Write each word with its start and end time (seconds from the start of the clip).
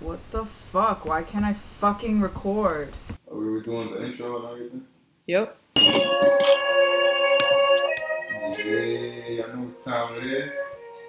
What 0.00 0.20
the 0.30 0.44
fuck? 0.44 1.04
Why 1.06 1.24
can't 1.24 1.44
I 1.44 1.54
fucking 1.54 2.20
record? 2.20 2.92
Are 3.28 3.36
we 3.36 3.50
were 3.50 3.60
doing 3.60 3.90
the 3.90 4.04
intro 4.04 4.36
and 4.36 4.46
everything? 4.46 4.86
Yep. 5.26 5.58
Yeah, 5.76 5.82
I 9.42 9.46
know 9.52 9.62
what 9.64 9.84
time 9.84 10.14
it 10.18 10.26
is. 10.26 10.52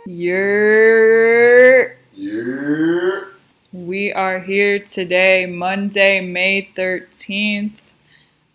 You're. 0.08 1.98
Yeah. 2.14 3.26
We 3.74 4.12
are 4.12 4.40
here 4.40 4.80
today, 4.80 5.46
Monday, 5.46 6.22
May 6.22 6.70
13th. 6.76 7.74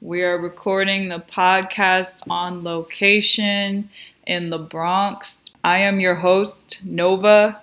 We 0.01 0.25
are 0.25 0.37
recording 0.37 1.11
the 1.11 1.21
podcast 1.21 2.29
on 2.29 2.65
location 2.65 3.89
in 4.27 4.51
the 4.51 4.59
Bronx. 4.59 5.51
I 5.63 5.79
am 5.79 6.01
your 6.01 6.17
host, 6.17 6.81
Nova. 6.85 7.63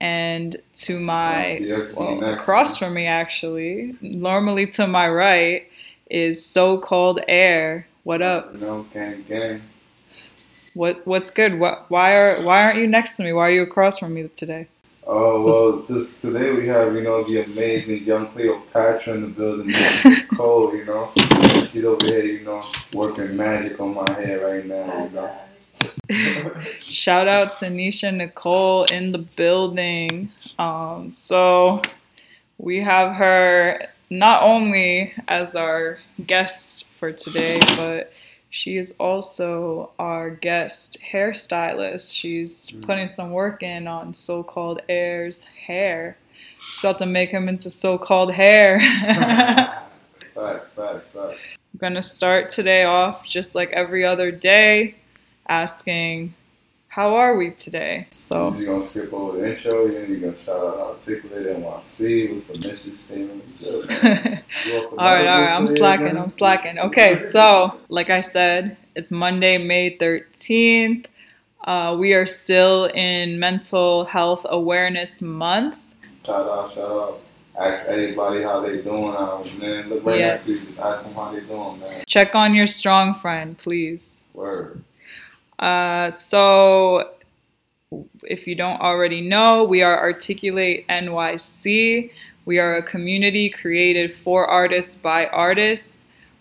And 0.00 0.56
to 0.76 0.98
my, 0.98 1.58
oh, 1.58 1.92
well, 1.94 2.34
across 2.34 2.78
from 2.78 2.94
me, 2.94 3.06
actually, 3.06 3.96
normally 4.00 4.66
to 4.68 4.86
my 4.86 5.08
right, 5.08 5.70
is 6.10 6.44
so 6.44 6.78
called 6.78 7.20
air. 7.28 7.86
What 8.04 8.22
up? 8.22 8.54
Know, 8.54 8.86
gang, 8.94 9.24
gang. 9.28 9.62
What 10.74 11.06
What's 11.06 11.30
good? 11.30 11.58
What, 11.58 11.90
why 11.90 12.16
are 12.16 12.40
Why 12.42 12.64
aren't 12.64 12.78
you 12.78 12.86
next 12.86 13.16
to 13.16 13.24
me? 13.24 13.32
Why 13.32 13.48
are 13.48 13.52
you 13.52 13.62
across 13.62 13.98
from 13.98 14.14
me 14.14 14.26
today? 14.28 14.68
Oh, 15.06 15.42
well, 15.42 15.82
just 15.88 16.20
today 16.20 16.52
we 16.52 16.68
have, 16.68 16.94
you 16.94 17.00
know, 17.00 17.24
the 17.24 17.42
amazing 17.42 18.04
young 18.04 18.28
Cleopatra 18.28 19.14
in 19.14 19.22
the 19.22 19.28
building, 19.28 19.74
Nicole, 20.04 20.76
you 20.76 20.84
know. 20.84 21.10
She's 21.66 21.84
over 21.84 22.06
here, 22.06 22.24
you 22.24 22.44
know, 22.44 22.62
working 22.92 23.36
magic 23.36 23.80
on 23.80 23.94
my 23.94 24.12
head 24.12 24.40
right 24.40 24.64
now, 24.64 25.04
you 25.04 25.10
know. 25.10 25.38
Shout 26.80 27.28
out 27.28 27.56
to 27.58 27.66
Nesha 27.66 28.14
Nicole 28.14 28.84
in 28.84 29.12
the 29.12 29.18
building. 29.18 30.30
Um, 30.58 31.10
so 31.10 31.82
we 32.58 32.80
have 32.82 33.14
her 33.14 33.86
not 34.10 34.42
only 34.42 35.14
as 35.28 35.54
our 35.54 35.98
guest 36.26 36.86
for 36.98 37.12
today, 37.12 37.60
but 37.76 38.12
she 38.50 38.76
is 38.76 38.92
also 38.98 39.92
our 39.98 40.30
guest 40.30 40.98
hairstylist. 41.12 42.12
She's 42.16 42.72
Mm. 42.72 42.82
putting 42.86 43.08
some 43.08 43.30
work 43.30 43.62
in 43.62 43.86
on 43.86 44.12
so 44.12 44.42
called 44.42 44.80
Air's 44.88 45.44
hair. 45.44 46.16
She's 46.60 46.80
about 46.82 46.98
to 46.98 47.06
make 47.06 47.30
him 47.30 47.48
into 47.48 47.70
so 47.70 47.96
called 47.96 48.32
hair. 48.32 48.80
facts, 48.80 49.80
facts, 50.34 51.10
facts. 51.14 51.38
I'm 51.72 51.78
gonna 51.78 52.02
start 52.02 52.50
today 52.50 52.82
off 52.84 53.24
just 53.26 53.54
like 53.54 53.70
every 53.70 54.04
other 54.04 54.32
day, 54.32 54.96
asking, 55.50 56.32
"How 56.88 57.14
are 57.16 57.36
we 57.36 57.50
today?" 57.50 58.06
So, 58.12 58.54
You're 58.54 58.72
gonna 58.74 58.86
skip 58.86 59.12
over 59.12 59.36
the 59.38 59.50
intro, 59.56 59.86
you're 59.86 60.06
gonna 60.20 60.38
shout 60.38 60.56
out 60.56 60.80
Articulate 60.80 61.46
NYC 61.56 62.34
with 62.34 62.48
the 62.48 62.68
mission 62.68 62.94
statement. 62.94 63.44
all 63.66 63.80
right, 63.82 64.42
You 64.66 64.72
all 64.78 64.96
right. 64.96 65.50
I'm 65.56 65.68
slacking, 65.68 66.06
again. 66.06 66.18
I'm 66.18 66.30
slacking. 66.30 66.78
Okay, 66.78 67.16
so 67.16 67.78
like 67.88 68.08
I 68.10 68.20
said, 68.22 68.76
it's 68.96 69.10
Monday, 69.10 69.58
May 69.58 69.96
13th. 69.98 71.06
Uh, 71.64 71.94
we 71.98 72.14
are 72.14 72.24
still 72.26 72.86
in 72.86 73.38
Mental 73.38 74.04
Health 74.06 74.46
Awareness 74.48 75.20
Month. 75.20 75.76
Shout 76.24 76.48
out, 76.48 76.74
shout 76.74 76.90
out. 76.90 77.20
Ask 77.60 77.86
everybody 77.88 78.42
how 78.42 78.60
they 78.60 78.78
doing 78.80 79.14
out, 79.14 79.46
man. 79.58 79.90
Look 79.90 80.04
right 80.06 80.18
Yes. 80.18 80.38
next 80.38 80.46
to 80.46 80.52
you, 80.54 80.66
just 80.68 80.80
ask 80.80 81.02
them 81.04 81.12
how 81.14 81.30
they 81.32 81.40
doing, 81.40 81.80
man. 81.80 82.04
Check 82.06 82.34
on 82.34 82.54
your 82.54 82.66
strong 82.66 83.12
friend, 83.14 83.58
please. 83.58 84.24
Word. 84.32 84.82
Uh, 85.60 86.10
so, 86.10 87.10
if 88.22 88.46
you 88.46 88.54
don't 88.54 88.80
already 88.80 89.20
know, 89.20 89.62
we 89.64 89.82
are 89.82 89.98
Articulate 89.98 90.88
NYC. 90.88 92.10
We 92.46 92.58
are 92.58 92.76
a 92.76 92.82
community 92.82 93.50
created 93.50 94.14
for 94.14 94.46
artists 94.46 94.96
by 94.96 95.26
artists. 95.26 95.96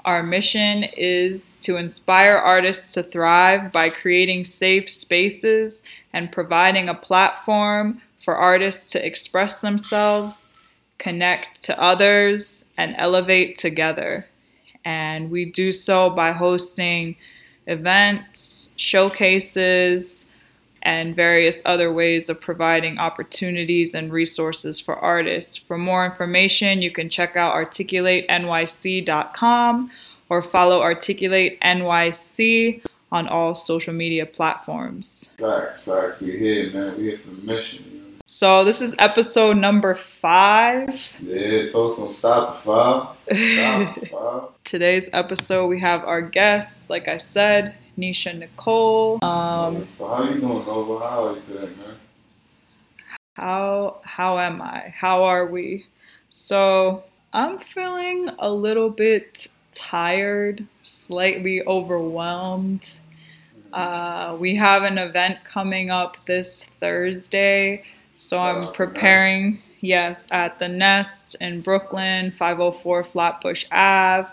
Our 0.06 0.23
mission 0.23 0.86
is 0.95 1.58
to 1.61 1.76
inspire 1.76 2.38
artists 2.38 2.94
to 2.94 3.03
thrive 3.03 3.73
by 3.73 3.89
creating 3.89 4.45
safe 4.45 4.89
spaces 4.89 5.83
and 6.14 6.32
providing 6.32 6.88
a 6.88 6.95
platform 6.95 8.02
for 8.23 8.36
artists 8.36 8.89
to 8.94 9.05
express 9.05 9.60
themselves, 9.60 10.44
connect 10.98 11.61
to 11.64 11.82
others, 11.82 12.65
and 12.77 12.95
elevate 12.98 13.58
together. 13.58 14.26
And 14.86 15.30
we 15.30 15.45
do 15.45 15.73
so 15.73 16.10
by 16.10 16.32
hosting 16.32 17.17
events, 17.70 18.72
showcases, 18.76 20.26
and 20.82 21.14
various 21.16 21.62
other 21.66 21.92
ways 21.92 22.30
of 22.30 22.40
providing 22.40 22.98
opportunities 22.98 23.94
and 23.94 24.10
resources 24.12 24.80
for 24.80 24.96
artists. 24.96 25.58
For 25.58 25.78
more 25.78 26.06
information, 26.06 26.82
you 26.82 26.92
can 26.92 27.10
check 27.10 27.36
out 27.36 27.54
articulatenyc.com 27.54 29.92
or 30.30 30.42
follow 30.42 30.82
Articulate 30.82 31.60
NYC 31.62 32.82
on 33.12 33.28
all 33.28 33.56
social 33.56 33.94
media 33.94 34.26
platforms. 34.26 35.32
Facts, 35.38 35.82
facts. 35.82 36.22
We 36.22 36.38
here, 36.38 36.72
man. 36.72 36.96
We 36.98 37.04
here 37.04 37.20
for. 37.20 37.32
So, 38.39 38.64
this 38.64 38.82
is 38.82 38.95
episode 39.00 39.58
number 39.58 39.94
five. 39.94 40.88
Yeah, 41.20 41.67
talk 41.67 41.98
to 41.98 42.04
them. 42.05 42.14
Stop 42.14 42.55
the 42.55 42.72
file. 42.72 43.17
Stop 43.30 44.08
file. 44.11 44.55
Today's 44.64 45.10
episode, 45.11 45.67
we 45.67 45.82
have 45.82 46.05
our 46.05 46.22
guest, 46.22 46.89
like 46.89 47.10
I 47.10 47.17
said, 47.17 47.76
Nesha 47.98 48.33
Nicole. 48.39 49.20
Um, 49.26 49.86
so 49.98 50.08
how 50.08 50.14
are 50.14 50.32
you 50.33 50.39
doing, 50.39 50.66
Nova? 50.66 51.05
How 51.05 51.27
are 51.27 51.36
you 51.36 51.42
today, 51.42 51.66
man? 51.66 51.95
how 53.33 54.00
how 54.05 54.39
am 54.39 54.61
I? 54.61 54.94
How 54.98 55.23
are 55.23 55.45
we? 55.45 55.88
So 56.30 57.04
I'm 57.33 57.60
feeling 57.60 58.30
a 58.39 58.50
little 58.50 58.89
bit 58.89 59.50
tired, 59.73 60.66
slightly 60.80 61.61
overwhelmed. 61.64 63.02
Uh, 63.73 64.38
we 64.39 64.56
have 64.56 64.83
an 64.83 64.98
event 64.98 65.44
coming 65.44 65.92
up 65.92 66.16
this 66.26 66.64
Thursday, 66.80 67.83
so 68.20 68.38
I'm 68.38 68.74
preparing. 68.74 69.62
Yes, 69.80 70.28
at 70.30 70.60
the 70.60 70.68
Nest 70.68 71.38
in 71.40 71.62
Brooklyn, 71.62 72.32
504 72.32 73.06
Flatbush 73.06 73.64
Ave. 73.72 74.30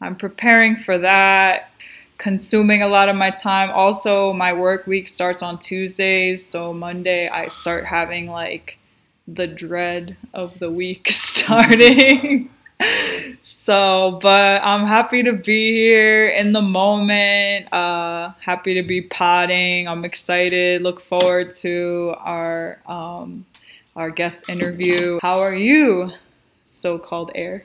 I'm 0.00 0.16
preparing 0.16 0.74
for 0.74 0.98
that, 0.98 1.70
consuming 2.18 2.82
a 2.82 2.88
lot 2.88 3.08
of 3.08 3.14
my 3.14 3.30
time. 3.30 3.70
Also, 3.70 4.32
my 4.32 4.52
work 4.52 4.88
week 4.88 5.06
starts 5.06 5.40
on 5.40 5.60
Tuesdays, 5.60 6.44
so 6.44 6.72
Monday 6.72 7.28
I 7.28 7.46
start 7.46 7.86
having 7.86 8.26
like 8.26 8.78
the 9.28 9.46
dread 9.46 10.16
of 10.34 10.58
the 10.58 10.70
week 10.70 11.06
starting. 11.10 12.50
So, 13.42 14.18
but 14.22 14.62
I'm 14.62 14.86
happy 14.86 15.22
to 15.22 15.32
be 15.32 15.72
here 15.72 16.28
in 16.28 16.52
the 16.52 16.62
moment. 16.62 17.72
Uh, 17.72 18.32
happy 18.40 18.74
to 18.74 18.82
be 18.82 19.00
potting. 19.02 19.88
I'm 19.88 20.04
excited. 20.04 20.82
Look 20.82 21.00
forward 21.00 21.54
to 21.56 22.14
our 22.18 22.80
um, 22.86 23.46
our 23.94 24.10
guest 24.10 24.50
interview. 24.50 25.18
How 25.22 25.40
are 25.40 25.54
you, 25.54 26.12
so-called 26.64 27.30
air? 27.34 27.64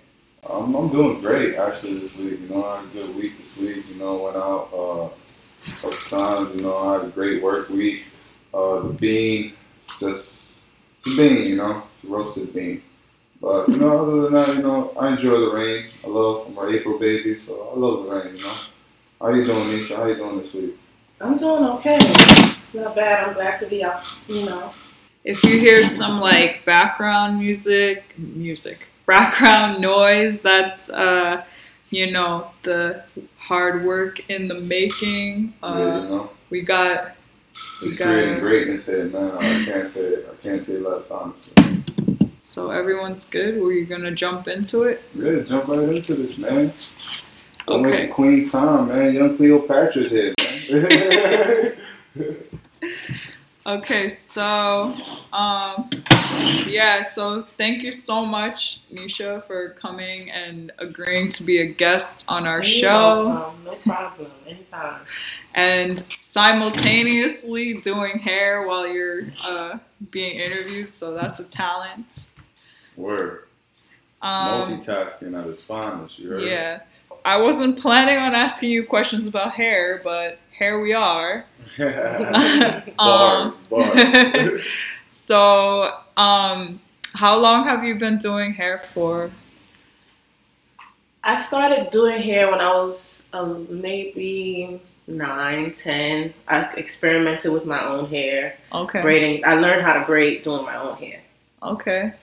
Um, 0.49 0.75
I'm 0.75 0.89
doing 0.89 1.21
great 1.21 1.55
actually 1.55 1.99
this 1.99 2.15
week. 2.15 2.39
You 2.39 2.49
know, 2.49 2.65
I 2.65 2.77
had 2.77 2.85
a 2.85 2.87
good 2.89 3.15
week 3.15 3.33
this 3.37 3.57
week. 3.57 3.85
You 3.89 3.95
know, 3.95 4.15
went 4.23 4.37
out 4.37 4.69
uh, 4.73 5.09
a 5.67 5.75
couple 5.81 6.17
times. 6.17 6.55
You 6.55 6.61
know, 6.63 6.77
I 6.77 6.93
had 6.93 7.05
a 7.05 7.11
great 7.11 7.43
work 7.43 7.69
week. 7.69 8.03
Uh, 8.53 8.79
the 8.79 8.93
bean, 8.93 9.53
just 9.99 10.53
bean. 11.03 11.47
You 11.47 11.57
know, 11.57 11.83
it's 11.95 12.05
roasted 12.05 12.53
bean. 12.53 12.81
But 13.41 13.69
you 13.69 13.77
know, 13.77 13.97
other 14.03 14.21
than 14.21 14.33
that, 14.33 14.55
you 14.55 14.61
know, 14.61 14.93
I 14.99 15.09
enjoy 15.13 15.39
the 15.39 15.51
rain. 15.51 15.85
I 16.03 16.07
love 16.07 16.47
I'm 16.47 16.57
an 16.59 16.75
April 16.75 16.99
baby, 16.99 17.39
so 17.39 17.71
I 17.75 17.79
love 17.79 18.05
the 18.05 18.13
rain. 18.15 18.35
You 18.37 18.43
know, 18.43 18.55
how 19.19 19.29
you 19.33 19.43
doing, 19.43 19.67
Nesha? 19.69 19.95
How 19.95 20.05
you 20.05 20.15
doing 20.15 20.41
this 20.41 20.53
week? 20.53 20.77
I'm 21.19 21.37
doing 21.37 21.63
okay. 21.65 21.97
Not 22.73 22.95
bad. 22.95 23.27
I'm 23.27 23.33
glad 23.33 23.59
to 23.59 23.65
be 23.65 23.83
out. 23.83 24.05
You 24.27 24.45
know, 24.45 24.71
If 25.23 25.43
you 25.43 25.59
hear 25.59 25.83
some 25.83 26.19
like 26.19 26.63
background 26.65 27.39
music, 27.39 28.13
music, 28.17 28.87
background 29.07 29.81
noise, 29.81 30.41
that's 30.41 30.89
uh, 30.91 31.43
you 31.89 32.11
know, 32.11 32.51
the 32.63 33.03
hard 33.37 33.83
work 33.83 34.29
in 34.29 34.47
the 34.47 34.59
making. 34.59 35.53
yeah, 35.63 35.67
Uh, 35.69 35.77
you 36.03 36.09
know, 36.09 36.29
we 36.51 36.61
got 36.61 37.15
we 37.81 37.89
it's 37.89 37.97
got 37.97 38.05
creating 38.07 38.39
greatness 38.39 38.85
here, 38.85 39.05
man. 39.05 39.33
I 39.33 39.65
can't 39.65 39.89
say 39.89 40.01
it. 40.01 40.29
I 40.31 40.35
can't 40.43 40.63
say 40.63 40.77
less 40.77 41.09
honestly. 41.09 41.60
So 42.51 42.69
everyone's 42.69 43.23
good. 43.23 43.61
We're 43.61 43.85
gonna 43.85 44.11
jump 44.11 44.49
into 44.49 44.83
it. 44.83 45.01
Yeah, 45.15 45.39
jump 45.39 45.69
right 45.69 45.87
into 45.87 46.15
this, 46.15 46.37
man. 46.37 46.73
Don't 47.65 47.83
waste 47.83 47.93
Okay. 47.95 48.07
the 48.07 48.11
Queen's 48.11 48.51
time, 48.51 48.89
man. 48.89 49.13
Young 49.13 49.37
Cleopatra's 49.37 50.11
here. 50.11 50.33
Okay, 53.63 54.09
so 54.09 54.91
um 55.31 55.87
yeah, 56.65 57.03
so 57.03 57.43
thank 57.59 57.83
you 57.83 57.91
so 57.91 58.25
much, 58.25 58.81
Nesha, 58.91 59.45
for 59.45 59.69
coming 59.79 60.31
and 60.31 60.71
agreeing 60.79 61.29
to 61.29 61.43
be 61.43 61.59
a 61.59 61.67
guest 61.67 62.25
on 62.27 62.47
our 62.47 62.63
You're 62.63 62.63
show. 62.63 63.25
welcome. 63.27 63.63
No 63.63 63.75
problem. 63.75 64.31
Anytime. 64.47 65.01
and 65.53 66.03
simultaneously 66.19 67.75
doing 67.75 68.17
hair 68.17 68.65
while 68.67 68.87
you're 68.87 69.27
uh, 69.43 69.77
being 70.09 70.39
interviewed. 70.39 70.89
So 70.89 71.13
that's 71.13 71.39
a 71.39 71.43
talent. 71.43 72.29
Um, 74.21 74.47
Multitasking 74.47 75.39
at 75.41 75.47
its 75.47 75.61
finest. 75.61 76.19
You 76.19 76.29
heard? 76.29 76.43
yeah. 76.43 76.81
I 77.23 77.37
wasn't 77.37 77.79
planning 77.79 78.17
on 78.17 78.33
asking 78.33 78.71
you 78.71 78.83
questions 78.83 79.27
about 79.27 79.53
hair, 79.53 80.01
but 80.03 80.39
here 80.57 80.79
we 80.81 80.93
are. 80.93 81.45
bars, 82.97 83.57
bars. 83.69 84.67
So, 85.07 85.91
um, 86.15 86.79
how 87.13 87.37
long 87.37 87.65
have 87.65 87.83
you 87.83 87.95
been 87.95 88.17
doing 88.17 88.53
hair 88.53 88.81
for? 88.93 89.29
I 91.23 91.35
started 91.35 91.91
doing 91.91 92.21
hair 92.21 92.49
when 92.49 92.61
I 92.61 92.73
was 92.73 93.21
um, 93.33 93.67
maybe 93.69 94.81
nine, 95.07 95.73
ten. 95.73 96.33
I 96.47 96.61
experimented 96.75 97.51
with 97.51 97.65
my 97.65 97.83
own 97.85 98.07
hair, 98.09 98.55
Okay. 98.71 99.01
braiding. 99.01 99.45
I 99.45 99.55
learned 99.55 99.81
how 99.83 99.93
to 99.99 100.05
braid 100.05 100.43
doing 100.43 100.63
my 100.63 100.77
own 100.77 100.95
hair. 100.97 101.19
Okay. 101.61 102.13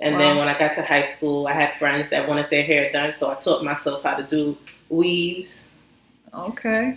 And 0.00 0.14
Wow. 0.14 0.20
then 0.20 0.36
when 0.38 0.48
I 0.48 0.58
got 0.58 0.74
to 0.76 0.82
high 0.82 1.02
school, 1.04 1.46
I 1.46 1.52
had 1.52 1.74
friends 1.74 2.08
that 2.10 2.26
wanted 2.26 2.48
their 2.50 2.62
hair 2.62 2.90
done, 2.92 3.12
so 3.14 3.30
I 3.30 3.34
taught 3.34 3.62
myself 3.64 4.02
how 4.02 4.14
to 4.16 4.22
do 4.22 4.56
weaves. 4.88 5.62
Okay. 6.34 6.96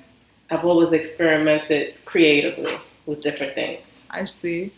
I've 0.50 0.63
always 0.65 0.91
experimented 0.91 1.95
creatively 2.05 2.77
with 3.05 3.21
different 3.21 3.55
things. 3.55 3.81
I 4.09 4.23
see. 4.25 4.71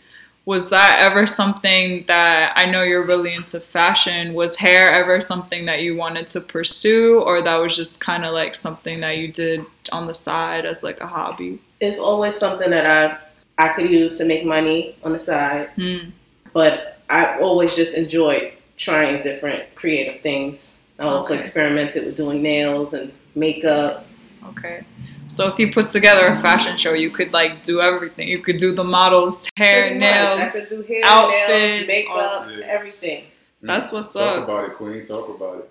Was 0.44 0.68
that 0.68 0.98
ever 1.00 1.26
something 1.26 2.04
that 2.06 2.52
I 2.56 2.66
know 2.70 2.82
you're 2.84 3.04
really 3.04 3.34
into 3.34 3.58
fashion? 3.60 4.32
Was 4.32 4.56
hair 4.56 4.90
ever 4.92 5.20
something 5.20 5.66
that 5.66 5.82
you 5.82 5.96
wanted 5.96 6.28
to 6.28 6.40
pursue, 6.40 7.20
or 7.20 7.42
that 7.42 7.56
was 7.56 7.74
just 7.76 8.00
kind 8.00 8.24
of 8.24 8.32
like 8.32 8.54
something 8.54 9.00
that 9.00 9.18
you 9.18 9.28
did 9.28 9.64
on 9.90 10.06
the 10.06 10.14
side 10.14 10.64
as 10.64 10.82
like 10.84 11.00
a 11.00 11.06
hobby? 11.06 11.58
It's 11.80 11.98
always 11.98 12.36
something 12.36 12.70
that 12.70 12.86
I 12.86 13.18
I 13.58 13.68
could 13.70 13.90
use 13.90 14.18
to 14.18 14.24
make 14.24 14.44
money 14.44 14.96
on 15.02 15.12
the 15.12 15.18
side, 15.18 15.70
Hmm. 15.76 16.10
but 16.52 16.95
I 17.08 17.38
always 17.38 17.74
just 17.74 17.94
enjoyed 17.94 18.52
trying 18.76 19.22
different 19.22 19.74
creative 19.74 20.20
things. 20.20 20.72
I 20.98 21.04
also 21.04 21.32
Okay. 21.34 21.40
experimented 21.40 22.04
with 22.04 22.16
doing 22.16 22.42
nails 22.42 22.92
and 22.92 23.12
makeup. 23.34 24.06
Okay. 24.50 24.84
So 25.28 25.48
if 25.48 25.58
you 25.58 25.72
put 25.72 25.88
together 25.88 26.28
a 26.28 26.40
fashion 26.40 26.76
show, 26.76 26.92
you 26.92 27.10
could 27.10 27.32
like 27.32 27.62
do 27.64 27.80
everything. 27.80 28.28
You 28.28 28.38
could 28.38 28.58
do 28.58 28.72
the 28.72 28.84
models' 28.84 29.48
hair, 29.56 29.82
Pretty 29.88 29.98
nails. 29.98 30.40
I 30.40 30.48
could 30.50 30.68
do 30.68 30.82
hair, 30.82 31.00
outfits, 31.04 31.48
nails, 31.48 31.86
makeup, 31.88 32.16
all- 32.46 32.50
Yeah. 32.50 32.66
everything. 32.66 33.24
That's 33.62 33.90
what's 33.92 34.14
Talk 34.14 34.22
up. 34.22 34.34
Talk 34.36 34.44
about 34.48 34.64
it, 34.70 34.74
Queen. 34.76 35.04
Talk 35.04 35.28
about 35.28 35.58
it. 35.58 35.70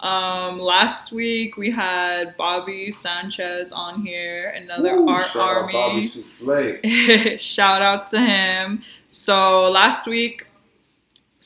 Um, 0.00 0.60
last 0.60 1.10
week 1.12 1.56
we 1.56 1.70
had 1.70 2.36
Bobby 2.36 2.90
Sanchez 2.90 3.72
on 3.72 4.02
here, 4.02 4.50
another 4.50 5.00
Woo, 5.00 5.08
art 5.08 5.30
shout 5.30 5.56
out. 5.64 5.72
Bobby 5.72 6.02
Souffle. 6.02 7.38
Shout 7.40 7.80
out 7.82 8.06
to 8.08 8.20
him. 8.20 8.82
So 9.08 9.70
last 9.70 10.06
week, 10.06 10.46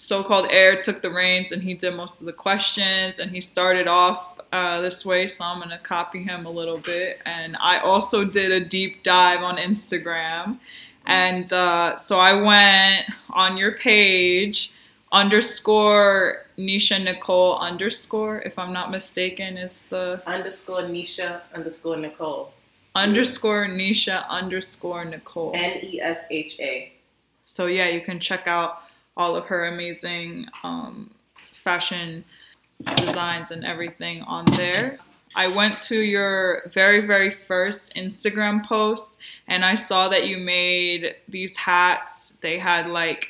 so 0.00 0.25
called 0.25 0.47
Air 0.50 0.81
took 0.81 1.02
the 1.02 1.11
reins 1.11 1.52
and 1.52 1.62
he 1.62 1.75
did 1.75 1.94
most 1.94 2.23
of 2.23 2.26
the 2.26 2.32
questions 2.32 3.19
and 3.19 3.31
he 3.31 3.41
started 3.41 3.87
off 3.87 4.41
uh, 4.50 4.81
this 4.81 5.05
way. 5.05 5.26
So 5.26 5.44
I'm 5.44 5.58
going 5.58 5.69
to 5.69 5.79
copy 5.79 6.23
him 6.23 6.47
a 6.47 6.50
little 6.50 6.79
bit. 6.79 7.20
And 7.26 7.55
I 7.61 7.81
also 7.81 8.25
did 8.25 8.50
a 8.50 8.61
deep 8.64 9.02
dive 9.02 9.43
on 9.43 9.58
Instagram. 9.58 10.58
And 11.05 11.52
uh, 11.52 11.97
so 11.97 12.19
I 12.19 12.32
went 12.32 13.11
on 13.29 13.58
your 13.58 13.73
page, 13.73 14.73
underscore 15.12 16.47
Nesha 16.56 17.02
Nicole 17.05 17.58
underscore, 17.58 18.41
if 18.41 18.58
I'm 18.58 18.73
not 18.73 18.91
mistaken, 18.91 19.58
is 19.58 19.82
the 19.91 20.23
Underscore 20.26 20.82
Nesha 20.82 21.43
underscore 21.55 21.99
Nicole. 21.99 22.55
underscore 22.94 23.67
Nesha 23.67 24.26
underscore 24.31 25.05
Nicole. 25.05 25.52
N 25.55 25.79
E 25.82 26.00
S 26.00 26.20
H 26.31 26.58
A. 26.58 26.93
So 27.43 27.67
yeah, 27.67 27.88
you 27.88 28.00
can 28.00 28.19
check 28.19 28.47
out 28.47 28.85
all 29.17 29.37
of 29.37 29.47
her 29.47 29.67
amazing 29.67 30.47
um, 30.62 31.11
fashion 31.53 32.25
designs 32.97 33.51
and 33.51 33.65
everything 33.65 34.23
on 34.23 34.45
there. 34.57 34.99
I 35.37 35.47
went 35.47 35.79
to 35.83 36.01
your 36.01 36.69
very 36.69 37.07
very 37.07 37.31
first 37.31 37.95
Instagram 37.95 38.65
post 38.65 39.17
and 39.47 39.65
I 39.65 39.75
saw 39.75 40.09
that 40.09 40.27
you 40.27 40.39
made 40.39 41.15
these 41.29 41.57
hats. 41.57 42.39
They 42.41 42.59
had 42.59 42.89
like 42.89 43.29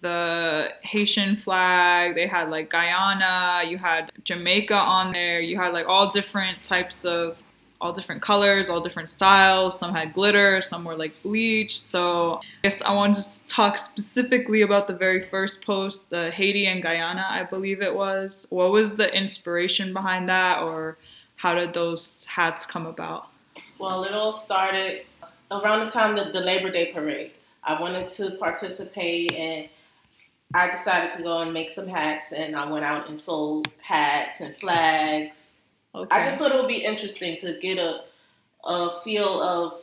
the 0.00 0.72
Haitian 0.82 1.36
flag, 1.36 2.16
they 2.16 2.26
had 2.26 2.50
like 2.50 2.70
Guyana, 2.70 3.68
you 3.68 3.78
had 3.78 4.10
Jamaica 4.24 4.74
on 4.74 5.12
there, 5.12 5.40
you 5.40 5.56
had 5.56 5.72
like 5.72 5.86
all 5.88 6.08
different 6.10 6.64
types 6.64 7.04
of 7.04 7.42
all 7.80 7.92
different 7.92 8.22
colors, 8.22 8.68
all 8.68 8.80
different 8.80 9.10
styles. 9.10 9.78
Some 9.78 9.94
had 9.94 10.12
glitter, 10.12 10.60
some 10.60 10.84
were 10.84 10.96
like 10.96 11.22
bleached. 11.22 11.80
So 11.80 12.34
I 12.34 12.40
guess 12.64 12.82
I 12.82 12.92
want 12.92 13.14
to 13.14 13.40
talk 13.46 13.78
specifically 13.78 14.62
about 14.62 14.88
the 14.88 14.94
very 14.94 15.20
first 15.20 15.64
post, 15.64 16.10
the 16.10 16.30
Haiti 16.30 16.66
and 16.66 16.82
Guyana, 16.82 17.26
I 17.28 17.44
believe 17.44 17.80
it 17.82 17.94
was. 17.94 18.46
What 18.50 18.72
was 18.72 18.96
the 18.96 19.12
inspiration 19.14 19.92
behind 19.92 20.28
that, 20.28 20.62
or 20.62 20.96
how 21.36 21.54
did 21.54 21.72
those 21.72 22.24
hats 22.24 22.66
come 22.66 22.86
about? 22.86 23.28
Well, 23.78 24.04
it 24.04 24.12
all 24.12 24.32
started 24.32 25.02
around 25.50 25.86
the 25.86 25.90
time 25.90 26.16
of 26.16 26.32
the 26.32 26.40
Labor 26.40 26.70
Day 26.70 26.92
parade. 26.92 27.30
I 27.62 27.80
wanted 27.80 28.08
to 28.08 28.32
participate 28.32 29.34
and 29.34 29.68
I 30.54 30.70
decided 30.70 31.10
to 31.12 31.22
go 31.22 31.42
and 31.42 31.52
make 31.52 31.70
some 31.70 31.86
hats 31.86 32.32
and 32.32 32.56
I 32.56 32.70
went 32.70 32.84
out 32.84 33.08
and 33.08 33.18
sold 33.18 33.68
hats 33.80 34.40
and 34.40 34.56
flags. 34.56 35.47
Okay. 35.98 36.16
I 36.16 36.22
just 36.24 36.38
thought 36.38 36.52
it 36.52 36.56
would 36.58 36.68
be 36.68 36.84
interesting 36.84 37.36
to 37.38 37.58
get 37.58 37.78
a, 37.78 38.02
a 38.64 39.00
feel 39.02 39.42
of 39.42 39.80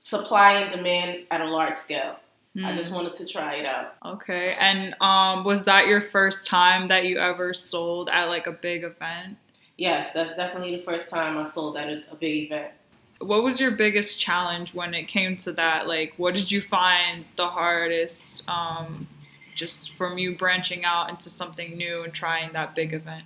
supply 0.00 0.52
and 0.54 0.70
demand 0.70 1.24
at 1.30 1.40
a 1.40 1.44
large 1.46 1.74
scale. 1.76 2.16
I 2.64 2.70
Hmm. 2.72 2.76
just 2.76 2.90
wanted 2.90 3.12
to 3.14 3.24
try 3.26 3.56
it 3.56 3.66
out. 3.66 3.94
Okay. 4.04 4.56
And 4.58 4.94
um, 5.00 5.44
was 5.44 5.64
that 5.64 5.86
your 5.86 6.00
first 6.00 6.46
time 6.46 6.86
that 6.86 7.04
you 7.04 7.18
ever 7.18 7.52
sold 7.54 8.08
at 8.08 8.24
like 8.24 8.46
a 8.46 8.52
big 8.52 8.82
event? 8.84 9.36
Yes, 9.76 10.10
that's 10.12 10.32
definitely 10.34 10.74
the 10.76 10.82
first 10.82 11.08
time 11.10 11.38
I 11.38 11.44
sold 11.44 11.76
at 11.76 11.88
a, 11.88 12.02
a 12.10 12.16
big 12.16 12.44
event. 12.46 12.72
What 13.20 13.42
was 13.44 13.60
your 13.60 13.70
biggest 13.72 14.18
challenge 14.20 14.74
when 14.74 14.94
it 14.94 15.04
came 15.04 15.36
to 15.38 15.52
that? 15.52 15.86
Like, 15.86 16.14
what 16.16 16.34
did 16.34 16.50
you 16.50 16.60
find 16.60 17.26
the 17.36 17.48
hardest 17.48 18.48
um, 18.48 19.06
just 19.54 19.94
from 19.94 20.18
you 20.18 20.34
branching 20.36 20.84
out 20.84 21.10
into 21.10 21.28
something 21.30 21.76
new 21.76 22.02
and 22.02 22.12
trying 22.12 22.52
that 22.54 22.74
big 22.74 22.92
event? 22.92 23.24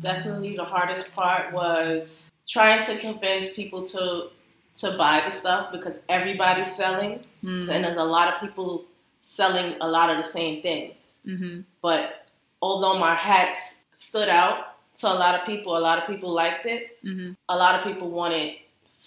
Definitely 0.00 0.56
the 0.56 0.64
hardest 0.64 1.12
part 1.14 1.52
was 1.52 2.24
trying 2.46 2.82
to 2.84 2.98
convince 2.98 3.52
people 3.52 3.84
to 3.86 4.28
to 4.76 4.96
buy 4.98 5.22
the 5.24 5.30
stuff 5.30 5.72
because 5.72 5.96
everybody's 6.08 6.70
selling 6.76 7.20
Mm. 7.42 7.66
and 7.70 7.84
there's 7.84 7.96
a 7.96 8.04
lot 8.04 8.28
of 8.32 8.40
people 8.40 8.84
selling 9.24 9.74
a 9.80 9.88
lot 9.88 10.10
of 10.10 10.18
the 10.18 10.22
same 10.22 10.60
things. 10.60 11.12
Mm-hmm. 11.26 11.60
But 11.80 12.26
although 12.60 12.98
my 12.98 13.14
hats 13.14 13.74
stood 13.94 14.28
out 14.28 14.76
to 14.98 15.06
a 15.08 15.14
lot 15.14 15.34
of 15.34 15.46
people, 15.46 15.76
a 15.76 15.80
lot 15.88 15.98
of 15.98 16.06
people 16.06 16.30
liked 16.30 16.66
it. 16.66 16.98
Mm-hmm. 17.02 17.32
A 17.48 17.56
lot 17.56 17.74
of 17.78 17.84
people 17.86 18.10
wanted 18.10 18.56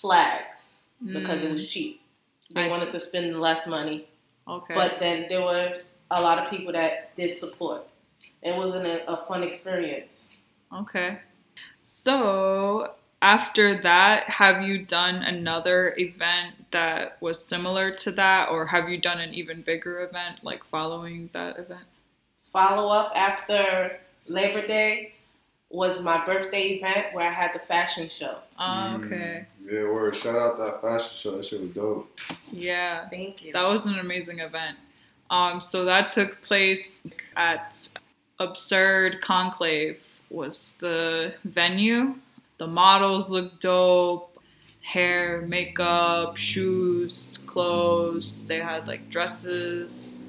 flags 0.02 0.82
because 1.06 1.44
it 1.44 1.52
was 1.52 1.72
cheap. 1.72 2.02
They. 2.54 2.62
I 2.62 2.68
wanted 2.68 2.86
see. 2.86 2.92
to 2.92 3.00
spend 3.00 3.40
less 3.40 3.68
money. 3.68 4.08
okay. 4.48 4.74
But 4.74 5.00
then 5.00 5.28
there 5.30 5.42
were 5.42 5.80
a 6.12 6.22
lot 6.22 6.40
of 6.40 6.50
people 6.50 6.74
that 6.74 7.16
did 7.16 7.36
support. 7.36 7.88
It 8.42 8.56
wasn't 8.56 8.86
a, 8.88 9.10
a 9.12 9.26
fun 9.28 9.44
experience. 9.44 10.14
Okay. 10.74 11.20
So 11.82 12.94
after 13.22 13.82
that, 13.82 14.30
have 14.30 14.64
you 14.64 14.86
done 14.86 15.16
another 15.16 15.94
event 15.98 16.72
that 16.72 17.18
was 17.22 17.44
similar 17.44 17.92
to 17.92 18.12
that, 18.12 18.50
or 18.50 18.68
have 18.68 18.90
you 18.90 18.98
done 18.98 19.20
an 19.20 19.34
even 19.34 19.62
bigger 19.62 20.02
event 20.02 20.44
like 20.44 20.64
following 20.64 21.30
that 21.34 21.58
event? 21.60 21.86
Follow 22.52 22.90
up 22.90 23.12
after 23.16 24.00
Labor 24.28 24.66
Day 24.66 25.14
was 25.70 26.00
my 26.02 26.24
birthday 26.26 26.70
event 26.70 27.08
where 27.14 27.30
I 27.30 27.34
had 27.34 27.54
the 27.54 27.60
fashion 27.60 28.10
show. 28.10 28.40
Oh, 28.58 28.96
okay. 28.96 29.44
Mm, 29.64 29.72
yeah, 29.72 29.84
word. 29.84 30.16
Shout 30.16 30.36
out 30.36 30.58
that 30.58 30.82
fashion 30.82 31.12
show. 31.20 31.38
That 31.38 31.46
shit 31.46 31.62
was 31.62 31.70
dope. 31.72 32.20
Yeah. 32.52 33.08
Thank 33.10 33.44
you. 33.44 33.54
That 33.54 33.68
was 33.68 33.86
an 33.86 34.00
amazing 34.00 34.40
event. 34.40 34.78
Um, 35.30 35.62
so 35.62 35.86
that 35.86 36.10
took 36.10 36.42
place 36.42 36.98
at 37.38 37.88
Absurd 38.40 39.22
Conclave 39.22 40.02
was 40.30 40.76
the 40.80 41.34
venue. 41.44 42.16
The 42.58 42.68
models 42.68 43.30
looked 43.30 43.62
dope. 43.62 44.26
Hair, 44.82 45.42
makeup, 45.42 46.38
shoes, 46.38 47.40
clothes. 47.46 48.46
They 48.48 48.60
had 48.60 48.88
like 48.88 49.10
dresses. 49.10 50.28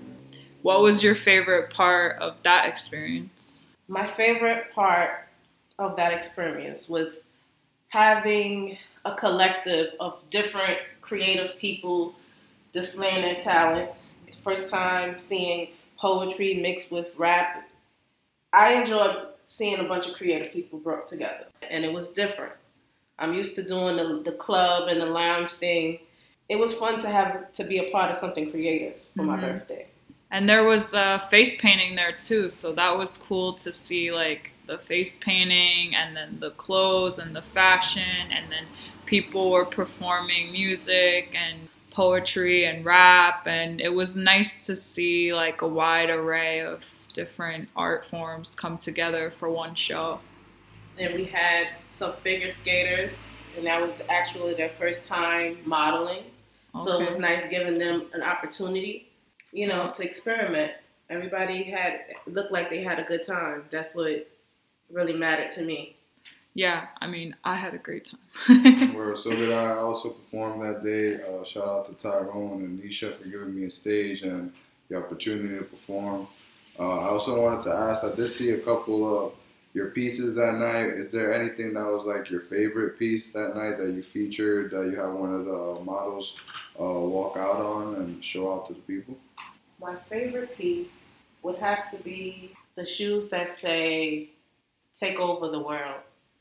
What 0.62 0.83
was 0.83 1.02
your 1.02 1.14
favorite 1.14 1.71
part 1.71 2.19
of 2.21 2.37
that 2.42 2.69
experience? 2.69 3.61
My 3.88 4.07
favorite 4.07 4.73
part 4.73 5.28
of 5.78 5.97
that 5.97 6.12
experience 6.12 6.88
was 6.88 7.21
having 7.88 8.76
a 9.04 9.14
collective 9.14 9.95
of 9.99 10.21
different 10.30 10.78
creative 11.00 11.57
people 11.57 12.14
displaying 12.73 13.23
their 13.23 13.37
talents. 13.37 14.11
First 14.45 14.71
time 14.71 15.19
seeing 15.19 15.69
poetry 15.99 16.54
mixed 16.54 16.90
with 16.90 17.09
rap. 17.16 17.69
I 18.52 18.75
enjoyed 18.75 19.26
seeing 19.50 19.80
a 19.80 19.85
bunch 19.85 20.07
of 20.07 20.14
creative 20.14 20.52
people 20.52 20.78
brought 20.78 21.09
together, 21.09 21.47
and 21.69 21.85
it 21.85 21.92
was 21.92 22.09
different. 22.11 22.52
I'm 23.19 23.35
used 23.35 23.57
to 23.57 23.64
doing 23.64 23.97
the, 23.97 24.23
the 24.25 24.37
club 24.37 24.88
and 24.88 25.00
the 25.00 25.07
lounge 25.07 25.54
thing. 25.54 25.99
It 26.49 26.57
was 26.57 26.73
fun 26.73 27.00
to 27.00 27.09
have 27.09 27.52
to 27.54 27.64
be 27.64 27.78
a 27.78 27.90
part 27.90 28.12
of 28.12 28.16
something 28.16 28.49
creative 28.52 28.95
for 29.16 29.25
my 29.25 29.37
Mhm. 29.37 29.40
birthday. 29.40 29.87
And 30.30 30.49
there 30.49 30.62
was 30.62 30.95
uh, 30.95 31.19
face 31.19 31.57
painting 31.57 31.97
there 31.97 32.12
too, 32.12 32.49
so 32.49 32.73
that 32.75 32.97
was 32.97 33.19
cool 33.19 33.52
to 33.54 33.73
see 33.73 34.12
like 34.12 34.52
the 34.66 34.78
face 34.78 35.16
painting 35.16 35.97
and 35.97 36.16
then 36.16 36.38
the 36.38 36.52
clothes 36.52 37.19
and 37.19 37.35
the 37.35 37.42
fashion, 37.42 38.30
and 38.30 38.52
then 38.52 38.66
people 39.04 39.50
were 39.50 39.64
performing 39.64 40.52
music 40.52 41.35
and 41.35 41.69
poetry 41.90 42.66
and 42.66 42.85
rap, 42.85 43.49
and 43.49 43.80
it 43.80 43.92
was 43.92 44.14
nice 44.14 44.64
to 44.66 44.76
see 44.76 45.35
like 45.35 45.61
a 45.61 45.66
wide 45.66 46.09
array 46.09 46.61
of 46.61 46.85
different 47.12 47.69
art 47.76 48.09
forms 48.09 48.55
come 48.55 48.76
together 48.76 49.31
for 49.31 49.50
one 49.50 49.75
show. 49.75 50.21
And 50.99 51.14
we 51.14 51.25
had 51.25 51.69
some 51.90 52.14
figure 52.14 52.50
skaters, 52.50 53.21
and 53.57 53.67
that 53.67 53.81
was 53.81 53.90
actually 54.09 54.55
their 54.55 54.71
first 54.71 55.05
time 55.05 55.59
modeling. 55.64 56.25
Okay. 56.75 56.85
So 56.85 57.00
it 57.00 57.09
was 57.09 57.19
nice 57.19 57.47
giving 57.50 57.79
them 57.79 58.07
an 58.12 58.23
opportunity, 58.23 59.09
you 59.52 59.67
know, 59.67 59.90
to 59.95 60.05
experiment. 60.05 60.73
Everybody 61.09 61.64
had 61.64 62.02
looked 62.26 62.52
like 62.52 62.71
they 62.71 62.83
had 62.83 62.99
a 62.99 63.05
good 63.05 63.23
time. 63.23 63.64
That's 63.71 63.95
what 63.95 64.29
really 64.90 65.14
mattered 65.14 65.50
to 65.52 65.62
me. 65.62 65.97
Yeah, 66.55 66.87
I 67.00 67.07
mean, 67.07 67.37
I 67.45 67.55
had 67.55 67.75
a 67.75 67.79
great 67.79 68.11
time. 68.11 68.95
Word. 68.95 69.19
So 69.19 69.31
did 69.31 69.52
I. 69.52 69.71
also 69.75 70.11
performed 70.11 70.62
that 70.62 70.83
day. 70.83 71.23
Uh, 71.23 71.45
shout 71.45 71.69
out 71.69 71.87
to 71.87 71.95
Tyrone 71.95 72.62
and 72.62 72.81
Nesha 72.81 73.17
for 73.17 73.29
giving 73.29 73.55
me 73.55 73.64
a 73.67 73.71
stage 73.71 74.23
and 74.23 74.52
the 74.88 74.97
opportunity 74.97 75.57
to 75.57 75.64
perform. 75.64 76.26
Uh, 76.81 77.01
I 77.01 77.09
also 77.09 77.39
wanted 77.39 77.61
to 77.63 77.75
ask. 77.75 78.03
I 78.05 78.15
did 78.15 78.29
see 78.29 78.53
a 78.53 78.59
couple 78.59 79.27
of 79.27 79.33
your 79.75 79.89
pieces 79.89 80.37
that 80.37 80.55
night. 80.55 80.87
Is 80.87 81.13
there 81.13 81.35
anything 81.35 81.75
that 81.75 81.85
was 81.85 82.07
like 82.07 82.31
your 82.31 82.41
favorite 82.41 82.99
piece 82.99 83.35
that 83.35 83.55
night 83.55 83.77
that 83.77 83.93
you 83.93 84.03
featured 84.03 84.71
that 84.71 84.87
you 84.87 84.97
had 84.97 85.13
one 85.13 85.35
of 85.35 85.45
the 85.45 85.85
models 85.85 86.39
uh, 86.81 86.85
walk 86.85 87.37
out 87.37 87.61
on 87.61 87.97
and 87.97 88.25
show 88.25 88.55
out 88.55 88.67
to 88.67 88.73
the 88.73 88.81
people? 88.81 89.15
My 89.79 89.95
favorite 90.09 90.57
piece 90.57 90.89
would 91.43 91.59
have 91.59 91.91
to 91.91 91.99
be 92.03 92.55
the 92.77 92.87
shoes 92.87 93.29
that 93.29 93.59
say 93.59 94.31
"Take 94.95 95.19
over 95.19 95.49
the 95.49 95.61
world." 95.61 96.01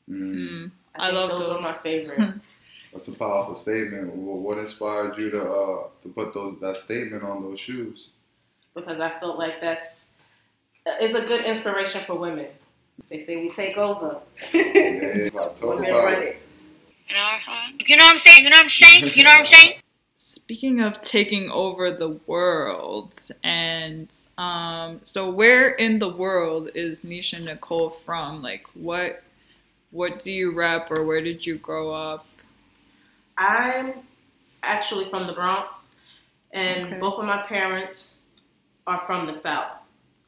Mm. 0.09 0.71
I, 0.95 1.09
I 1.09 1.11
love 1.11 1.31
those. 1.31 1.39
Those 1.39 1.49
are 1.49 1.61
my 1.61 1.73
favorite. 1.73 2.33
That's 2.93 3.09
a 3.09 3.13
powerful 3.13 3.55
statement. 3.55 4.15
What 4.15 4.57
inspired 4.57 5.19
you 5.19 5.29
to 5.31 5.41
uh, 5.41 5.87
to 6.01 6.09
put 6.09 6.33
those 6.33 6.59
that 6.61 6.77
statement 6.77 7.23
on 7.23 7.43
those 7.43 7.59
shoes? 7.59 8.07
Because 8.73 9.01
I 9.01 9.09
felt 9.19 9.37
like 9.37 9.59
that's 9.61 9.98
it's 10.99 11.13
a 11.13 11.21
good 11.21 11.45
inspiration 11.45 12.01
for 12.05 12.15
women 12.15 12.47
they 13.09 13.25
say 13.25 13.37
we 13.37 13.51
take 13.51 13.77
over. 13.77 14.19
yeah, 14.53 15.29
Women 15.61 15.91
run 15.91 16.21
it. 16.21 16.41
You 17.09 17.15
know 17.15 17.23
what 17.23 17.33
I'm 17.33 17.39
saying? 17.39 17.87
You 17.87 17.95
know 17.95 18.05
what 18.05 18.11
I'm 18.11 18.17
saying? 18.17 18.43
You 18.43 18.49
know 18.49 18.55
what 18.55 18.61
I'm 18.61 18.69
saying? 18.69 19.11
You 19.15 19.23
know 19.23 19.29
what 19.29 19.39
I'm 19.39 19.45
saying? 19.45 19.73
Speaking 20.15 20.81
of 20.81 21.01
taking 21.01 21.49
over 21.49 21.91
the 21.91 22.19
world, 22.27 23.13
and 23.43 24.11
um, 24.37 24.99
so 25.03 25.31
where 25.31 25.69
in 25.69 25.99
the 25.99 26.09
world 26.09 26.69
is 26.75 27.03
Nesha 27.03 27.43
Nicole 27.43 27.89
from? 27.89 28.41
Like, 28.41 28.67
what 28.73 29.23
what 29.91 30.19
do 30.19 30.31
you 30.31 30.51
rep, 30.51 30.91
or 30.91 31.03
where 31.03 31.21
did 31.21 31.45
you 31.45 31.57
grow 31.57 31.91
up? 31.93 32.25
I'm 33.37 33.93
actually 34.61 35.09
from 35.09 35.25
the 35.25 35.33
Bronx, 35.33 35.91
and 36.51 36.87
okay. 36.87 36.99
both 36.99 37.17
of 37.19 37.25
my 37.25 37.43
parents 37.43 38.23
are 38.85 39.01
from 39.05 39.27
the 39.27 39.33
South. 39.33 39.78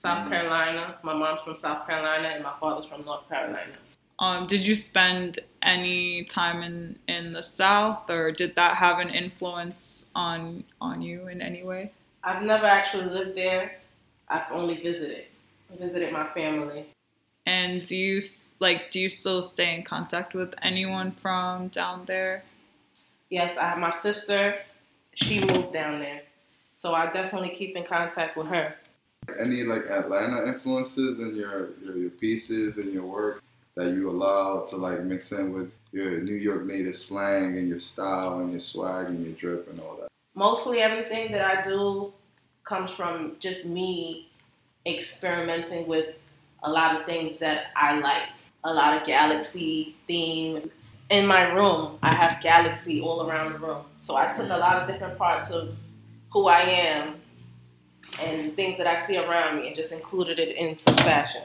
South 0.02 0.20
mm-hmm. 0.20 0.32
Carolina. 0.32 0.96
My 1.04 1.14
mom's 1.14 1.42
from 1.42 1.56
South 1.56 1.88
Carolina, 1.88 2.30
and 2.30 2.44
my 2.44 2.54
father's 2.60 2.86
from 2.86 3.06
North 3.06 3.28
Carolina. 3.30 3.74
Um, 4.18 4.48
did 4.48 4.66
you 4.66 4.74
spend 4.74 5.40
any 5.62 6.24
time 6.24 6.64
in, 6.64 6.98
in 7.08 7.32
the 7.32 7.44
South, 7.44 8.10
or 8.10 8.32
did 8.32 8.56
that 8.56 8.78
have 8.78 9.00
an 9.00 9.10
influence 9.10 10.08
on 10.16 10.64
on 10.80 11.02
you 11.02 11.28
in 11.28 11.42
any 11.42 11.64
way? 11.64 11.92
I've 12.24 12.42
never 12.44 12.66
actually 12.66 13.06
lived 13.06 13.36
there. 13.36 13.78
I've 14.28 14.52
only 14.52 14.78
visited. 14.82 15.26
Visited 15.80 16.12
my 16.12 16.28
family. 16.30 16.88
And 17.46 17.84
do 17.84 17.96
you 17.96 18.22
like? 18.60 18.90
Do 18.92 19.00
you 19.00 19.10
still 19.10 19.44
stay 19.44 19.76
in 19.76 19.84
contact 19.84 20.34
with 20.34 20.56
anyone 20.64 21.12
from 21.12 21.68
down 21.68 22.06
there? 22.06 22.44
Yes, 23.30 23.56
I 23.58 23.70
have 23.70 23.78
my 23.78 23.96
sister. 23.98 24.58
She 25.14 25.44
moved 25.44 25.74
down 25.74 26.00
there, 26.00 26.22
so 26.78 26.94
I 26.94 27.06
definitely 27.12 27.50
keep 27.50 27.76
in 27.76 27.84
contact 27.84 28.36
with 28.36 28.48
her. 28.48 28.76
Any 29.40 29.64
like 29.64 29.86
Atlanta 29.86 30.48
influences 30.48 31.20
in 31.20 31.36
your, 31.36 31.70
your, 31.84 31.98
your 31.98 32.10
pieces 32.10 32.78
and 32.78 32.92
your 32.92 33.06
work 33.06 33.44
that 33.76 33.92
you 33.92 34.10
allow 34.10 34.66
to 34.66 34.76
like 34.76 35.02
mix 35.04 35.32
in 35.32 35.54
with 35.54 35.72
your 35.92 36.22
New 36.22 36.34
York 36.36 36.66
native 36.66 36.96
slang 36.96 37.58
and 37.58 37.68
your 37.68 37.80
style 37.80 38.40
and 38.40 38.52
your 38.52 38.60
swag 38.60 39.08
and 39.08 39.26
your 39.26 39.34
drip 39.34 39.70
and 39.70 39.80
all 39.80 39.96
that? 39.98 40.08
Mostly 40.36 40.80
everything 40.80 41.32
that 41.34 41.42
I 41.42 41.64
do 41.64 42.14
comes 42.64 42.92
from 42.92 43.36
just 43.40 43.66
me 43.66 44.30
experimenting 44.86 45.88
with 45.88 46.16
a 46.64 46.72
lot 46.72 47.00
of 47.00 47.06
things 47.06 47.40
that 47.40 47.68
I 47.76 48.00
like. 48.00 48.24
A 48.64 48.74
lot 48.74 48.96
of 48.96 49.06
galaxy 49.06 49.96
theme. 50.08 50.70
In 51.10 51.28
my 51.28 51.52
room, 51.52 51.98
I 52.04 52.14
have 52.14 52.42
galaxy 52.42 53.02
all 53.02 53.28
around 53.28 53.54
the 53.54 53.60
room. 53.60 53.86
So 54.00 54.16
I 54.16 54.32
took 54.32 54.50
a 54.50 54.58
lot 54.58 54.82
of 54.82 54.88
different 54.88 55.18
parts 55.18 55.50
of 55.50 55.76
who 56.32 56.48
I 56.48 56.62
am 56.62 57.16
and 58.22 58.56
things 58.56 58.78
that 58.78 58.88
I 58.88 59.02
see 59.06 59.18
around 59.18 59.58
me 59.58 59.68
and 59.68 59.76
just 59.76 59.92
included 59.92 60.40
it 60.40 60.56
into 60.56 60.92
fashion. 61.04 61.44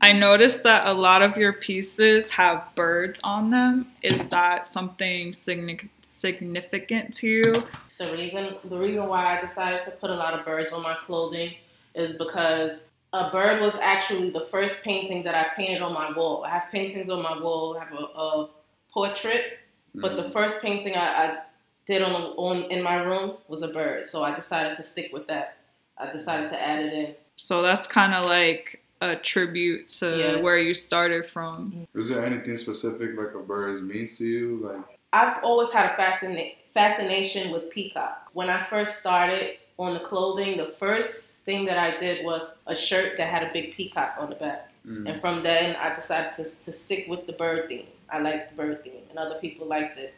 I 0.00 0.12
noticed 0.12 0.64
that 0.64 0.86
a 0.86 0.92
lot 0.92 1.22
of 1.22 1.36
your 1.36 1.52
pieces 1.52 2.30
have 2.30 2.74
birds 2.74 3.20
on 3.22 3.50
them. 3.50 3.86
Is 4.02 4.28
that 4.30 4.66
something 4.66 5.32
significant 5.32 7.14
to 7.14 7.28
you? 7.28 7.66
The 7.98 8.10
reason 8.10 8.56
the 8.64 8.76
reason 8.76 9.06
why 9.06 9.38
I 9.38 9.40
decided 9.40 9.84
to 9.84 9.92
put 9.92 10.10
a 10.10 10.14
lot 10.14 10.34
of 10.34 10.44
birds 10.44 10.72
on 10.72 10.82
my 10.82 10.96
clothing 11.06 11.54
is 11.94 12.16
because 12.18 12.78
a 13.12 13.30
bird 13.30 13.60
was 13.60 13.76
actually 13.76 14.30
the 14.30 14.46
first 14.46 14.82
painting 14.82 15.22
that 15.22 15.34
I 15.34 15.54
painted 15.54 15.82
on 15.82 15.92
my 15.92 16.10
wall. 16.12 16.44
I 16.44 16.50
have 16.50 16.68
paintings 16.72 17.08
on 17.10 17.22
my 17.22 17.38
wall. 17.38 17.76
I 17.78 17.84
have 17.84 17.92
a, 17.92 18.02
a 18.02 18.50
portrait, 18.92 19.58
mm-hmm. 19.90 20.00
but 20.00 20.16
the 20.16 20.22
mm-hmm. 20.22 20.32
first 20.32 20.60
painting 20.60 20.96
I, 20.96 21.26
I 21.26 21.38
did 21.86 22.02
on, 22.02 22.12
on 22.12 22.70
in 22.70 22.82
my 22.82 22.96
room 22.96 23.36
was 23.48 23.62
a 23.62 23.68
bird. 23.68 24.06
So 24.06 24.22
I 24.22 24.34
decided 24.34 24.76
to 24.78 24.82
stick 24.82 25.10
with 25.12 25.26
that. 25.28 25.58
I 26.02 26.12
decided 26.12 26.50
to 26.50 26.60
add 26.60 26.80
it 26.84 26.92
in. 26.92 27.14
So 27.36 27.62
that's 27.62 27.86
kind 27.86 28.14
of 28.14 28.26
like 28.26 28.82
a 29.00 29.16
tribute 29.16 29.88
to 29.88 30.16
yeah. 30.16 30.36
where 30.40 30.58
you 30.58 30.74
started 30.74 31.26
from. 31.26 31.86
Is 31.94 32.08
there 32.08 32.24
anything 32.24 32.56
specific 32.56 33.16
like 33.16 33.34
a 33.34 33.40
bird 33.40 33.84
means 33.84 34.18
to 34.18 34.24
you? 34.24 34.60
Like 34.62 35.00
I've 35.12 35.42
always 35.42 35.70
had 35.70 35.86
a 35.86 35.94
fascina- 35.94 36.54
fascination 36.72 37.52
with 37.52 37.70
peacock. 37.70 38.30
When 38.32 38.48
I 38.48 38.62
first 38.62 38.98
started 39.00 39.56
on 39.78 39.92
the 39.94 40.00
clothing, 40.00 40.56
the 40.56 40.74
first 40.78 41.28
thing 41.44 41.64
that 41.66 41.78
I 41.78 41.98
did 41.98 42.24
was 42.24 42.42
a 42.66 42.76
shirt 42.76 43.16
that 43.16 43.28
had 43.28 43.42
a 43.42 43.52
big 43.52 43.74
peacock 43.74 44.14
on 44.18 44.30
the 44.30 44.36
back. 44.36 44.70
Mm. 44.86 45.10
And 45.10 45.20
from 45.20 45.42
then, 45.42 45.76
I 45.76 45.94
decided 45.94 46.32
to, 46.34 46.44
to 46.64 46.72
stick 46.72 47.06
with 47.08 47.26
the 47.26 47.32
bird 47.32 47.68
theme. 47.68 47.86
I 48.10 48.20
liked 48.20 48.50
the 48.50 48.56
bird 48.56 48.84
theme, 48.84 49.02
and 49.10 49.18
other 49.18 49.38
people 49.40 49.66
liked 49.66 49.98
it. 49.98 50.14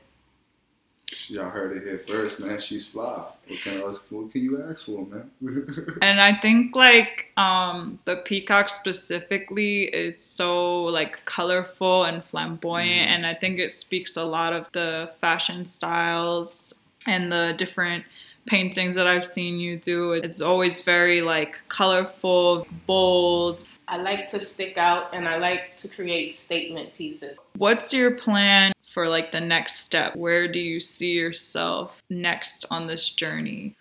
Y'all 1.29 1.51
heard 1.51 1.77
it 1.77 1.83
here 1.85 2.03
first, 2.07 2.41
man. 2.41 2.61
She's 2.61 2.87
fly. 2.87 3.31
What 3.47 3.61
can, 3.61 3.81
what 3.81 4.33
can 4.33 4.43
you 4.43 4.63
ask 4.63 4.87
for, 4.87 5.07
man? 5.07 5.31
and 6.03 6.21
I 6.21 6.35
think 6.35 6.75
like 6.75 7.31
um, 7.37 7.99
the 8.05 8.17
peacock 8.17 8.69
specifically 8.69 9.85
is 9.85 10.25
so 10.25 10.85
like 10.85 11.25
colorful 11.25 12.05
and 12.05 12.25
flamboyant, 12.25 12.91
mm-hmm. 12.91 13.13
and 13.13 13.27
I 13.27 13.35
think 13.35 13.59
it 13.59 13.73
speaks 13.73 14.17
a 14.17 14.25
lot 14.25 14.53
of 14.53 14.67
the 14.73 15.13
fashion 15.21 15.65
styles 15.65 16.75
and 17.07 17.31
the 17.31 17.55
different 17.57 18.05
paintings 18.47 18.97
that 18.97 19.07
I've 19.07 19.27
seen 19.27 19.59
you 19.59 19.79
do. 19.79 20.13
It's 20.13 20.41
always 20.41 20.81
very 20.81 21.23
like 21.23 21.67
colorful, 21.69 22.67
bold. 22.87 23.65
I 23.89 23.97
like 23.97 24.27
to 24.29 24.41
stick 24.41 24.79
out 24.79 25.15
and 25.15 25.29
I 25.29 25.39
like 25.39 25.77
to 25.79 25.89
create 25.89 26.35
statement 26.35 26.95
pieces. 26.97 27.37
What's 27.57 27.93
your 27.93 28.13
plan 28.13 28.73
for 28.83 29.09
like 29.09 29.33
the 29.33 29.41
next 29.41 29.81
step? 29.81 30.17
Where 30.17 30.49
do 30.49 30.59
you 30.59 30.81
see 30.81 31.13
yourself 31.13 32.03
next 32.11 32.67
on 32.71 32.87
this 32.87 33.11
journey? 33.11 33.77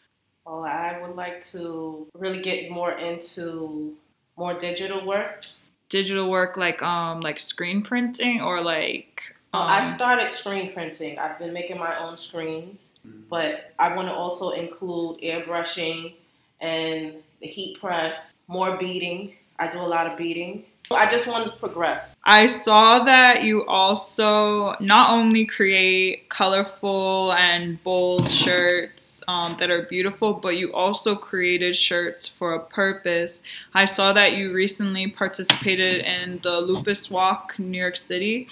Well, 0.45 0.65
I 0.65 0.99
would 1.01 1.15
like 1.15 1.43
to 1.47 2.07
really 2.13 2.41
get 2.41 2.69
more 2.69 2.91
into 2.93 3.95
more 4.37 4.53
digital 4.53 5.05
work. 5.05 5.45
Digital 5.89 6.29
work 6.29 6.57
like 6.57 6.81
um 6.81 7.21
like 7.21 7.39
screen 7.39 7.81
printing 7.81 8.41
or 8.41 8.61
like 8.61 9.32
um, 9.53 9.67
I 9.67 9.85
started 9.85 10.33
screen 10.33 10.73
printing. 10.73 11.19
I've 11.19 11.37
been 11.37 11.53
making 11.53 11.77
my 11.77 11.95
own 11.99 12.17
screens, 12.17 12.93
mm-hmm. 13.07 13.21
but 13.29 13.71
I 13.77 13.95
want 13.95 14.07
to 14.07 14.13
also 14.13 14.49
include 14.49 15.21
airbrushing 15.21 16.15
and 16.59 17.13
the 17.39 17.47
heat 17.47 17.79
press, 17.79 18.33
more 18.47 18.77
beading. 18.77 19.35
I 19.59 19.69
do 19.69 19.79
a 19.79 19.81
lot 19.81 20.07
of 20.07 20.17
beading. 20.17 20.65
I 20.91 21.09
just 21.09 21.27
want 21.27 21.45
to 21.45 21.51
progress. 21.53 22.15
I 22.23 22.47
saw 22.47 23.03
that 23.03 23.43
you 23.43 23.65
also 23.65 24.75
not 24.79 25.11
only 25.11 25.45
create 25.45 26.29
colorful 26.29 27.33
and 27.33 27.81
bold 27.83 28.29
shirts 28.29 29.21
um, 29.27 29.55
that 29.59 29.69
are 29.69 29.83
beautiful, 29.83 30.33
but 30.33 30.57
you 30.57 30.73
also 30.73 31.15
created 31.15 31.75
shirts 31.75 32.27
for 32.27 32.53
a 32.53 32.59
purpose. 32.59 33.43
I 33.73 33.85
saw 33.85 34.13
that 34.13 34.33
you 34.33 34.51
recently 34.51 35.07
participated 35.07 36.03
in 36.05 36.39
the 36.39 36.59
Lupus 36.59 37.09
Walk, 37.09 37.57
New 37.59 37.79
York 37.79 37.95
City 37.95 38.49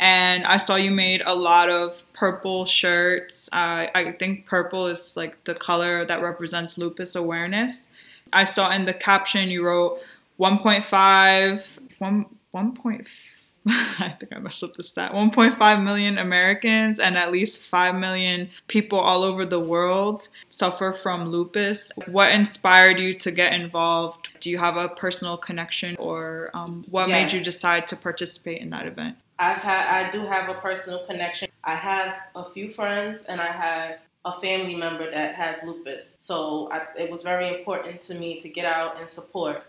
and 0.00 0.44
I 0.46 0.56
saw 0.56 0.76
you 0.76 0.90
made 0.90 1.22
a 1.24 1.34
lot 1.34 1.68
of 1.70 2.04
purple 2.12 2.66
shirts. 2.66 3.48
Uh, 3.52 3.86
I 3.94 4.14
think 4.18 4.46
purple 4.46 4.86
is 4.88 5.16
like 5.16 5.42
the 5.44 5.54
color 5.54 6.04
that 6.04 6.22
represents 6.22 6.76
lupus 6.76 7.14
awareness. 7.14 7.88
I 8.32 8.44
saw 8.44 8.70
in 8.70 8.84
the 8.84 8.94
caption 8.94 9.48
you 9.50 9.64
wrote 9.64 10.00
1.5 10.40 11.78
1 11.98 12.26
1. 12.50 12.78
I 13.66 14.10
think 14.20 14.30
I 14.34 14.38
messed 14.40 14.62
up 14.62 14.74
the 14.74 14.82
stat. 14.82 15.12
1.5 15.12 15.84
million 15.84 16.18
Americans 16.18 17.00
and 17.00 17.16
at 17.16 17.32
least 17.32 17.62
5 17.70 17.94
million 17.94 18.50
people 18.68 18.98
all 18.98 19.22
over 19.22 19.46
the 19.46 19.58
world 19.60 20.28
suffer 20.50 20.92
from 20.92 21.30
lupus. 21.30 21.90
What 22.06 22.32
inspired 22.32 22.98
you 22.98 23.14
to 23.14 23.30
get 23.30 23.54
involved? 23.54 24.28
Do 24.40 24.50
you 24.50 24.58
have 24.58 24.76
a 24.76 24.88
personal 24.88 25.38
connection 25.38 25.96
or 25.98 26.50
um, 26.52 26.84
what 26.90 27.08
Yes. 27.08 27.32
made 27.32 27.38
you 27.38 27.42
decide 27.42 27.86
to 27.86 27.96
participate 27.96 28.60
in 28.60 28.68
that 28.70 28.86
event? 28.86 29.16
I've 29.38 29.60
had 29.60 30.06
I 30.06 30.10
do 30.10 30.26
have 30.26 30.48
a 30.48 30.54
personal 30.54 31.04
connection. 31.06 31.48
I 31.64 31.74
have 31.74 32.16
a 32.34 32.50
few 32.50 32.72
friends 32.72 33.26
and 33.26 33.40
I 33.40 33.50
have 33.52 33.98
a 34.24 34.40
family 34.40 34.74
member 34.74 35.10
that 35.10 35.34
has 35.34 35.56
lupus. 35.64 36.14
So 36.18 36.70
I, 36.72 36.86
it 36.98 37.10
was 37.10 37.22
very 37.22 37.48
important 37.58 38.00
to 38.02 38.14
me 38.14 38.40
to 38.40 38.48
get 38.48 38.64
out 38.64 38.98
and 38.98 39.08
support. 39.08 39.64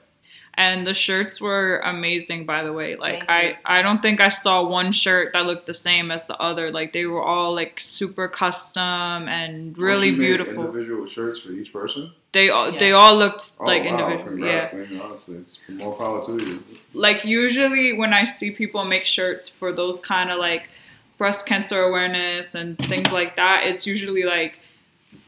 And 0.58 0.88
the 0.88 0.94
shirts 0.94 1.42
were 1.42 1.80
amazing, 1.84 2.46
by 2.46 2.64
the 2.64 2.72
way. 2.72 2.96
Like 2.96 3.26
I, 3.28 3.58
I 3.66 3.82
don't 3.82 4.02
think 4.02 4.22
I 4.22 4.30
saw 4.30 4.64
one 4.64 4.92
shirt 4.94 5.34
that 5.34 5.46
looked 5.46 5.66
the 5.66 5.74
same 5.74 6.12
as 6.12 6.26
the 6.26 6.38
other. 6.40 6.72
Like 6.72 6.94
they 6.94 7.06
were 7.06 7.22
all 7.22 7.54
like 7.54 7.80
super 7.82 8.28
custom 8.28 9.28
and 9.28 9.78
really 9.78 10.12
Don't 10.12 10.16
you 10.16 10.22
make 10.22 10.30
beautiful. 10.38 10.66
Individual 10.66 11.08
shirts 11.08 11.40
for 11.42 11.52
each 11.52 11.74
person. 11.74 12.12
They 12.32 12.50
all 12.50 12.72
Yeah. 12.72 12.78
they 12.80 12.92
all 12.94 13.18
looked 13.18 13.56
Oh, 13.60 13.66
like 13.66 13.84
wow. 13.86 14.10
individual. 14.10 14.48
Yeah. 14.48 14.68
Congrats, 14.68 14.88
Queen. 14.90 15.02
Honestly, 15.02 15.36
it's 15.38 15.60
more 15.70 15.94
power 15.96 16.26
to 16.26 16.38
you. 16.46 16.64
Like 16.94 17.26
usually 17.26 17.92
when 17.94 18.14
I 18.14 18.24
see 18.24 18.52
people 18.52 18.86
make 18.86 19.04
shirts 19.06 19.50
for 19.50 19.72
those 19.74 20.00
kind 20.00 20.32
of 20.32 20.38
like 20.40 20.70
breast 21.18 21.46
cancer 21.46 21.82
awareness 21.82 22.56
and 22.56 22.78
things 22.78 23.12
like 23.12 23.36
that, 23.36 23.64
it's 23.66 23.86
usually 23.86 24.24
like 24.24 24.60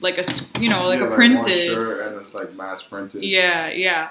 like 0.02 0.18
a 0.18 0.24
you 0.60 0.70
know 0.70 0.86
like 0.88 1.00
Yeah, 1.00 1.06
a 1.06 1.10
One 1.10 1.16
printed. 1.18 1.68
shirt 1.68 2.08
and 2.08 2.22
it's 2.22 2.34
like 2.34 2.54
mass 2.56 2.82
printed. 2.84 3.24
Yeah, 3.24 3.70
yeah. 3.70 4.10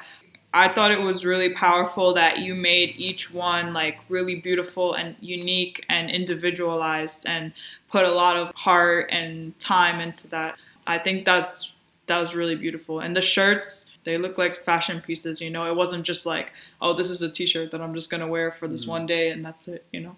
I 0.56 0.68
thought 0.68 0.90
it 0.90 1.00
was 1.02 1.26
really 1.26 1.50
powerful 1.50 2.14
that 2.14 2.38
you 2.38 2.54
made 2.54 2.94
each 2.96 3.30
one 3.30 3.74
like 3.74 3.98
really 4.08 4.36
beautiful 4.36 4.94
and 4.94 5.14
unique 5.20 5.84
and 5.90 6.10
individualized 6.10 7.26
and 7.28 7.52
put 7.90 8.06
a 8.06 8.10
lot 8.10 8.38
of 8.38 8.52
heart 8.54 9.10
and 9.12 9.56
time 9.58 10.00
into 10.00 10.28
that. 10.28 10.56
I 10.86 10.96
think 10.96 11.26
that's 11.26 11.74
that 12.06 12.22
was 12.22 12.34
really 12.34 12.54
beautiful. 12.54 13.00
And 13.00 13.14
the 13.14 13.20
shirts, 13.20 13.90
they 14.04 14.16
look 14.16 14.38
like 14.38 14.64
fashion 14.64 15.02
pieces, 15.02 15.42
you 15.42 15.50
know. 15.50 15.70
It 15.70 15.76
wasn't 15.76 16.04
just 16.06 16.24
like, 16.24 16.54
oh, 16.80 16.94
this 16.94 17.10
is 17.10 17.20
a 17.20 17.28
t-shirt 17.28 17.70
that 17.72 17.82
I'm 17.82 17.92
just 17.92 18.08
going 18.10 18.22
to 18.22 18.26
wear 18.26 18.50
for 18.50 18.66
this 18.66 18.86
Mhm. 18.86 18.88
one 18.88 19.06
day 19.06 19.28
and 19.28 19.44
that's 19.44 19.68
it, 19.68 19.84
you 19.92 20.00
know. 20.00 20.16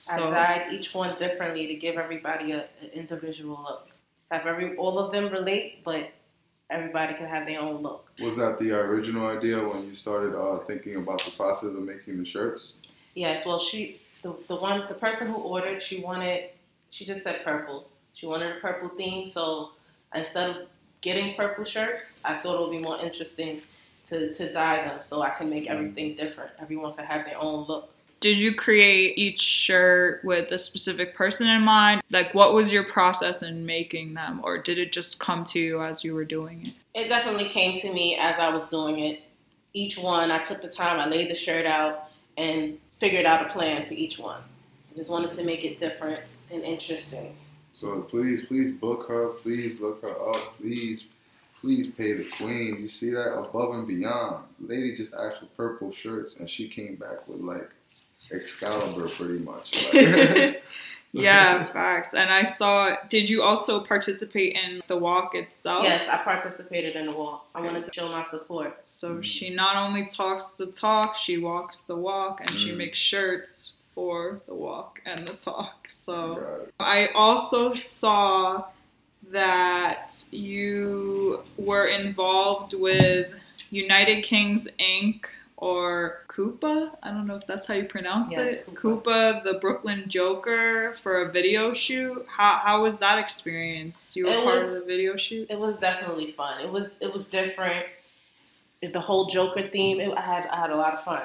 So 0.00 0.28
I 0.28 0.30
dyed 0.30 0.72
each 0.72 0.92
one 0.94 1.16
differently 1.16 1.68
to 1.68 1.74
give 1.74 1.96
everybody 1.96 2.50
a, 2.52 2.62
an 2.82 2.88
individual 2.92 3.62
look. 3.62 3.88
Have 4.32 4.46
every 4.46 4.74
all 4.76 4.98
of 4.98 5.12
them 5.12 5.28
relate, 5.28 5.84
but 5.84 6.10
everybody 6.70 7.14
can 7.14 7.26
have 7.26 7.46
their 7.46 7.60
own 7.60 7.82
look. 7.82 8.12
Was 8.20 8.36
that 8.36 8.58
the 8.58 8.72
original 8.72 9.26
idea 9.26 9.66
when 9.66 9.86
you 9.86 9.94
started 9.94 10.34
uh, 10.34 10.58
thinking 10.66 10.96
about 10.96 11.24
the 11.24 11.32
process 11.32 11.70
of 11.70 11.82
making 11.82 12.18
the 12.18 12.24
shirts? 12.24 12.74
Yes, 13.14 13.44
well, 13.44 13.58
she 13.58 14.00
the 14.22 14.34
the 14.48 14.56
one 14.56 14.86
the 14.88 14.94
person 14.94 15.26
who 15.28 15.34
ordered, 15.34 15.82
she 15.82 16.00
wanted 16.00 16.50
she 16.90 17.04
just 17.04 17.22
said 17.22 17.44
purple. 17.44 17.88
She 18.14 18.26
wanted 18.26 18.56
a 18.56 18.60
purple 18.60 18.88
theme, 18.90 19.26
so 19.26 19.70
instead 20.14 20.50
of 20.50 20.56
getting 21.00 21.34
purple 21.34 21.64
shirts, 21.64 22.20
I 22.24 22.34
thought 22.34 22.56
it 22.56 22.60
would 22.60 22.70
be 22.70 22.78
more 22.78 23.00
interesting 23.00 23.62
to 24.06 24.32
to 24.34 24.52
dye 24.52 24.84
them 24.84 24.98
so 25.02 25.22
I 25.22 25.30
can 25.30 25.50
make 25.50 25.68
everything 25.68 26.14
different. 26.14 26.52
Everyone 26.60 26.94
can 26.94 27.04
have 27.04 27.24
their 27.24 27.38
own 27.38 27.66
look. 27.66 27.94
Did 28.20 28.38
you 28.38 28.54
create 28.54 29.16
each 29.16 29.40
shirt 29.40 30.22
with 30.24 30.52
a 30.52 30.58
specific 30.58 31.14
person 31.14 31.48
in 31.48 31.62
mind? 31.62 32.02
Like 32.10 32.34
what 32.34 32.52
was 32.52 32.70
your 32.70 32.84
process 32.84 33.42
in 33.42 33.64
making 33.64 34.12
them 34.12 34.40
or 34.44 34.58
did 34.58 34.76
it 34.78 34.92
just 34.92 35.18
come 35.18 35.42
to 35.44 35.58
you 35.58 35.82
as 35.82 36.04
you 36.04 36.14
were 36.14 36.26
doing 36.26 36.66
it? 36.66 36.74
It 36.94 37.08
definitely 37.08 37.48
came 37.48 37.78
to 37.78 37.92
me 37.92 38.18
as 38.20 38.38
I 38.38 38.50
was 38.50 38.66
doing 38.66 39.00
it. 39.00 39.22
Each 39.72 39.96
one, 39.96 40.30
I 40.30 40.38
took 40.38 40.60
the 40.60 40.68
time, 40.68 41.00
I 41.00 41.08
laid 41.08 41.30
the 41.30 41.34
shirt 41.34 41.64
out, 41.64 42.10
and 42.36 42.76
figured 42.98 43.24
out 43.24 43.46
a 43.46 43.48
plan 43.52 43.86
for 43.86 43.94
each 43.94 44.18
one. 44.18 44.42
I 44.90 44.96
just 44.96 45.10
wanted 45.10 45.30
to 45.32 45.44
make 45.44 45.64
it 45.64 45.78
different 45.78 46.20
and 46.50 46.62
interesting. 46.62 47.36
So 47.72 48.02
please, 48.02 48.44
please 48.46 48.72
book 48.72 49.06
her. 49.08 49.28
Please 49.28 49.80
look 49.80 50.02
her 50.02 50.30
up. 50.30 50.58
Please, 50.60 51.04
please 51.60 51.86
pay 51.96 52.14
the 52.14 52.24
queen. 52.36 52.78
You 52.80 52.88
see 52.88 53.10
that 53.10 53.32
above 53.32 53.74
and 53.74 53.86
beyond. 53.86 54.44
Lady 54.58 54.96
just 54.96 55.14
asked 55.14 55.38
for 55.38 55.46
purple 55.56 55.92
shirts, 55.92 56.36
and 56.40 56.50
she 56.50 56.68
came 56.68 56.96
back 56.96 57.28
with 57.28 57.40
like 57.40 57.70
Excalibur, 58.32 59.08
pretty 59.08 59.38
much. 59.38 59.86
Like, 61.12 61.22
yeah, 61.24 61.64
facts. 61.64 62.14
And 62.14 62.30
I 62.30 62.44
saw 62.44 62.94
did 63.08 63.28
you 63.28 63.42
also 63.42 63.80
participate 63.80 64.54
in 64.54 64.80
the 64.86 64.96
walk 64.96 65.34
itself? 65.34 65.82
Yes, 65.82 66.08
I 66.08 66.18
participated 66.18 66.94
in 66.94 67.06
the 67.06 67.12
walk. 67.12 67.48
I 67.52 67.62
wanted 67.62 67.84
to 67.86 67.90
show 67.92 68.08
my 68.08 68.24
support. 68.26 68.78
So 68.86 69.16
Mhm. 69.16 69.24
she 69.24 69.50
not 69.50 69.74
only 69.74 70.06
talks 70.06 70.52
the 70.52 70.66
talk, 70.66 71.16
she 71.16 71.36
walks 71.36 71.82
the 71.82 71.96
walk 71.96 72.40
and 72.42 72.50
she 72.56 72.70
Mm. 72.70 72.76
makes 72.76 72.98
shirts 72.98 73.72
for 73.92 74.40
the 74.46 74.54
walk 74.54 75.00
and 75.04 75.26
the 75.26 75.32
talk. 75.32 75.88
So 75.88 76.68
I 76.78 77.08
also 77.08 77.74
saw 77.74 78.66
that 79.32 80.24
you 80.30 81.42
were 81.56 81.86
involved 81.86 82.74
with 82.74 83.32
United 83.70 84.22
Kings 84.22 84.68
Inc. 84.78 85.24
or 85.60 86.24
Koopa. 86.28 86.90
I 87.02 87.10
don't 87.10 87.26
know 87.26 87.36
if 87.36 87.46
that's 87.46 87.66
how 87.66 87.74
you 87.74 87.84
pronounce 87.84 88.36
it. 88.36 88.66
Koopa. 88.74 89.02
Koopa, 89.04 89.44
the 89.44 89.54
Brooklyn 89.54 90.04
Joker, 90.08 90.92
for 90.94 91.22
a 91.22 91.30
video 91.30 91.72
shoot. 91.74 92.26
How 92.28 92.56
how 92.56 92.82
was 92.82 92.98
that 92.98 93.18
experience? 93.18 94.16
You 94.16 94.26
were 94.26 94.32
It 94.32 94.44
part 94.44 94.58
was- 94.60 94.74
of 94.74 94.80
the 94.80 94.86
video 94.86 95.16
shoot. 95.16 95.46
It 95.50 95.58
was 95.58 95.76
definitely 95.76 96.32
fun. 96.32 96.60
It 96.60 96.70
was 96.70 96.96
it 97.00 97.12
was 97.12 97.28
different. 97.28 97.86
The 98.82 99.00
whole 99.00 99.26
Joker 99.26 99.68
theme, 99.68 100.00
it, 100.00 100.10
I 100.16 100.22
had 100.22 100.46
I 100.46 100.56
had 100.56 100.70
a 100.70 100.76
lot 100.76 100.94
of 100.94 101.04
fun. 101.04 101.22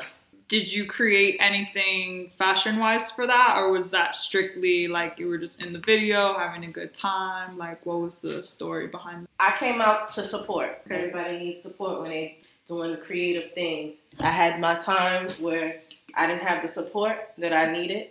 Did 0.47 0.71
you 0.71 0.85
create 0.85 1.37
anything 1.39 2.29
fashion 2.37 2.77
wise 2.77 3.09
for 3.09 3.25
that, 3.25 3.55
or 3.57 3.71
was 3.71 3.89
that 3.91 4.13
strictly 4.13 4.87
like 4.87 5.17
you 5.17 5.27
were 5.27 5.39
just 5.39 5.59
in 5.59 5.73
the 5.73 5.79
video 5.79 6.37
having 6.37 6.65
a 6.65 6.71
good 6.71 6.93
time? 6.93 7.57
Like, 7.57 7.83
what 7.85 7.99
was 8.01 8.21
the 8.21 8.43
story 8.43 8.85
behind? 8.87 9.27
I 9.39 9.55
came 9.57 9.81
out 9.81 10.09
to 10.09 10.23
support. 10.23 10.81
Okay. 10.85 10.97
Everybody 11.07 11.39
needs 11.39 11.61
support 11.63 12.01
when 12.01 12.11
they 12.11 12.37
doing 12.67 12.97
creative 12.97 13.53
things. 13.53 13.95
I 14.19 14.31
had 14.31 14.59
my 14.59 14.75
times 14.75 15.39
where 15.39 15.81
I 16.15 16.27
didn't 16.27 16.47
have 16.47 16.61
the 16.61 16.67
support 16.67 17.17
that 17.37 17.53
I 17.53 17.71
needed, 17.71 18.09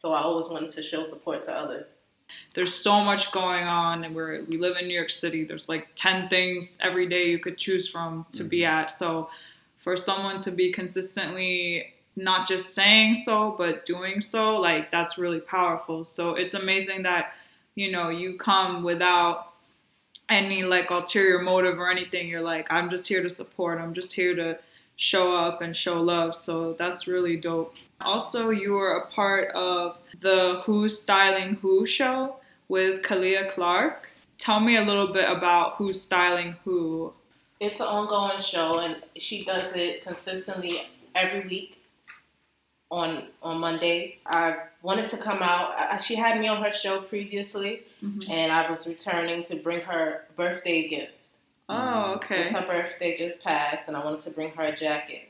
so 0.00 0.12
I 0.12 0.22
always 0.22 0.48
wanted 0.48 0.70
to 0.70 0.82
show 0.82 1.04
support 1.04 1.44
to 1.44 1.52
others. 1.52 1.86
there's 2.54 2.74
so 2.74 3.04
much 3.04 3.32
going 3.32 3.64
on 3.64 4.04
and 4.04 4.14
we're 4.14 4.42
we 4.44 4.58
live 4.58 4.76
in 4.76 4.88
New 4.88 4.94
York 4.94 5.10
City. 5.10 5.44
There's 5.44 5.68
like 5.68 5.88
10 5.94 6.28
things 6.28 6.78
every 6.82 7.06
day 7.06 7.30
you 7.30 7.38
could 7.38 7.58
choose 7.58 7.88
from 7.88 8.26
to 8.32 8.44
be 8.44 8.60
mm-hmm. 8.60 8.80
at. 8.80 8.90
So 8.90 9.30
for 9.78 9.96
someone 9.96 10.38
to 10.38 10.50
be 10.50 10.72
consistently 10.72 11.94
not 12.16 12.48
just 12.48 12.74
saying 12.74 13.14
so 13.14 13.54
but 13.56 13.84
doing 13.84 14.20
so, 14.20 14.56
like 14.56 14.90
that's 14.90 15.18
really 15.18 15.40
powerful. 15.40 16.04
So 16.04 16.34
it's 16.34 16.54
amazing 16.54 17.02
that 17.02 17.32
you 17.76 17.92
know, 17.92 18.08
you 18.08 18.38
come 18.38 18.82
without 18.82 19.52
any 20.28 20.62
like 20.62 20.90
ulterior 20.90 21.40
motive 21.40 21.78
or 21.78 21.90
anything. 21.90 22.28
You're 22.28 22.42
like, 22.42 22.72
I'm 22.72 22.90
just 22.90 23.08
here 23.08 23.22
to 23.22 23.30
support. 23.30 23.80
I'm 23.80 23.94
just 23.94 24.14
here 24.14 24.34
to 24.34 24.58
show 24.96 25.32
up 25.32 25.62
and 25.62 25.76
show 25.76 26.00
love. 26.00 26.34
So 26.34 26.72
that's 26.74 27.06
really 27.06 27.36
dope. 27.36 27.74
Also, 28.00 28.50
you 28.50 28.72
were 28.72 28.96
a 28.96 29.06
part 29.06 29.50
of 29.54 29.98
the 30.20 30.60
Who's 30.64 31.00
Styling 31.00 31.56
Who 31.56 31.86
show 31.86 32.36
with 32.68 33.02
Kalia 33.02 33.48
Clark. 33.48 34.12
Tell 34.38 34.60
me 34.60 34.76
a 34.76 34.84
little 34.84 35.12
bit 35.12 35.28
about 35.30 35.76
Who's 35.76 36.00
Styling 36.00 36.56
Who. 36.64 37.12
It's 37.58 37.80
an 37.80 37.86
ongoing 37.86 38.38
show, 38.38 38.80
and 38.80 38.96
she 39.16 39.44
does 39.44 39.72
it 39.72 40.02
consistently 40.04 40.82
every 41.14 41.46
week 41.46 41.75
on 42.90 43.24
on 43.42 43.58
Mondays. 43.58 44.14
I 44.26 44.56
wanted 44.82 45.06
to 45.08 45.16
come 45.16 45.38
out. 45.42 45.78
I, 45.78 45.96
she 45.96 46.14
had 46.16 46.40
me 46.40 46.48
on 46.48 46.62
her 46.62 46.72
show 46.72 47.00
previously, 47.00 47.82
Mhm. 48.04 48.28
and 48.30 48.52
I 48.52 48.70
was 48.70 48.86
returning 48.86 49.42
to 49.44 49.56
bring 49.56 49.80
her 49.80 50.24
birthday 50.36 50.88
gift. 50.88 51.12
Oh, 51.68 52.12
It's 52.14 52.24
okay. 52.26 52.42
her 52.50 52.64
birthday 52.64 53.16
just 53.16 53.42
passed, 53.42 53.88
and 53.88 53.96
I 53.96 54.04
wanted 54.04 54.20
to 54.22 54.30
bring 54.30 54.50
her 54.52 54.62
a 54.64 54.76
jacket. 54.76 55.28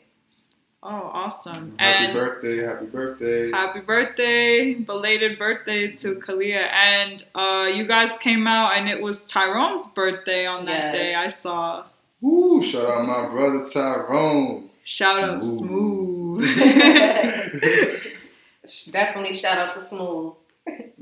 Oh, 0.83 1.11
awesome. 1.14 1.75
Happy 1.79 2.05
And 2.05 2.12
birthday! 2.14 2.59
Happy 2.62 2.85
birthday! 2.87 3.51
happy 3.51 3.81
birthday, 3.81 4.75
belated 4.75 5.38
birthday 5.38 5.90
to 5.90 6.14
Kalia. 6.16 6.69
And 6.73 7.25
uh, 7.35 7.71
you 7.75 7.85
guys 7.87 8.16
came 8.19 8.47
out, 8.47 8.75
and 8.77 8.87
it 8.88 9.01
was 9.03 9.25
Tyrone's 9.25 9.87
birthday 9.87 10.45
on 10.47 10.66
that 10.66 10.85
Yes. 10.85 10.92
day. 10.92 11.14
I 11.14 11.29
saw. 11.29 11.85
Woo! 12.21 12.61
Shout 12.62 12.85
out 12.87 13.07
my 13.07 13.27
brother 13.29 13.66
Tyrone. 13.66 14.69
Shout 14.85 15.25
out 15.25 15.45
Smooth. 15.45 15.69
Smooth. 15.71 16.26
Definitely 18.90 19.35
shout 19.35 19.59
out 19.59 19.75
to 19.75 19.81
Smooth. 19.81 20.35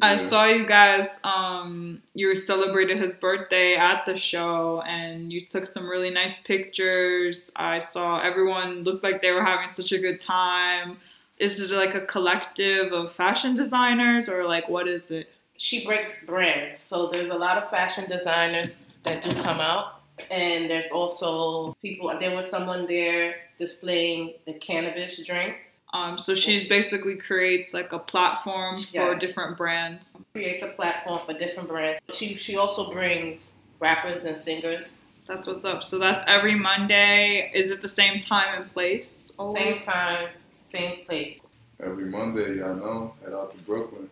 I 0.03 0.17
saw 0.17 0.45
you 0.45 0.67
guys. 0.67 1.19
Um, 1.25 2.03
you 2.15 2.35
celebrated 2.35 2.99
his 2.99 3.15
birthday 3.15 3.77
at 3.77 4.05
the 4.07 4.17
show, 4.17 4.83
and 4.83 5.33
you 5.33 5.41
took 5.41 5.67
some 5.67 5.89
really 5.89 6.11
nice 6.11 6.39
pictures. 6.39 7.51
I 7.57 7.79
saw 7.79 8.21
everyone 8.21 8.83
looked 8.83 9.03
like 9.03 9.23
they 9.23 9.33
were 9.33 9.45
having 9.45 9.69
such 9.69 9.93
a 9.93 9.99
good 9.99 10.21
time. 10.21 10.99
Is 11.39 11.61
it 11.61 11.75
like 11.75 11.95
a 11.95 12.03
collective 12.03 12.93
of 12.93 13.13
fashion 13.13 13.55
designers, 13.55 14.29
or 14.29 14.45
like 14.45 14.69
what 14.69 14.89
is 14.89 15.11
it? 15.11 15.33
She 15.57 15.87
breaks 15.87 16.25
brands, 16.25 16.81
so 16.81 17.09
there's 17.09 17.29
a 17.29 17.37
lot 17.37 17.57
of 17.57 17.71
fashion 17.71 18.09
designers 18.09 18.77
that 19.05 19.23
do 19.23 19.31
come 19.43 19.61
out, 19.61 20.01
and 20.31 20.71
there's 20.71 20.91
also 20.93 21.77
people. 21.83 22.13
There 22.19 22.35
was 22.35 22.49
someone 22.49 22.87
there 22.87 23.37
displaying 23.59 24.35
the 24.47 24.55
cannabis 24.55 25.19
drinks. 25.25 25.73
Um, 25.93 26.19
so 26.19 26.35
she 26.35 26.67
basically 26.69 27.15
creates 27.17 27.73
like 27.73 27.93
a 27.93 27.99
platform 28.01 28.75
for 28.77 28.83
Yes. 29.13 29.21
different 29.21 29.57
brands. 29.57 30.17
Creates 30.33 30.63
a 30.63 30.69
platform 30.69 31.21
for 31.25 31.35
different 31.35 31.69
brands. 31.69 32.01
She 32.13 32.35
she 32.35 32.57
also 32.57 32.91
brings 32.93 33.53
rappers 33.79 34.25
and 34.25 34.37
singers. 34.37 34.95
That's 35.29 35.47
what's 35.47 35.65
up. 35.65 35.85
So 35.85 35.99
that's 35.99 36.23
every 36.27 36.55
Monday. 36.55 37.51
Is 37.55 37.71
it 37.71 37.81
the 37.81 37.89
same 37.89 38.21
time 38.21 38.61
and 38.63 38.71
place? 38.71 39.33
Same 39.55 39.77
time, 39.77 40.29
same 40.65 41.05
place. 41.07 41.39
Every 41.81 42.07
Monday, 42.07 42.59
y'all 42.59 42.75
know, 42.75 43.15
head 43.23 43.33
out 43.33 43.53
to 43.57 43.59
Brooklyn. 43.63 44.11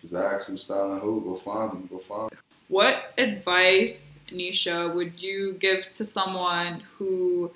Cause 0.00 0.14
I 0.14 0.34
ask 0.34 0.46
who's 0.46 0.62
styling 0.62 1.00
who. 1.00 1.20
Go 1.22 1.36
find 1.36 1.72
them. 1.72 1.88
Go 1.90 1.98
find 1.98 2.30
them. 2.30 2.38
What 2.68 3.12
advice, 3.16 4.20
Nesha, 4.30 4.92
would 4.92 5.22
you 5.22 5.54
give 5.54 5.88
to 5.90 6.04
someone 6.04 6.82
who 6.98 7.52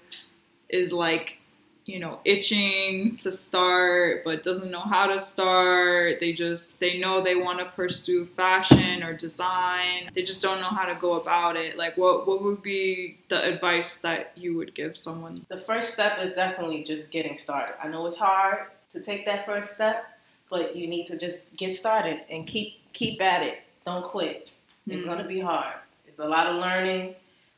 is 0.69 0.93
like, 0.93 1.39
you 1.85 1.99
know, 1.99 2.21
itching 2.25 3.17
to 3.17 3.33
start 3.33 4.23
but 4.25 4.45
doesn't 4.45 4.71
know 4.71 4.81
how 4.81 5.09
to 5.09 5.19
start? 5.19 6.21
They 6.21 6.33
just 6.33 6.79
they 6.79 7.01
know 7.01 7.21
they 7.21 7.35
want 7.35 7.59
to 7.59 7.65
pursue 7.65 8.25
fashion 8.25 9.03
or 9.03 9.13
design. 9.13 10.11
They 10.13 10.23
just 10.23 10.41
don't 10.41 10.61
know 10.61 10.69
how 10.69 10.85
to 10.85 10.95
go 10.95 11.15
about 11.15 11.57
it. 11.57 11.77
Like 11.77 11.97
what 11.97 12.29
what 12.29 12.45
would 12.45 12.63
be 12.63 13.19
the 13.29 13.43
advice 13.43 13.97
that 13.99 14.33
you 14.37 14.57
would 14.57 14.75
give 14.77 14.97
someone? 14.97 15.45
The 15.49 15.59
first 15.59 15.93
step 15.93 16.21
is 16.21 16.35
definitely 16.35 16.85
just 16.85 17.11
getting 17.11 17.37
started. 17.37 17.75
I 17.83 17.89
know 17.89 18.07
it's 18.07 18.17
hard 18.17 18.69
to 18.91 19.01
take 19.01 19.27
that 19.27 19.45
first 19.45 19.75
step, 19.75 20.05
but 20.49 20.77
you 20.77 20.87
need 20.87 21.07
to 21.07 21.17
just 21.17 21.43
get 21.57 21.75
started 21.75 22.21
and 22.31 22.47
keep 22.47 22.93
keep 22.93 23.21
at 23.21 23.43
it. 23.43 23.59
Don't 23.85 24.05
quit. 24.05 24.51
It's 24.87 25.05
Mhm. 25.05 25.09
going 25.09 25.19
to 25.19 25.25
be 25.25 25.41
hard. 25.41 25.77
It's 26.07 26.19
a 26.19 26.25
lot 26.25 26.47
of 26.47 26.57
learning 26.57 27.15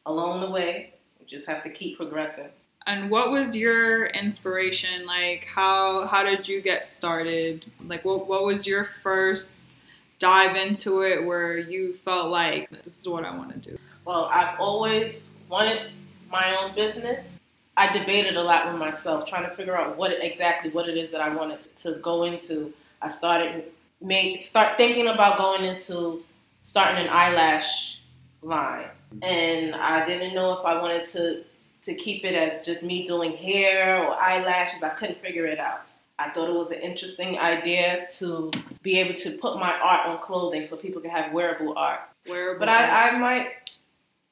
along 0.07 0.41
the 0.41 0.51
way. 0.51 0.93
You 1.21 1.27
just 1.27 1.47
have 1.49 1.63
to 1.65 1.71
keep 1.71 1.97
progressing. 1.99 2.49
And 2.87 3.11
what 3.11 3.31
was 3.31 3.55
your 3.55 4.07
inspiration? 4.07 5.07
Like 5.07 5.45
how 5.45 6.07
how 6.07 6.25
did 6.25 6.49
you 6.49 6.61
get 6.61 6.85
started? 6.85 7.65
Like 7.87 8.05
what 8.05 8.27
what 8.27 8.43
was 8.45 8.67
your 8.67 8.85
first 8.85 9.77
dive 10.19 10.57
into 10.57 11.03
it 11.03 11.25
where 11.25 11.57
you 11.57 11.95
felt 11.95 12.31
like 12.31 12.69
this 12.71 12.99
is 13.01 13.09
what 13.09 13.25
I 13.25 13.37
want 13.37 13.63
to 13.63 13.71
do? 13.71 13.79
Well, 14.05 14.25
I've 14.33 14.59
always 14.59 15.21
wanted 15.49 15.93
my 16.29 16.57
own 16.57 16.75
business. 16.75 17.39
I 17.77 17.93
debated 17.93 18.37
a 18.37 18.43
lot 18.43 18.67
with 18.67 18.77
myself, 18.77 19.27
trying 19.27 19.49
to 19.49 19.55
figure 19.55 19.77
out 19.77 19.97
what 19.97 20.11
exactly 20.21 20.71
what 20.71 20.89
it 20.89 20.97
is 20.97 21.11
that 21.13 21.21
I 21.21 21.29
wanted 21.29 21.63
to 21.79 21.93
go 22.03 22.25
into. 22.25 22.73
I 23.01 23.09
started 23.09 23.71
made 24.01 24.41
start 24.43 24.77
thinking 24.77 25.07
about 25.07 25.39
going 25.39 25.65
into 25.65 26.25
starting 26.63 27.05
an 27.05 27.11
eyelash 27.11 28.01
line, 28.43 28.89
and 29.23 29.75
I 29.75 30.05
didn't 30.05 30.35
know 30.35 30.53
if 30.59 30.65
I 30.65 30.81
wanted 30.81 31.07
to 31.11 31.45
to 31.83 31.95
keep 31.95 32.25
it 32.25 32.35
as 32.35 32.65
just 32.65 32.83
me 32.83 33.05
doing 33.05 33.37
hair 33.37 34.05
or 34.05 34.15
eyelashes. 34.15 34.83
I 34.83 34.91
couldn't 34.91 35.21
figure 35.21 35.47
it 35.47 35.59
out. 35.59 35.83
I 36.19 36.31
thought 36.31 36.49
it 36.49 36.55
was 36.55 36.71
an 36.71 36.81
interesting 36.81 37.39
idea 37.39 38.07
to 38.19 38.53
be 38.83 39.01
able 39.01 39.15
to 39.15 39.33
put 39.39 39.59
my 39.59 39.73
art 39.73 40.07
on 40.07 40.19
clothing 40.19 40.65
so 40.65 40.77
people 40.77 41.01
can 41.01 41.11
have 41.11 41.33
wearable 41.33 41.77
art. 41.77 42.01
Wearable. 42.29 42.61
But 42.61 42.69
I, 42.69 43.11
I 43.11 43.19
might 43.19 43.49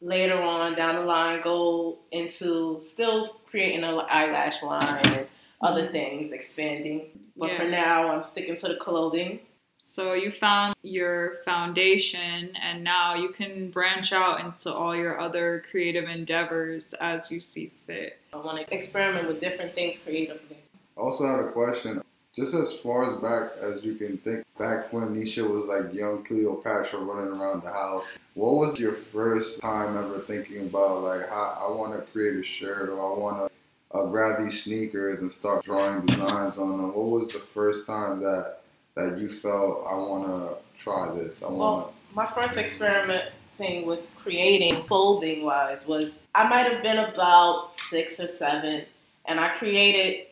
later 0.00 0.40
on 0.40 0.76
down 0.76 0.94
the 0.94 1.02
line 1.02 1.40
go 1.42 1.98
into 2.12 2.80
still 2.84 3.40
creating 3.46 3.82
an 3.82 4.00
eyelash 4.08 4.62
line 4.62 5.04
and 5.06 5.26
other 5.60 5.82
mm-hmm. 5.82 5.92
things, 5.92 6.32
expanding. 6.32 7.06
But 7.36 7.56
for 7.56 7.64
now, 7.64 8.12
I'm 8.12 8.22
sticking 8.22 8.56
to 8.56 8.68
the 8.68 8.76
clothing. 8.76 9.40
So 9.82 10.12
you 10.12 10.30
found 10.30 10.76
your 10.82 11.38
foundation 11.42 12.54
and 12.62 12.84
now 12.84 13.14
you 13.14 13.30
can 13.30 13.70
branch 13.70 14.12
out 14.12 14.44
into 14.44 14.70
all 14.70 14.94
your 14.94 15.18
other 15.18 15.62
creative 15.70 16.04
endeavors 16.04 16.92
as 17.00 17.30
you 17.30 17.40
see 17.40 17.72
fit. 17.86 18.18
I 18.34 18.36
want 18.36 18.58
to 18.58 18.74
experiment 18.74 19.26
with 19.26 19.40
different 19.40 19.74
things 19.74 19.98
creatively. 19.98 20.58
I 20.98 21.00
also 21.00 21.26
had 21.26 21.40
a 21.40 21.50
question. 21.50 22.02
Just 22.36 22.52
as 22.52 22.76
far 22.76 23.10
as 23.10 23.22
back 23.22 23.56
as 23.62 23.82
you 23.82 23.94
can 23.94 24.18
think, 24.18 24.44
back 24.58 24.92
when 24.92 25.14
Nesha 25.14 25.48
was 25.48 25.64
like 25.64 25.94
young 25.94 26.24
Cleopatra 26.24 27.00
running 27.00 27.40
around 27.40 27.62
the 27.62 27.72
house, 27.72 28.18
what 28.34 28.56
was 28.56 28.78
your 28.78 28.92
first 28.92 29.62
time 29.62 29.96
ever 29.96 30.20
thinking 30.20 30.66
about 30.66 31.02
like, 31.02 31.26
how 31.26 31.58
I 31.58 31.74
want 31.74 31.98
to 31.98 32.12
create 32.12 32.36
a 32.36 32.44
shirt 32.44 32.90
or 32.90 33.00
I 33.00 33.18
want 33.18 33.50
to 33.92 33.98
uh, 33.98 34.06
grab 34.08 34.38
these 34.44 34.62
sneakers 34.62 35.20
and 35.20 35.32
start 35.32 35.64
drawing 35.64 36.04
designs 36.04 36.58
on 36.58 36.70
them? 36.70 36.94
What 36.94 37.06
was 37.06 37.32
the 37.32 37.40
first 37.40 37.86
time 37.86 38.20
that 38.20 38.60
that 38.96 39.18
you 39.18 39.28
felt 39.28 39.86
I 39.88 39.94
want 39.94 40.26
to 40.26 40.82
try 40.82 41.14
this? 41.14 41.42
I 41.42 41.46
want 41.46 41.58
Well, 41.58 41.94
my 42.14 42.26
first 42.26 42.56
experimenting 42.56 43.86
with 43.86 44.06
creating 44.16 44.82
clothing 44.84 45.44
wise 45.44 45.86
was 45.86 46.12
I 46.34 46.48
might 46.48 46.70
have 46.70 46.82
been 46.82 46.98
about 46.98 47.78
six 47.78 48.20
or 48.20 48.28
seven, 48.28 48.84
and 49.26 49.40
I 49.40 49.48
created 49.50 50.26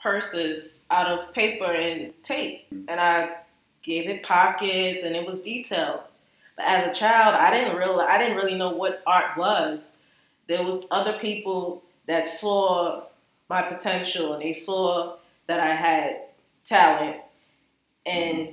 purses 0.00 0.80
out 0.90 1.06
of 1.06 1.32
paper 1.32 1.64
and 1.64 2.12
tape, 2.22 2.66
and 2.88 3.00
I 3.00 3.36
gave 3.82 4.08
it 4.08 4.22
pockets, 4.22 5.02
and 5.02 5.14
it 5.14 5.26
was 5.26 5.40
detailed. 5.40 6.00
But 6.56 6.66
as 6.66 6.88
a 6.88 6.92
child, 6.92 7.34
I 7.36 7.50
didn't 7.50 7.76
realize 7.76 8.06
I 8.08 8.18
didn't 8.18 8.36
really 8.36 8.56
know 8.56 8.70
what 8.70 9.02
art 9.06 9.36
was. 9.36 9.80
There 10.46 10.62
was 10.62 10.86
other 10.90 11.14
people 11.14 11.82
that 12.06 12.28
saw 12.28 13.04
my 13.48 13.62
potential, 13.62 14.34
and 14.34 14.42
they 14.42 14.52
saw 14.52 15.16
that 15.46 15.60
I 15.60 15.74
had 15.74 16.22
talent, 16.64 17.16
and 18.06 18.52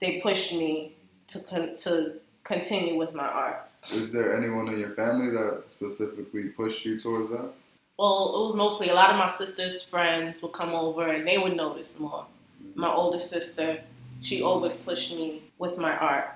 they 0.00 0.20
pushed 0.20 0.52
me 0.52 0.94
to 1.28 1.40
con- 1.40 1.76
to 1.76 2.14
continue 2.44 2.96
with 2.96 3.14
my 3.14 3.26
art. 3.26 3.68
Is 3.90 4.12
there 4.12 4.36
anyone 4.36 4.68
in 4.68 4.78
your 4.78 4.90
family 4.90 5.30
that 5.30 5.64
specifically 5.70 6.44
pushed 6.44 6.84
you 6.84 7.00
towards 7.00 7.30
that? 7.30 7.50
Well, 7.98 8.34
it 8.34 8.46
was 8.48 8.56
mostly 8.56 8.88
a 8.88 8.94
lot 8.94 9.10
of 9.10 9.16
my 9.16 9.28
sister's 9.28 9.82
friends 9.82 10.42
would 10.42 10.52
come 10.52 10.70
over 10.70 11.08
and 11.08 11.26
they 11.26 11.38
would 11.38 11.56
notice 11.56 11.98
more. 11.98 12.24
Mm-hmm. 12.62 12.80
My 12.80 12.92
older 12.92 13.18
sister, 13.18 13.80
she 14.20 14.42
always 14.42 14.76
pushed 14.76 15.12
me 15.12 15.42
with 15.58 15.78
my 15.78 15.96
art. 15.96 16.34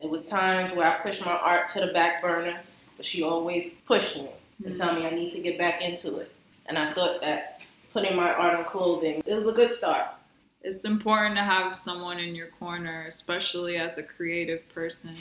It 0.00 0.10
was 0.10 0.24
times 0.24 0.72
where 0.72 0.86
I 0.86 1.00
pushed 1.02 1.24
my 1.24 1.32
art 1.32 1.68
to 1.70 1.80
the 1.80 1.92
back 1.92 2.20
burner, 2.20 2.60
but 2.96 3.06
she 3.06 3.22
always 3.22 3.74
pushed 3.86 4.16
me 4.16 4.28
and 4.64 4.74
mm-hmm. 4.74 4.82
tell 4.82 4.94
me 4.94 5.06
I 5.06 5.10
need 5.10 5.32
to 5.32 5.40
get 5.40 5.58
back 5.58 5.82
into 5.82 6.18
it. 6.18 6.32
And 6.66 6.78
I 6.78 6.92
thought 6.92 7.20
that 7.22 7.60
putting 7.92 8.16
my 8.16 8.32
art 8.32 8.54
on 8.54 8.64
clothing, 8.64 9.22
it 9.24 9.34
was 9.34 9.46
a 9.46 9.52
good 9.52 9.70
start. 9.70 10.06
It's 10.64 10.84
important 10.84 11.34
to 11.36 11.42
have 11.42 11.76
someone 11.76 12.18
in 12.18 12.34
your 12.34 12.46
corner, 12.48 13.06
especially 13.08 13.76
as 13.76 13.98
a 13.98 14.02
creative 14.02 14.68
person. 14.68 15.16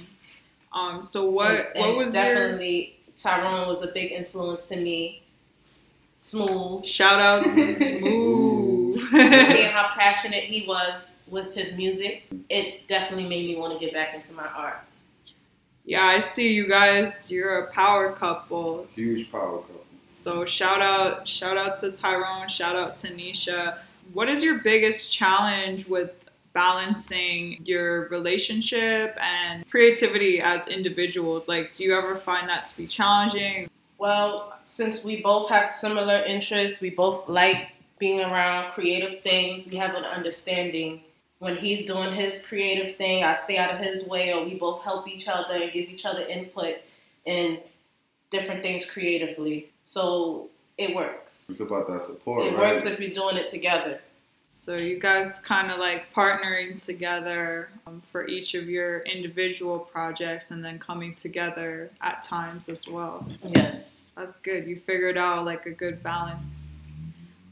Um, 0.73 1.01
so 1.01 1.25
what 1.29 1.51
And- 1.51 1.79
what 1.79 1.89
and 1.89 1.97
was 1.97 2.15
your 2.15 2.23
definitely 2.23 2.97
Tyrone 3.15 3.67
was 3.67 3.81
a 3.81 3.87
big 3.87 4.11
influence 4.11 4.63
to 4.65 4.75
me. 4.75 5.23
Smooth. 6.17 6.85
shout 6.85 7.19
out 7.19 7.41
to 7.43 7.49
smooth? 7.49 8.99
Seeing 9.09 9.69
how 9.71 9.89
passionate 9.95 10.43
he 10.43 10.65
was 10.67 11.11
with 11.27 11.53
his 11.53 11.71
music, 11.73 12.23
it 12.49 12.87
definitely 12.87 13.27
made 13.27 13.47
me 13.47 13.55
want 13.55 13.73
to 13.73 13.79
get 13.79 13.93
back 13.93 14.13
into 14.13 14.31
my 14.33 14.47
art. 14.47 14.81
yeah, 15.85 16.03
I 16.05 16.19
see 16.19 16.53
you 16.53 16.67
guys. 16.67 17.31
You're 17.31 17.59
a 17.65 17.71
power 17.71 18.11
couple. 18.13 18.85
Huge 18.91 19.31
power 19.31 19.59
couple. 19.61 19.85
So 20.05 20.45
shout 20.45 20.81
out, 20.81 21.27
shout 21.27 21.57
out 21.57 21.79
to 21.79 21.91
Tyrone, 21.91 22.47
shout 22.49 22.75
out 22.75 22.95
to 22.97 23.07
Nesha. 23.11 23.79
What 24.13 24.27
is 24.29 24.43
your 24.43 24.59
biggest 24.59 25.13
challenge 25.13 25.87
with 25.87 26.11
balancing 26.53 27.61
your 27.63 28.09
relationship 28.09 29.17
and 29.21 29.69
creativity 29.69 30.41
as 30.41 30.67
individuals? 30.67 31.47
Like, 31.47 31.71
do 31.71 31.83
you 31.85 31.95
ever 31.95 32.17
find 32.17 32.49
that 32.49 32.65
to 32.65 32.77
be 32.77 32.87
challenging? 32.87 33.69
Well, 33.97 34.57
since 34.65 35.03
we 35.03 35.21
both 35.21 35.49
have 35.49 35.71
similar 35.71 36.23
interests, 36.25 36.81
we 36.81 36.89
both 36.89 37.29
like 37.29 37.69
being 37.99 38.19
around 38.19 38.71
creative 38.71 39.21
things, 39.21 39.65
we 39.65 39.77
have 39.77 39.95
an 39.95 40.03
understanding. 40.03 41.01
When 41.39 41.55
he's 41.55 41.85
doing 41.85 42.13
his 42.13 42.39
creative 42.39 42.97
thing, 42.97 43.23
I 43.23 43.35
stay 43.35 43.57
out 43.57 43.73
of 43.73 43.79
his 43.79 44.05
way, 44.05 44.33
or 44.33 44.43
we 44.43 44.55
both 44.55 44.83
help 44.83 45.07
each 45.07 45.27
other 45.27 45.55
and 45.55 45.71
give 45.71 45.89
each 45.89 46.05
other 46.05 46.23
input 46.23 46.75
in 47.25 47.59
different 48.29 48.61
things 48.61 48.85
creatively. 48.85 49.69
So 49.85 50.50
it 50.77 50.95
works. 50.95 51.45
It's 51.49 51.59
about 51.59 51.87
that 51.87 52.03
support, 52.03 52.45
It 52.45 52.55
right? 52.55 52.73
works 52.73 52.85
if 52.85 52.99
you're 52.99 53.11
doing 53.11 53.37
it 53.37 53.47
together. 53.47 53.99
So 54.47 54.75
you 54.75 54.99
guys 54.99 55.39
kind 55.39 55.71
of 55.71 55.79
like 55.79 56.13
partnering 56.13 56.83
together 56.83 57.69
um, 57.87 58.01
for 58.11 58.27
each 58.27 58.53
of 58.53 58.69
your 58.69 58.99
individual 59.01 59.79
projects 59.79 60.51
and 60.51 60.63
then 60.63 60.77
coming 60.77 61.13
together 61.13 61.89
at 62.01 62.21
times 62.21 62.67
as 62.67 62.85
well. 62.85 63.25
Yes. 63.43 63.85
That's 64.17 64.39
good. 64.39 64.67
You 64.67 64.75
figured 64.75 65.17
out 65.17 65.45
like 65.45 65.65
a 65.67 65.71
good 65.71 66.03
balance. 66.03 66.75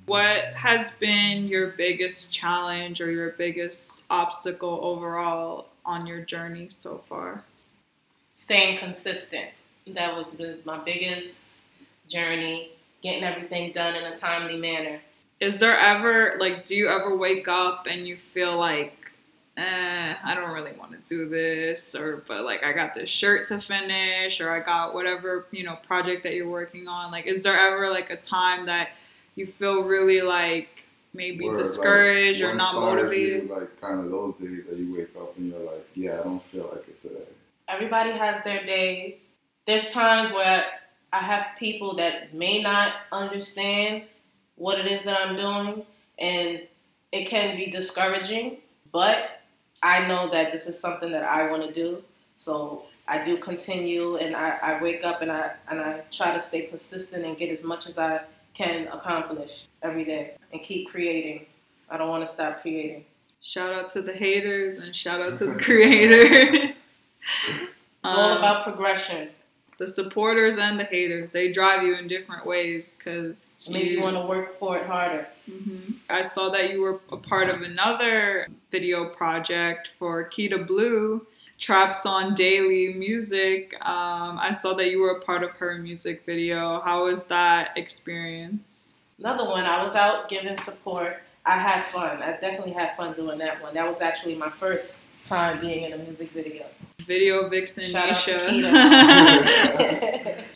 What 0.07 0.53
has 0.55 0.91
been 0.91 1.47
your 1.47 1.67
biggest 1.67 2.33
challenge 2.33 2.99
or 2.99 3.11
your 3.11 3.29
biggest 3.29 4.03
obstacle 4.09 4.79
overall 4.81 5.67
on 5.85 6.05
your 6.05 6.21
journey 6.21 6.67
so 6.69 7.01
far? 7.07 7.43
Staying 8.33 8.77
consistent. 8.77 9.49
That 9.87 10.15
was 10.15 10.25
my 10.65 10.79
biggest 10.83 11.45
journey, 12.07 12.71
getting 13.01 13.23
everything 13.23 13.71
done 13.71 13.95
in 13.95 14.03
a 14.03 14.15
timely 14.15 14.57
manner. 14.57 14.99
Is 15.39 15.59
there 15.59 15.77
ever 15.77 16.35
like 16.39 16.65
do 16.65 16.75
you 16.75 16.89
ever 16.89 17.15
wake 17.15 17.47
up 17.47 17.87
and 17.89 18.07
you 18.07 18.17
feel 18.17 18.57
like 18.57 18.99
eh, 19.59 20.15
I 20.23 20.35
don't 20.35 20.51
really 20.51 20.71
want 20.73 20.91
to 20.91 20.97
do 21.05 21.27
this, 21.27 21.93
or 21.95 22.23
but 22.27 22.43
like 22.43 22.63
I 22.63 22.71
got 22.71 22.93
this 22.95 23.09
shirt 23.09 23.47
to 23.47 23.59
finish, 23.59 24.41
or 24.41 24.51
I 24.51 24.59
got 24.59 24.93
whatever 24.93 25.45
you 25.51 25.63
know 25.63 25.77
project 25.87 26.23
that 26.23 26.33
you're 26.33 26.49
working 26.49 26.87
on. 26.87 27.11
Like, 27.11 27.25
is 27.25 27.43
there 27.43 27.57
ever 27.57 27.89
like 27.89 28.09
a 28.09 28.15
time 28.15 28.65
that 28.67 28.89
you 29.35 29.45
feel 29.45 29.83
really 29.83 30.21
like 30.21 30.85
maybe 31.13 31.45
Word, 31.45 31.55
like, 31.55 31.63
discouraged 31.63 32.41
or 32.41 32.47
what 32.47 32.57
not 32.57 32.75
inspires 32.75 32.95
motivated? 32.95 33.43
You, 33.43 33.55
like 33.55 33.81
kind 33.81 33.99
of 33.99 34.11
those 34.11 34.35
days 34.35 34.65
that 34.69 34.77
you 34.77 34.93
wake 34.93 35.15
up 35.21 35.37
and 35.37 35.51
you're 35.51 35.59
like, 35.59 35.87
yeah, 35.93 36.19
I 36.19 36.23
don't 36.23 36.43
feel 36.45 36.69
like 36.73 36.87
it 36.87 37.01
today. 37.01 37.29
Everybody 37.67 38.11
has 38.11 38.43
their 38.43 38.65
days. 38.65 39.19
There's 39.67 39.91
times 39.91 40.33
where 40.33 40.65
I 41.11 41.19
have 41.19 41.47
people 41.57 41.95
that 41.95 42.33
may 42.33 42.61
not 42.61 42.93
understand 43.11 44.03
what 44.55 44.79
it 44.79 44.87
is 44.87 45.03
that 45.03 45.19
I'm 45.19 45.35
doing, 45.35 45.85
and 46.19 46.61
it 47.11 47.25
can 47.25 47.57
be 47.57 47.67
discouraging. 47.67 48.57
But 48.91 49.41
I 49.81 50.07
know 50.07 50.29
that 50.31 50.51
this 50.51 50.67
is 50.67 50.79
something 50.79 51.11
that 51.11 51.23
I 51.23 51.49
want 51.49 51.63
to 51.63 51.71
do, 51.71 52.03
so 52.35 52.83
I 53.07 53.23
do 53.23 53.37
continue, 53.37 54.17
and 54.17 54.35
I, 54.35 54.57
I 54.61 54.81
wake 54.81 55.03
up 55.03 55.21
and 55.21 55.31
I 55.31 55.51
and 55.69 55.81
I 55.81 56.01
try 56.11 56.33
to 56.33 56.39
stay 56.39 56.61
consistent 56.61 57.25
and 57.25 57.37
get 57.37 57.49
as 57.49 57.63
much 57.63 57.87
as 57.87 57.97
I 57.97 58.21
can 58.53 58.87
accomplish 58.87 59.65
every 59.81 60.03
day, 60.03 60.33
and 60.51 60.61
keep 60.61 60.89
creating. 60.89 61.45
I 61.89 61.97
don't 61.97 62.09
want 62.09 62.25
to 62.25 62.31
stop 62.31 62.61
creating. 62.61 63.05
Shout 63.41 63.73
out 63.73 63.89
to 63.93 64.01
the 64.01 64.13
haters 64.13 64.75
and 64.75 64.95
shout 64.95 65.21
out 65.21 65.37
to 65.37 65.47
the 65.47 65.55
creators. 65.63 66.75
It's 68.01 68.03
all 68.03 68.37
about 68.37 68.63
progression. 68.63 69.29
The 69.79 69.87
supporters 69.87 70.57
and 70.57 70.79
the 70.79 70.83
haters. 70.83 71.31
They 71.31 71.51
drive 71.51 71.83
you 71.83 71.95
in 71.97 72.07
different 72.07 72.45
ways 72.45 72.95
because 72.95 73.67
Maybe 73.71 73.89
you 73.89 74.01
want 74.01 74.17
to 74.17 74.25
work 74.25 74.59
for 74.59 74.77
it 74.77 74.85
harder. 74.85 75.27
hmm 75.49 75.93
I 76.09 76.21
saw 76.21 76.49
that 76.49 76.71
you 76.71 76.81
were 76.81 76.99
a 77.11 77.17
part 77.17 77.49
of 77.49 77.61
another 77.61 78.47
video 78.71 79.05
project 79.05 79.91
for 79.97 80.27
Kita 80.27 80.67
Blue, 80.67 81.25
Traps 81.59 82.05
on 82.05 82.33
Daily 82.35 82.93
Music. 82.93 83.73
Um, 83.81 84.37
I 84.39 84.51
saw 84.51 84.73
that 84.73 84.91
you 84.91 85.01
were 85.01 85.11
a 85.11 85.21
part 85.21 85.43
of 85.43 85.51
her 85.51 85.77
music 85.77 86.25
video. 86.25 86.81
How 86.81 87.05
was 87.05 87.25
that 87.27 87.77
experience? 87.77 88.95
Another 89.19 89.45
one, 89.45 89.65
I 89.65 89.83
was 89.83 89.95
out 89.95 90.29
giving 90.29 90.57
support. 90.57 91.21
I 91.45 91.57
had 91.57 91.85
fun. 91.91 92.21
I 92.21 92.37
definitely 92.37 92.73
had 92.73 92.97
fun 92.97 93.13
doing 93.13 93.37
that 93.39 93.61
one. 93.61 93.73
That 93.73 93.87
was 93.87 94.01
actually 94.01 94.35
my 94.35 94.49
first 94.49 95.03
time 95.25 95.61
being 95.61 95.83
in 95.85 95.93
a 95.93 95.97
music 95.97 96.31
video. 96.31 96.65
Video 97.09 97.49
Vixen 97.49 97.85
Shout 97.85 98.09
out 98.11 98.15
to 98.17 98.31
Nesha. 98.37 98.69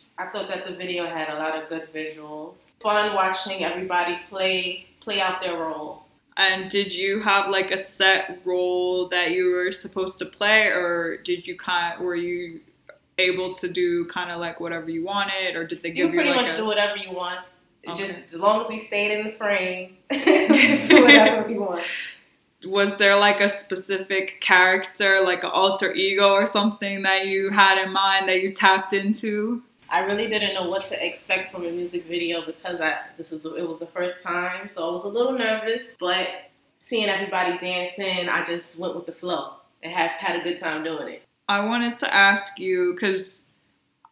I 0.20 0.28
thought 0.28 0.48
that 0.48 0.68
the 0.68 0.76
video 0.76 1.08
had 1.08 1.30
a 1.30 1.34
lot 1.34 1.60
of 1.60 1.68
good 1.68 1.92
visuals. 1.92 2.58
Fun 2.80 3.16
watching 3.16 3.64
everybody 3.64 4.20
play 4.30 4.86
play 5.02 5.20
out 5.20 5.42
their 5.42 5.58
role. 5.58 6.06
and 6.38 6.70
did 6.70 6.94
you 6.94 7.20
have 7.24 7.50
like 7.50 7.72
a 7.72 7.78
set 7.78 8.40
role 8.46 9.08
that 9.08 9.32
you 9.32 9.52
were 9.52 9.72
supposed 9.72 10.20
to 10.20 10.26
play, 10.28 10.68
or 10.68 11.18
did 11.18 11.48
you 11.48 11.56
kind 11.58 12.00
were 12.00 12.16
you 12.16 12.62
able 13.18 13.56
to 13.56 13.68
do 13.68 14.06
kind 14.06 14.30
of 14.30 14.40
like 14.40 14.60
whatever 14.60 14.92
you 14.92 15.04
wanted, 15.04 15.56
or 15.56 15.64
did 15.66 15.82
they 15.82 15.90
give 15.90 16.10
can 16.10 16.14
you, 16.14 16.20
pretty 16.22 16.30
like 16.38 16.46
much 16.46 16.54
a 16.54 16.58
do 16.58 16.66
whatever 16.68 16.98
you 16.98 17.12
want. 17.14 17.40
It's 17.82 18.00
Okay. 18.00 18.08
just 18.14 18.22
as 18.36 18.40
long 18.40 18.62
as 18.62 18.70
we 18.70 18.78
stayed 18.78 19.12
in 19.18 19.26
the 19.26 19.32
frame, 19.32 19.98
do 20.12 21.02
whatever 21.02 21.48
we 21.48 21.58
want. 21.58 21.82
Was 22.66 22.98
there 22.98 23.20
like 23.20 23.42
a 23.42 23.50
specific 23.50 24.40
character, 24.42 25.22
like 25.24 25.44
an 25.44 25.52
alter 25.52 25.94
ego 25.94 26.32
or 26.32 26.46
something 26.46 27.04
that 27.04 27.28
you 27.28 27.50
had 27.50 27.84
in 27.84 27.92
mind 27.92 28.30
that 28.30 28.42
you 28.42 28.54
tapped 28.54 28.94
into? 28.94 29.64
I 29.90 30.00
really 30.00 30.28
didn't 30.28 30.56
know 30.56 30.68
what 30.70 30.84
to 30.86 31.06
expect 31.06 31.52
from 31.52 31.66
a 31.66 31.72
music 31.72 32.06
video 32.06 32.44
because 32.46 32.82
I 32.82 32.98
this 33.18 33.32
was 33.32 33.46
it 33.46 33.68
was 33.68 33.80
the 33.80 33.88
first 33.88 34.22
time, 34.22 34.68
so 34.68 34.90
I 34.90 34.96
was 34.96 35.04
a 35.04 35.08
little 35.08 35.34
nervous. 35.34 35.84
But 36.00 36.28
seeing 36.80 37.10
everybody 37.10 37.58
dancing, 37.58 38.28
I 38.28 38.44
just 38.44 38.80
went 38.80 38.96
with 38.96 39.06
the 39.06 39.12
flow 39.12 39.54
and 39.84 39.94
have 39.94 40.12
had 40.12 40.40
a 40.40 40.44
good 40.44 40.58
time 40.58 40.84
doing 40.84 41.08
it. 41.10 41.24
I 41.48 41.64
wanted 41.66 41.96
to 41.98 42.14
ask 42.14 42.58
you 42.58 42.94
because 42.94 43.46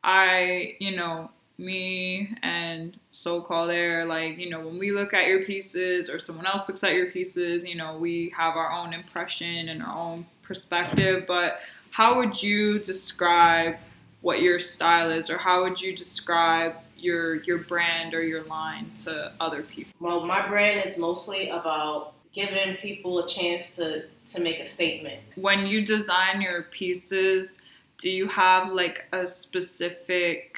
I, 0.03 0.75
you 0.79 0.95
know, 0.95 1.31
me 1.61 2.35
and 2.43 2.97
so 3.11 3.39
called 3.41 3.69
air, 3.69 4.05
like, 4.05 4.37
you 4.37 4.49
know, 4.49 4.59
when 4.59 4.77
we 4.79 4.91
look 4.91 5.13
at 5.13 5.27
your 5.27 5.43
pieces 5.43 6.09
or 6.09 6.19
someone 6.19 6.45
else 6.45 6.67
looks 6.67 6.83
at 6.83 6.93
your 6.93 7.07
pieces, 7.11 7.63
you 7.63 7.75
know, 7.75 7.95
we 7.97 8.33
have 8.35 8.55
our 8.57 8.71
own 8.71 8.93
impression 8.93 9.69
and 9.69 9.81
our 9.81 9.95
own 9.95 10.25
perspective. 10.41 11.25
But 11.27 11.61
how 11.91 12.17
would 12.17 12.41
you 12.41 12.79
describe 12.79 13.77
what 14.21 14.41
your 14.41 14.59
style 14.59 15.11
is, 15.11 15.29
or 15.29 15.37
how 15.37 15.63
would 15.63 15.81
you 15.81 15.95
describe 15.95 16.75
your 16.97 17.41
your 17.43 17.57
brand 17.57 18.13
or 18.13 18.21
your 18.21 18.43
line 18.43 18.91
to 19.03 19.31
other 19.39 19.63
people? 19.63 19.93
Well, 19.99 20.25
my 20.25 20.47
brand 20.47 20.85
is 20.85 20.97
mostly 20.97 21.49
about 21.49 22.13
giving 22.33 22.75
people 22.77 23.19
a 23.19 23.27
chance 23.27 23.69
to 23.71 24.05
to 24.27 24.39
make 24.39 24.59
a 24.59 24.65
statement. 24.65 25.19
when 25.35 25.65
you 25.65 25.83
design 25.83 26.41
your 26.41 26.63
pieces, 26.63 27.57
do 27.97 28.09
you 28.09 28.27
have 28.27 28.71
like 28.71 29.05
a 29.11 29.27
specific 29.27 30.50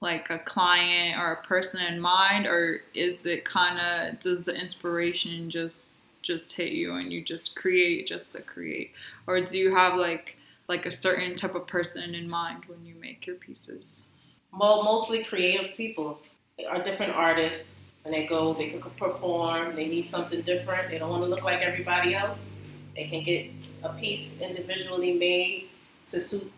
like 0.00 0.30
a 0.30 0.38
client 0.38 1.18
or 1.18 1.32
a 1.32 1.42
person 1.46 1.82
in 1.82 2.00
mind 2.00 2.46
or 2.46 2.80
is 2.94 3.26
it 3.26 3.44
kind 3.44 3.78
of 3.78 4.20
does 4.20 4.40
the 4.40 4.54
inspiration 4.54 5.48
just 5.48 6.10
just 6.22 6.52
hit 6.54 6.72
you 6.72 6.96
and 6.96 7.12
you 7.12 7.22
just 7.22 7.56
create 7.56 8.06
just 8.06 8.32
to 8.32 8.42
create 8.42 8.92
or 9.26 9.40
do 9.40 9.58
you 9.58 9.74
have 9.74 9.96
like 9.96 10.38
like 10.68 10.84
a 10.86 10.90
certain 10.90 11.34
type 11.34 11.54
of 11.54 11.66
person 11.66 12.14
in 12.14 12.28
mind 12.28 12.64
when 12.66 12.84
you 12.84 12.94
make 13.00 13.26
your 13.26 13.36
pieces 13.36 14.08
Well, 14.52 14.82
mostly 14.84 15.22
creative 15.22 15.76
people 15.76 16.20
are 16.68 16.82
different 16.82 17.12
artists, 17.14 17.80
and 18.04 18.14
they 18.14 18.24
go, 18.24 18.54
they 18.54 18.68
can 18.68 18.80
perform. 18.80 19.76
They 19.76 19.86
need 19.86 20.06
something 20.06 20.40
different. 20.42 20.90
They 20.90 20.98
don't 20.98 21.10
want 21.10 21.22
to 21.24 21.28
look 21.28 21.44
like 21.44 21.60
everybody 21.62 22.14
else. 22.14 22.52
They 22.94 23.04
can 23.04 23.22
get 23.22 23.50
a 23.82 23.90
piece 23.90 24.40
individually 24.40 25.14
made 25.14 25.68
to 26.08 26.20
suit 26.20 26.50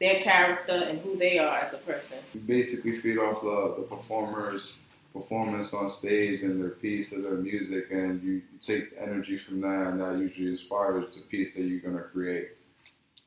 their 0.00 0.20
character 0.20 0.84
and 0.88 1.00
who 1.00 1.16
they 1.16 1.38
are 1.38 1.58
as 1.58 1.72
a 1.72 1.78
person. 1.78 2.18
You 2.34 2.40
basically 2.40 3.00
feed 3.00 3.18
off 3.18 3.42
the, 3.42 3.74
the 3.78 3.96
performer's 3.96 4.74
performance 5.12 5.72
on 5.72 5.88
stage 5.88 6.42
and 6.42 6.60
their 6.60 6.70
piece 6.70 7.12
of 7.12 7.22
their 7.22 7.36
music, 7.36 7.90
and 7.90 8.22
you, 8.22 8.32
you 8.32 8.58
take 8.60 8.90
energy 9.00 9.38
from 9.38 9.60
that, 9.62 9.86
and 9.88 10.00
that 10.00 10.18
usually 10.18 10.48
inspires 10.48 11.14
the 11.14 11.22
piece 11.22 11.54
that 11.54 11.62
you're 11.62 11.80
gonna 11.80 12.02
create. 12.02 12.50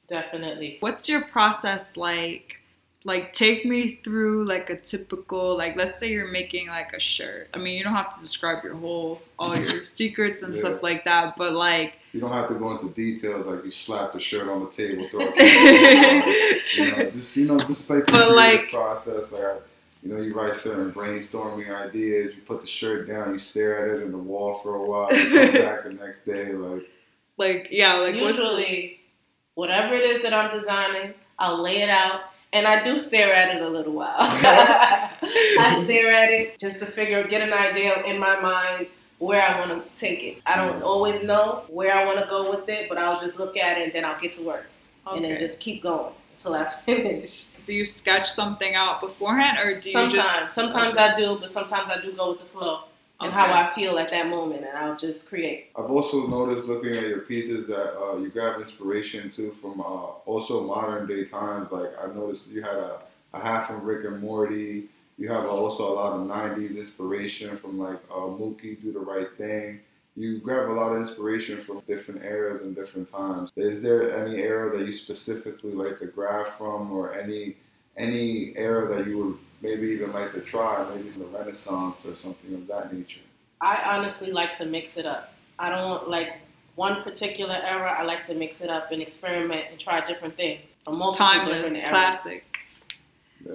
Definitely. 0.08 0.78
what's 0.80 1.08
your 1.08 1.22
process 1.22 1.96
like 1.96 2.59
like 3.06 3.32
take 3.32 3.66
me 3.66 3.88
through 4.04 4.44
like 4.46 4.70
a 4.70 4.76
typical 4.76 5.58
like 5.58 5.76
let's 5.78 5.98
say 5.98 6.10
you're 6.12 6.30
making 6.32 6.68
like 6.68 6.92
a 6.92 7.00
shirt 7.00 7.48
i 7.54 7.58
mean 7.58 7.78
you 7.78 7.84
don't 7.84 7.94
have 7.94 8.14
to 8.14 8.20
describe 8.20 8.62
your 8.62 8.76
whole 8.76 9.22
all 9.38 9.56
your 9.56 9.84
secrets 9.98 10.44
and 10.44 10.54
Yeah. 10.54 10.60
stuff 10.60 10.84
like 10.84 11.06
that 11.06 11.38
but 11.38 11.54
like 11.54 12.00
You 12.12 12.20
don't 12.20 12.34
have 12.34 12.50
to 12.50 12.56
go 12.56 12.72
into 12.72 12.90
details 12.90 13.46
like 13.48 13.64
you 13.64 13.72
slap 13.72 14.12
the 14.12 14.20
shirt 14.20 14.50
on 14.50 14.66
the 14.66 14.70
table, 14.70 15.08
throw 15.10 15.22
it. 15.24 16.74
you 16.76 16.92
know, 16.92 17.10
just 17.12 17.38
you 17.38 17.46
know, 17.46 17.60
just 17.60 17.90
like 17.90 18.06
the 18.08 18.12
But, 18.12 18.34
creative 18.34 18.36
like- 18.36 18.70
process. 18.72 19.32
Like, 19.32 19.62
you 20.02 20.10
know, 20.14 20.22
you 20.22 20.34
write 20.34 20.56
certain 20.56 20.92
brainstorming 20.92 21.70
ideas. 21.74 22.34
You 22.36 22.42
put 22.42 22.62
the 22.62 22.68
shirt 22.68 23.08
down. 23.08 23.32
You 23.34 23.38
stare 23.40 23.90
at 23.94 24.00
it 24.00 24.04
in 24.04 24.12
the 24.12 24.18
wall 24.18 24.60
for 24.64 24.76
a 24.76 24.84
while. 24.86 25.14
You 25.16 25.30
come 25.30 25.54
back 25.68 25.84
the 25.84 25.94
next 25.94 26.26
day, 26.26 26.52
like 26.54 26.90
like 27.38 27.68
yeah 27.72 27.94
like 27.96 28.16
what's 28.20 28.38
Usually, 28.38 29.00
whatever 29.56 29.94
it 29.94 30.04
is 30.04 30.24
that 30.24 30.34
I'm 30.34 30.50
designing, 30.58 31.14
I'll 31.38 31.62
lay 31.62 31.82
it 31.82 31.90
out. 31.90 32.22
And 32.52 32.66
I 32.66 32.84
do 32.84 32.98
stare 32.98 33.34
at 33.34 33.56
it 33.56 33.62
a 33.62 33.70
little 33.70 33.94
while. 33.94 34.16
I 34.20 35.82
stare 35.84 36.12
at 36.12 36.30
it 36.32 36.60
just 36.60 36.80
to 36.80 36.86
figure, 36.86 37.24
get 37.24 37.42
an 37.42 37.54
idea 37.54 38.04
in 38.04 38.20
my 38.20 38.40
mind 38.40 38.88
where 39.20 39.42
I 39.42 39.60
want 39.60 39.84
to 39.84 40.00
take 40.00 40.24
it. 40.24 40.42
I 40.46 40.56
don't 40.56 40.82
mm. 40.82 40.86
always 40.86 41.22
know 41.24 41.64
where 41.68 41.94
I 41.94 42.06
want 42.06 42.20
to 42.20 42.26
go 42.28 42.50
with 42.50 42.68
it, 42.70 42.90
but 42.90 42.98
I'll 42.98 43.22
just 43.22 43.38
look 43.38 43.56
at 43.58 43.78
it 43.78 43.84
and 43.84 43.94
then 43.94 44.06
I'll 44.06 44.20
get 44.20 44.34
to 44.34 44.42
work 44.42 44.68
and 45.14 45.24
then 45.24 45.40
just 45.40 45.60
keep 45.60 45.84
going 45.84 46.14
until 46.38 46.54
I 46.54 46.74
finish. 46.86 47.46
do 47.66 47.74
you 47.74 47.84
sketch 47.84 48.30
something 48.30 48.76
out 48.76 49.02
beforehand 49.02 49.58
or 49.60 49.80
do 49.80 49.90
you 49.90 49.94
Sometimes, 49.94 50.14
just 50.14 50.54
sometimes 50.54 50.98
I 50.98 51.16
do, 51.16 51.38
but 51.40 51.50
sometimes 51.50 51.90
I 51.90 52.02
do 52.02 52.14
go 52.14 52.32
with 52.32 52.40
the 52.40 52.46
flow 52.46 52.84
and 53.22 53.34
how 53.34 53.52
I 53.52 53.72
feel 53.74 53.98
at 54.00 54.10
that 54.12 54.30
moment, 54.30 54.64
and 54.66 54.78
I'll 54.78 54.96
just 54.96 55.28
create. 55.28 55.68
I've 55.76 55.90
also 55.90 56.28
noticed 56.28 56.66
looking 56.66 56.96
at 56.96 57.04
your 57.04 57.20
pieces 57.20 57.68
that 57.68 58.00
uh, 58.00 58.18
you 58.18 58.30
grab 58.30 58.60
inspiration 58.60 59.30
too 59.30 59.52
from 59.62 59.82
uh, 59.82 59.84
also 60.26 60.64
modern 60.64 61.08
day 61.08 61.26
times. 61.26 61.72
Like 61.72 61.92
I 62.02 62.08
noticed 62.14 62.50
you 62.50 62.62
had 62.62 62.76
a, 62.76 63.02
a 63.34 63.40
half 63.40 63.68
from 63.68 63.84
Rick 63.84 64.06
and 64.06 64.22
Morty. 64.22 64.86
You 65.18 65.30
have 65.30 65.46
also 65.46 65.92
a 65.92 65.94
lot 65.94 66.14
of 66.14 66.22
'90s 66.28 66.78
inspiration 66.78 67.58
from 67.58 67.78
like 67.78 68.00
uh, 68.10 68.22
Mookie, 68.22 68.82
Do 68.82 68.94
the 68.94 69.00
Right 69.00 69.28
Thing. 69.38 69.82
You 70.16 70.40
grab 70.40 70.70
a 70.70 70.74
lot 70.74 70.94
of 70.94 71.02
inspiration 71.02 71.62
from 71.62 71.82
different 71.88 72.24
eras 72.24 72.62
and 72.62 72.76
different 72.76 73.12
times. 73.12 73.52
Is 73.56 73.82
there 73.82 74.24
any 74.24 74.38
era 74.38 74.78
that 74.78 74.86
you 74.86 74.94
specifically 74.94 75.74
like 75.74 76.00
to 76.00 76.08
grab 76.08 76.48
from, 76.58 76.92
or 76.92 77.14
any 77.14 77.58
any 77.98 78.54
era 78.56 78.88
that 78.96 79.08
you 79.08 79.18
would 79.18 79.38
maybe 79.62 79.88
even 79.88 80.12
like 80.12 80.34
to 80.34 80.42
try, 80.42 80.88
maybe 80.96 81.10
some 81.10 81.34
Renaissance 81.34 82.06
or 82.06 82.16
something 82.16 82.54
of 82.54 82.68
that 82.68 82.94
nature? 82.94 83.22
I 83.62 83.96
honestly 83.96 84.32
like 84.32 84.58
to 84.58 84.66
mix 84.66 84.98
it 84.98 85.06
up. 85.06 85.34
I 85.58 85.70
don't 85.70 86.10
like 86.10 86.38
one 86.76 87.04
particular 87.04 87.60
era. 87.64 87.96
I 88.00 88.04
like 88.04 88.26
to 88.28 88.34
mix 88.34 88.62
it 88.62 88.70
up 88.70 88.92
and 88.92 89.02
experiment 89.02 89.66
and 89.70 89.80
try 89.80 90.06
different 90.06 90.38
things. 90.38 90.62
from 90.86 90.98
multiple 90.98 91.26
timeless 91.26 91.70
different 91.70 91.90
classic 91.90 92.58
Yeah. 93.46 93.54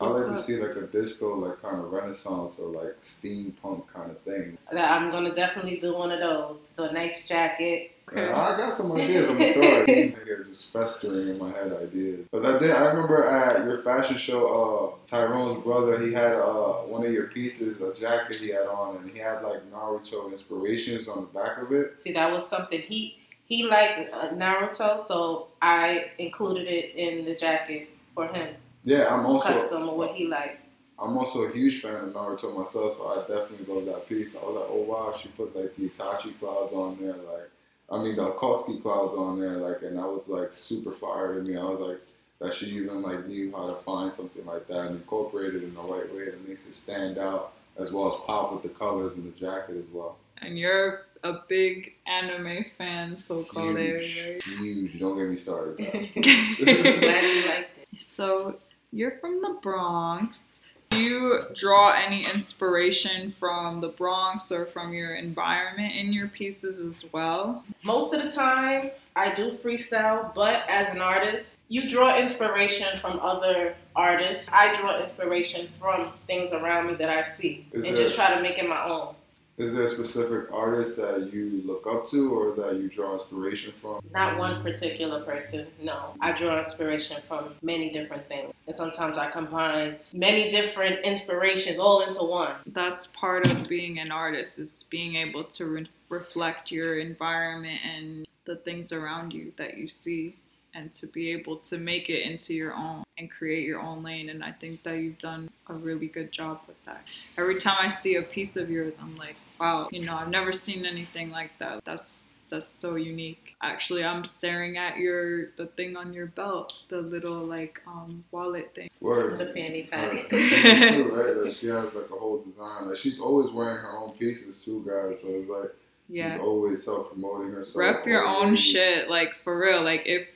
I 0.00 0.06
like 0.06 0.26
to 0.26 0.40
see 0.40 0.56
like 0.56 0.76
a 0.76 0.82
disco, 0.82 1.36
like 1.36 1.60
kind 1.60 1.78
of 1.78 1.92
renaissance 1.92 2.56
or 2.58 2.68
like 2.68 3.00
steampunk 3.02 3.88
kind 3.88 4.10
of 4.10 4.20
thing. 4.20 4.56
That 4.72 4.92
I'm 4.92 5.10
gonna 5.10 5.34
definitely 5.34 5.78
do 5.78 5.94
one 5.94 6.12
of 6.12 6.20
those. 6.20 6.60
So 6.74 6.84
a 6.84 6.92
nice 6.92 7.26
jacket. 7.26 7.92
Okay. 8.12 8.28
I 8.28 8.56
got 8.56 8.74
some 8.74 8.92
ideas. 8.92 9.28
I'm 9.28 9.38
gonna 9.38 9.52
throw 9.52 9.84
it 9.86 10.46
just 10.48 10.72
festering 10.72 11.28
in 11.28 11.38
my 11.38 11.50
head 11.50 11.72
ideas. 11.72 12.26
But 12.32 12.44
I 12.44 12.58
did. 12.58 12.70
I 12.70 12.88
remember 12.88 13.24
at 13.24 13.64
your 13.64 13.78
fashion 13.82 14.18
show, 14.18 14.46
uh, 14.46 15.08
Tyrone's 15.08 15.62
brother, 15.62 16.04
he 16.04 16.12
had 16.12 16.34
uh, 16.34 16.84
one 16.86 17.04
of 17.04 17.12
your 17.12 17.26
pieces, 17.28 17.80
a 17.80 17.94
jacket 17.98 18.40
he 18.40 18.48
had 18.48 18.66
on, 18.66 18.96
and 18.96 19.10
he 19.10 19.18
had 19.18 19.42
like 19.42 19.70
Naruto 19.70 20.32
inspirations 20.32 21.08
on 21.08 21.28
the 21.32 21.38
back 21.38 21.58
of 21.58 21.72
it. 21.72 21.96
See, 22.02 22.12
that 22.12 22.32
was 22.32 22.48
something 22.48 22.80
he 22.80 23.18
he 23.44 23.66
liked 23.66 24.12
uh, 24.12 24.28
Naruto, 24.30 25.04
so 25.04 25.48
I 25.62 26.10
included 26.18 26.66
it 26.66 26.94
in 26.94 27.24
the 27.24 27.34
jacket 27.34 27.88
for 28.14 28.26
him, 28.26 28.54
Yeah, 28.84 29.14
I'm 29.14 29.24
also 29.24 29.48
custom 29.48 29.88
of 29.88 29.96
what 29.96 30.14
he 30.14 30.26
liked. 30.26 30.64
I'm 30.98 31.16
also 31.16 31.44
a 31.44 31.52
huge 31.52 31.80
fan 31.80 31.94
of 31.94 32.08
Naruto 32.12 32.56
myself, 32.58 32.96
so 32.96 33.06
I 33.08 33.20
definitely 33.20 33.72
love 33.72 33.86
that 33.86 34.08
piece. 34.08 34.34
I 34.34 34.40
was 34.44 34.56
like, 34.56 34.66
oh 34.68 34.82
wow, 34.82 35.18
she 35.22 35.28
put 35.28 35.54
like 35.54 35.74
the 35.76 35.88
Itachi 35.88 36.38
clouds 36.40 36.72
on 36.72 36.98
there, 37.00 37.12
like 37.12 37.50
I 37.90 38.02
mean 38.02 38.16
the 38.16 38.32
Akatsuki 38.32 38.82
clouds 38.82 39.14
on 39.16 39.40
there, 39.40 39.56
like, 39.56 39.82
and 39.82 39.96
that 39.96 40.06
was 40.06 40.28
like 40.28 40.52
super 40.52 40.92
fire 40.92 41.34
to 41.34 41.40
me. 41.40 41.56
I 41.56 41.64
was 41.64 41.80
like, 41.80 42.00
that 42.40 42.54
she 42.54 42.66
even 42.66 43.02
like 43.02 43.26
knew 43.26 43.52
how 43.52 43.66
to 43.68 43.74
find 43.82 44.12
something 44.14 44.44
like 44.46 44.66
that 44.68 44.86
and 44.86 44.96
incorporate 44.96 45.54
it 45.54 45.64
in 45.64 45.74
the 45.74 45.80
right 45.80 46.12
way 46.14 46.26
that 46.26 46.48
makes 46.48 46.66
it 46.66 46.74
stand 46.74 47.18
out, 47.18 47.52
as 47.78 47.90
well 47.90 48.08
as 48.08 48.20
pop 48.26 48.52
with 48.52 48.62
the 48.62 48.68
colors 48.68 49.16
in 49.16 49.24
the 49.24 49.38
jacket 49.38 49.76
as 49.76 49.92
well. 49.92 50.16
And 50.40 50.58
you're 50.58 51.06
a 51.24 51.38
big 51.48 51.94
anime 52.06 52.66
fan, 52.76 53.18
so 53.18 53.42
called 53.42 53.76
Huge, 53.76 54.44
huge. 54.44 55.00
Don't 55.00 55.18
get 55.18 55.28
me 55.28 55.36
started. 55.36 55.76
Glad 55.78 55.96
you 56.14 57.48
liked 57.48 57.70
it. 57.92 58.02
So 58.12 58.56
you're 58.92 59.18
from 59.18 59.40
the 59.40 59.58
Bronx. 59.60 60.60
Do 60.90 61.00
you 61.00 61.44
draw 61.54 61.92
any 61.92 62.24
inspiration 62.34 63.30
from 63.30 63.80
the 63.80 63.88
Bronx 63.88 64.50
or 64.50 64.66
from 64.66 64.92
your 64.94 65.14
environment 65.16 65.94
in 65.94 66.12
your 66.12 66.28
pieces 66.28 66.80
as 66.80 67.04
well? 67.12 67.64
Most 67.82 68.14
of 68.14 68.22
the 68.22 68.30
time, 68.30 68.90
I 69.14 69.30
do 69.30 69.52
freestyle, 69.52 70.32
but 70.34 70.64
as 70.68 70.88
an 70.90 71.00
artist, 71.02 71.58
you 71.68 71.88
draw 71.88 72.16
inspiration 72.18 72.98
from 73.00 73.18
other 73.20 73.74
artists. 73.94 74.48
I 74.52 74.72
draw 74.74 75.00
inspiration 75.00 75.68
from 75.78 76.12
things 76.26 76.52
around 76.52 76.86
me 76.86 76.94
that 76.94 77.10
I 77.10 77.22
see 77.22 77.66
Is 77.72 77.86
and 77.86 77.96
there- 77.96 78.04
just 78.04 78.14
try 78.14 78.34
to 78.34 78.40
make 78.40 78.58
it 78.58 78.68
my 78.68 78.82
own. 78.84 79.14
Is 79.58 79.74
there 79.74 79.86
a 79.86 79.88
specific 79.88 80.52
artist 80.52 80.96
that 80.98 81.32
you 81.32 81.62
look 81.64 81.84
up 81.88 82.08
to 82.10 82.32
or 82.32 82.54
that 82.54 82.76
you 82.76 82.88
draw 82.88 83.14
inspiration 83.14 83.72
from? 83.80 83.98
Not 84.14 84.38
one 84.38 84.62
particular 84.62 85.24
person, 85.24 85.66
no. 85.82 86.14
I 86.20 86.30
draw 86.30 86.62
inspiration 86.62 87.20
from 87.26 87.54
many 87.60 87.90
different 87.90 88.28
things. 88.28 88.52
And 88.68 88.76
sometimes 88.76 89.18
I 89.18 89.28
combine 89.28 89.96
many 90.12 90.52
different 90.52 91.04
inspirations 91.04 91.80
all 91.80 92.02
into 92.02 92.22
one. 92.22 92.54
That's 92.66 93.08
part 93.08 93.48
of 93.48 93.68
being 93.68 93.98
an 93.98 94.12
artist 94.12 94.60
is 94.60 94.84
being 94.90 95.16
able 95.16 95.42
to 95.42 95.64
re- 95.66 95.86
reflect 96.08 96.70
your 96.70 97.00
environment 97.00 97.80
and 97.84 98.28
the 98.44 98.56
things 98.56 98.92
around 98.92 99.32
you 99.32 99.52
that 99.56 99.76
you 99.76 99.88
see 99.88 100.36
and 100.78 100.92
to 100.92 101.06
be 101.08 101.30
able 101.30 101.56
to 101.56 101.76
make 101.78 102.08
it 102.08 102.22
into 102.22 102.54
your 102.54 102.72
own 102.74 103.02
and 103.18 103.30
create 103.30 103.64
your 103.66 103.80
own 103.80 104.02
lane 104.02 104.28
and 104.30 104.44
I 104.44 104.52
think 104.52 104.82
that 104.84 104.96
you've 104.98 105.18
done 105.18 105.50
a 105.68 105.74
really 105.74 106.06
good 106.06 106.30
job 106.32 106.60
with 106.68 106.82
that. 106.86 107.02
Every 107.36 107.58
time 107.58 107.76
I 107.80 107.88
see 107.88 108.14
a 108.16 108.22
piece 108.22 108.56
of 108.56 108.70
yours 108.70 108.98
I'm 109.00 109.16
like, 109.16 109.36
wow, 109.60 109.88
you 109.90 110.04
know, 110.04 110.14
I've 110.16 110.28
never 110.28 110.52
seen 110.52 110.86
anything 110.86 111.30
like 111.30 111.50
that. 111.58 111.84
That's 111.84 112.34
that's 112.48 112.72
so 112.72 112.94
unique. 112.94 113.56
Actually, 113.62 114.02
I'm 114.04 114.24
staring 114.24 114.78
at 114.78 114.96
your 114.96 115.50
the 115.60 115.66
thing 115.76 115.96
on 115.98 116.14
your 116.14 116.26
belt, 116.26 116.78
the 116.88 117.00
little 117.02 117.40
like 117.44 117.82
um 117.86 118.24
wallet 118.30 118.74
thing. 118.74 118.88
Word. 119.00 119.38
The 119.38 119.52
fanny 119.52 119.86
Right. 119.92 120.28
pack. 120.30 120.30
too, 120.30 121.10
right? 121.12 121.36
Like 121.44 121.54
she 121.56 121.66
has 121.66 121.92
like 121.92 122.10
a 122.10 122.18
whole 122.22 122.42
design. 122.42 122.88
Like 122.88 122.96
she's 122.98 123.18
always 123.20 123.50
wearing 123.52 123.78
her 123.78 123.96
own 123.98 124.12
pieces 124.12 124.62
too, 124.64 124.82
guys. 124.86 125.20
So 125.20 125.28
it's 125.28 125.50
like 125.50 125.74
Yeah. 126.08 126.34
she's 126.36 126.42
always 126.42 126.84
self 126.84 127.08
promoting 127.12 127.50
herself. 127.50 127.76
rep 127.76 128.06
your 128.06 128.24
own 128.24 128.44
always- 128.46 128.60
shit 128.60 129.10
like 129.10 129.34
for 129.34 129.58
real 129.58 129.82
like 129.82 130.04
if 130.06 130.28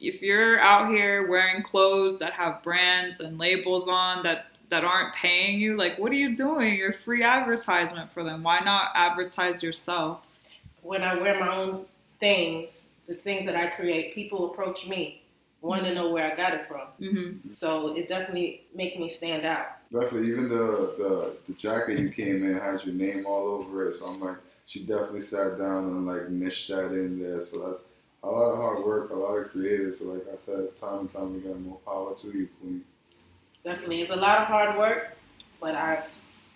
if 0.00 0.22
you're 0.22 0.60
out 0.60 0.88
here 0.88 1.28
wearing 1.28 1.62
clothes 1.62 2.18
that 2.18 2.32
have 2.32 2.62
brands 2.62 3.20
and 3.20 3.38
labels 3.38 3.88
on 3.88 4.22
that 4.22 4.46
that 4.70 4.84
aren't 4.84 5.14
paying 5.14 5.58
you 5.58 5.76
like 5.76 5.98
what 5.98 6.12
are 6.12 6.16
you 6.16 6.34
doing 6.34 6.74
you're 6.74 6.92
free 6.92 7.22
advertisement 7.22 8.10
for 8.10 8.22
them 8.22 8.42
why 8.42 8.60
not 8.60 8.90
advertise 8.94 9.62
yourself 9.62 10.26
when 10.82 11.02
I 11.02 11.14
wear 11.14 11.38
my 11.38 11.54
own 11.56 11.84
things, 12.20 12.86
the 13.06 13.14
things 13.14 13.46
that 13.46 13.56
I 13.56 13.66
create, 13.66 14.14
people 14.14 14.50
approach 14.52 14.86
me, 14.86 15.22
want 15.60 15.84
to 15.84 15.94
know 15.94 16.10
where 16.10 16.30
I 16.32 16.36
got 16.36 16.54
it 16.54 16.66
from. 16.68 16.88
hmm 16.98 17.54
So 17.54 17.96
it 17.96 18.08
definitely 18.08 18.62
makes 18.74 18.98
me 18.98 19.08
stand 19.08 19.44
out. 19.44 19.66
Definitely, 19.92 20.28
even 20.28 20.48
the, 20.48 20.94
the 20.98 21.36
the 21.48 21.54
jacket 21.54 21.98
you 21.98 22.10
came 22.10 22.44
in 22.44 22.58
has 22.58 22.84
your 22.84 22.94
name 22.94 23.24
all 23.26 23.46
over 23.48 23.90
it. 23.90 23.98
So 23.98 24.06
I'm 24.06 24.20
like, 24.20 24.36
she 24.66 24.80
definitely 24.80 25.22
sat 25.22 25.58
down 25.58 25.84
and 25.84 26.06
like 26.06 26.28
niched 26.28 26.68
that 26.68 26.92
in 26.92 27.18
there. 27.20 27.40
So 27.42 27.70
that's 27.70 27.80
a 28.28 28.30
lot 28.30 28.52
of 28.52 28.58
hard 28.58 28.84
work, 28.84 29.10
a 29.10 29.14
lot 29.14 29.34
of 29.36 29.50
creative. 29.50 29.94
So 29.96 30.04
like 30.04 30.26
I 30.32 30.36
said, 30.36 30.76
time 30.78 31.00
and 31.00 31.10
time 31.10 31.36
again, 31.36 31.62
more 31.62 31.78
power 31.84 32.14
to 32.14 32.26
you, 32.26 32.48
Queen. 32.60 32.84
Definitely, 33.64 34.02
it's 34.02 34.10
a 34.10 34.16
lot 34.16 34.42
of 34.42 34.46
hard 34.46 34.78
work, 34.78 35.16
but 35.60 35.74
I, 35.74 36.04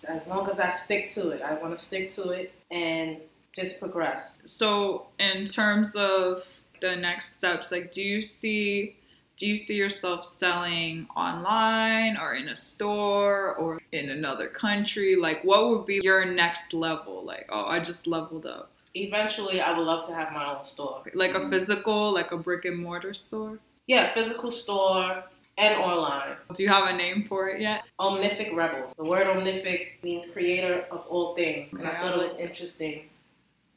as 0.05 0.25
long 0.27 0.49
as 0.49 0.59
I 0.59 0.69
stick 0.69 1.09
to 1.09 1.29
it, 1.29 1.41
I 1.41 1.53
want 1.55 1.77
to 1.77 1.83
stick 1.83 2.09
to 2.11 2.29
it 2.29 2.53
and 2.71 3.17
just 3.53 3.79
progress. 3.79 4.33
so 4.43 5.05
in 5.19 5.45
terms 5.45 5.95
of 5.95 6.43
the 6.81 6.95
next 6.95 7.33
steps 7.33 7.71
like 7.71 7.91
do 7.91 8.01
you 8.01 8.19
see 8.19 8.95
do 9.37 9.47
you 9.47 9.55
see 9.55 9.75
yourself 9.75 10.25
selling 10.25 11.07
online 11.15 12.17
or 12.17 12.33
in 12.33 12.49
a 12.49 12.55
store 12.55 13.55
or 13.55 13.79
in 13.91 14.09
another 14.09 14.47
country 14.47 15.15
like 15.15 15.43
what 15.43 15.69
would 15.69 15.85
be 15.85 16.01
your 16.03 16.25
next 16.25 16.73
level 16.73 17.23
like 17.23 17.47
oh 17.49 17.65
i 17.65 17.79
just 17.79 18.07
leveled 18.07 18.47
up 18.47 18.71
Eventually, 18.95 19.59
I 19.61 19.75
would 19.75 19.85
love 19.85 20.05
to 20.07 20.13
have 20.13 20.31
my 20.33 20.55
own 20.55 20.63
store. 20.63 21.01
like 21.15 21.33
a 21.33 21.49
physical 21.49 22.11
like 22.13 22.31
a 22.31 22.37
brick 22.37 22.65
and 22.65 22.77
mortar 22.77 23.13
store 23.13 23.59
Yeah, 23.87 24.13
physical 24.13 24.51
store 24.51 25.23
and 25.57 25.75
online. 25.81 26.35
do 26.53 26.63
you 26.63 26.69
have 26.69 26.87
a 26.93 26.95
name 26.95 27.23
for 27.23 27.49
it 27.49 27.59
yet 27.61 27.83
Omnific 27.99 28.53
Rebel. 28.55 28.93
The 28.97 29.03
word 29.03 29.27
omnific 29.27 30.01
means 30.03 30.25
creator 30.31 30.85
of 30.91 31.05
all 31.07 31.35
things. 31.35 31.69
And 31.71 31.87
I 31.87 31.99
thought 31.99 32.19
it 32.19 32.23
was 32.27 32.35
interesting. 32.39 33.09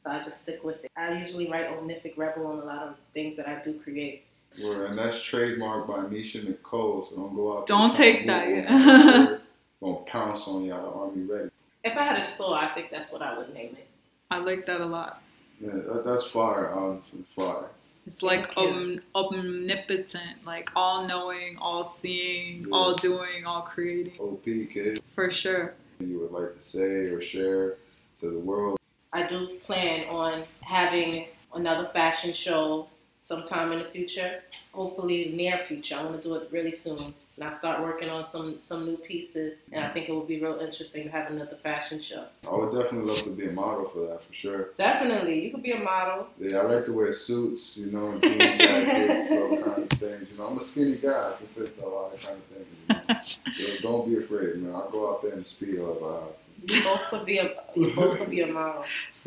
So 0.03 0.11
I 0.11 0.23
just 0.23 0.41
stick 0.43 0.63
with 0.63 0.83
it. 0.83 0.91
I 0.95 1.13
usually 1.13 1.49
write 1.49 1.67
omnific 1.69 2.15
rebel 2.17 2.47
on 2.47 2.59
a 2.59 2.65
lot 2.65 2.83
of 2.83 2.95
things 3.13 3.35
that 3.37 3.47
I 3.47 3.61
do 3.63 3.73
create. 3.79 4.23
Word. 4.61 4.87
And 4.89 4.95
that's 4.95 5.17
trademarked 5.17 5.87
by 5.87 5.97
Nesha 6.05 6.47
Nicole. 6.47 7.07
So 7.09 7.15
don't 7.15 7.35
go 7.35 7.57
out. 7.57 7.67
Don't 7.67 7.93
take 7.93 8.25
that 8.27 8.45
Google 8.45 8.61
yet. 8.63 8.69
that. 8.69 9.41
Gonna 9.81 9.95
pounce 10.05 10.47
on 10.47 10.63
y'all. 10.65 11.01
Army 11.09 11.25
ready. 11.25 11.49
If 11.83 11.95
I 11.97 12.03
had 12.03 12.17
a 12.17 12.23
store, 12.23 12.55
I 12.55 12.73
think 12.73 12.89
that's 12.89 13.11
what 13.11 13.21
I 13.21 13.37
would 13.37 13.53
name 13.53 13.75
it. 13.77 13.86
I 14.31 14.37
like 14.37 14.65
that 14.65 14.81
a 14.81 14.85
lot 14.85 15.21
Yeah, 15.59 15.71
that, 15.73 16.03
that's 16.05 16.25
fire. 16.27 16.71
Honestly, 16.71 17.23
fire. 17.35 17.69
it's 18.05 18.21
like 18.23 18.55
om- 18.57 19.01
omnipotent 19.15 20.45
like 20.45 20.69
all 20.75 21.05
knowing 21.07 21.55
all 21.59 21.83
seeing 21.83 22.61
Yeah. 22.63 22.69
all 22.75 22.95
doing 22.95 23.45
all 23.45 23.61
creating 23.61 24.13
OP 24.19 24.43
kid. 24.45 25.01
for 25.15 25.29
sure 25.31 25.73
You 25.99 26.19
would 26.19 26.31
like 26.31 26.55
to 26.55 26.61
say 26.61 27.09
or 27.13 27.21
share 27.21 27.75
to 28.19 28.29
the 28.31 28.39
world. 28.39 28.77
I 29.13 29.25
do 29.25 29.57
plan 29.65 30.07
on 30.09 30.43
having 30.61 31.27
another 31.55 31.85
fashion 31.93 32.33
show 32.33 32.87
sometime 33.21 33.71
in 33.71 33.79
the 33.79 33.85
future. 33.85 34.41
Hopefully, 34.73 35.33
near 35.35 35.57
future. 35.57 35.95
I 35.95 36.03
want 36.03 36.21
to 36.21 36.27
do 36.27 36.35
it 36.35 36.49
really 36.51 36.71
soon. 36.71 36.97
And 37.35 37.43
I 37.43 37.51
start 37.51 37.81
working 37.83 38.09
on 38.09 38.25
some 38.25 38.59
some 38.59 38.85
new 38.85 38.97
pieces, 38.97 39.53
and 39.71 39.85
I 39.85 39.89
think 39.89 40.09
it 40.09 40.15
would 40.15 40.27
be 40.27 40.39
real 40.39 40.57
interesting 40.57 41.03
to 41.03 41.09
have 41.09 41.29
another 41.29 41.55
fashion 41.55 42.01
show. 42.01 42.25
I 42.49 42.55
would 42.55 42.73
definitely 42.73 43.11
love 43.11 43.23
to 43.23 43.29
be 43.29 43.47
a 43.47 43.51
model 43.51 43.89
for 43.89 43.99
that 44.07 44.23
for 44.23 44.33
sure. 44.33 44.69
Definitely, 44.75 45.43
you 45.43 45.51
could 45.51 45.61
be 45.61 45.73
a 45.73 45.79
model. 45.79 46.27
Yeah, 46.39 46.57
I 46.57 46.61
like 46.63 46.85
to 46.85 46.93
wear 46.93 47.13
suits, 47.13 47.77
you 47.77 47.91
know, 47.91 48.07
and 48.11 48.23
jean 48.23 48.39
jackets, 48.39 49.31
all 49.31 49.49
kind 49.49 49.83
of 49.83 49.89
things. 49.99 50.27
You 50.31 50.37
know, 50.37 50.47
I'm 50.47 50.57
a 50.57 50.61
skinny 50.61 50.95
guy. 50.95 51.33
I 51.33 51.37
can 51.37 51.47
fit 51.47 51.77
a 51.83 51.87
lot 51.87 52.13
of 52.13 52.19
kind 52.21 52.37
of 52.37 52.43
things. 52.45 53.37
You 53.47 53.65
know? 53.67 53.77
So 53.77 53.81
don't 53.83 54.09
be 54.09 54.17
afraid, 54.17 54.55
man. 54.57 54.73
I'll 54.73 54.89
go 54.89 55.11
out 55.13 55.21
there 55.21 55.33
and 55.33 55.45
speed 55.45 55.75
if 55.75 55.79
I 55.79 55.83
have 55.85 55.97
to. 55.97 56.47
You 56.65 56.83
both 56.83 57.07
could 57.09 57.25
be 57.25 57.37
a 57.37 57.51
you 57.75 57.93
both 57.95 58.17
could 58.17 58.31
be 58.31 58.41
a 58.41 58.47
model. 58.47 58.83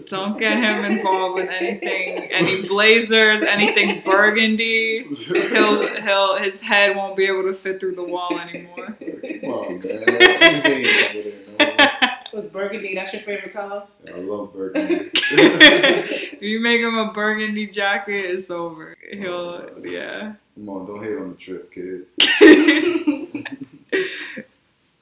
Don't 0.06 0.36
get 0.38 0.56
him 0.56 0.84
involved 0.84 1.40
with 1.40 1.48
anything, 1.48 2.09
any 2.40 2.66
blazers, 2.66 3.42
anything 3.42 4.00
burgundy. 4.04 5.02
He'll 5.14 5.94
he'll 6.02 6.36
his 6.36 6.60
head 6.60 6.96
won't 6.96 7.16
be 7.16 7.26
able 7.26 7.44
to 7.44 7.54
fit 7.54 7.80
through 7.80 7.94
the 7.94 8.04
wall 8.04 8.38
anymore. 8.38 8.96
Come 8.98 9.50
on, 9.50 9.80
man. 9.80 10.04
I'm 10.08 10.62
hating 10.62 10.86
over 10.86 11.30
there, 11.58 11.78
man. 11.78 12.10
Was 12.32 12.46
burgundy 12.46 12.94
that's 12.94 13.12
your 13.12 13.22
favorite 13.22 13.52
color? 13.52 13.84
I 14.06 14.18
love 14.18 14.52
burgundy. 14.52 15.10
if 15.12 16.32
you 16.42 16.60
make 16.60 16.80
him 16.80 16.96
a 16.96 17.12
burgundy 17.12 17.66
jacket, 17.66 18.12
it's 18.12 18.50
over. 18.50 18.96
He'll 19.12 19.32
oh, 19.32 19.82
yeah. 19.82 20.34
Come 20.54 20.68
on, 20.68 20.86
don't 20.86 21.02
hate 21.02 21.16
on 21.16 21.30
the 21.30 21.36
trip, 21.36 21.72
kid. 21.72 22.06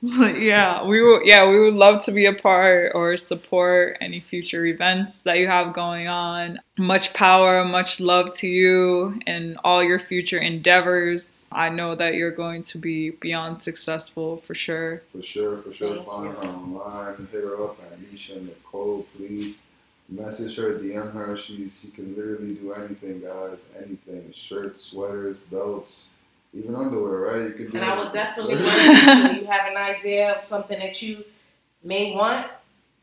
yeah, 0.02 0.84
we 0.84 1.02
will. 1.02 1.20
Yeah, 1.24 1.48
we 1.48 1.58
would 1.58 1.74
love 1.74 2.04
to 2.04 2.12
be 2.12 2.26
a 2.26 2.32
part 2.32 2.92
or 2.94 3.16
support 3.16 3.98
any 4.00 4.20
future 4.20 4.64
events 4.64 5.22
that 5.22 5.38
you 5.38 5.48
have 5.48 5.72
going 5.72 6.06
on. 6.06 6.60
Much 6.78 7.12
power, 7.14 7.64
much 7.64 7.98
love 7.98 8.32
to 8.34 8.46
you 8.46 9.18
and 9.26 9.58
all 9.64 9.82
your 9.82 9.98
future 9.98 10.38
endeavors. 10.38 11.48
I 11.50 11.68
know 11.70 11.96
that 11.96 12.14
you're 12.14 12.30
going 12.30 12.62
to 12.64 12.78
be 12.78 13.10
beyond 13.10 13.60
successful 13.60 14.36
for 14.36 14.54
sure. 14.54 15.02
For 15.10 15.22
sure, 15.22 15.62
for 15.62 15.74
sure. 15.74 16.02
Find 16.04 16.32
her 16.32 16.42
online. 16.44 17.28
Hit 17.32 17.42
her 17.42 17.64
up 17.64 17.78
at 17.90 17.98
Nesha 17.98 18.40
Nicole, 18.40 19.04
please. 19.16 19.58
Message 20.08 20.56
her, 20.56 20.78
DM 20.78 21.12
her. 21.12 21.36
She's 21.36 21.76
she 21.82 21.88
can 21.88 22.16
literally 22.16 22.54
do 22.54 22.72
anything, 22.72 23.20
guys. 23.20 23.58
Anything. 23.76 24.32
Shirts, 24.48 24.84
sweaters, 24.84 25.38
belts, 25.50 26.06
even 26.58 26.74
underwear, 26.74 27.20
right? 27.20 27.42
You 27.42 27.52
can 27.52 27.70
do 27.70 27.78
And 27.78 27.84
I 27.84 27.96
will 27.96 28.10
definitely 28.10 28.56
work 28.62 28.64
with 28.64 29.34
you. 29.34 29.40
You 29.42 29.46
have 29.46 29.70
an 29.70 29.76
idea 29.76 30.34
of 30.34 30.44
something 30.44 30.78
that 30.78 31.00
you 31.02 31.24
may 31.82 32.14
want. 32.14 32.48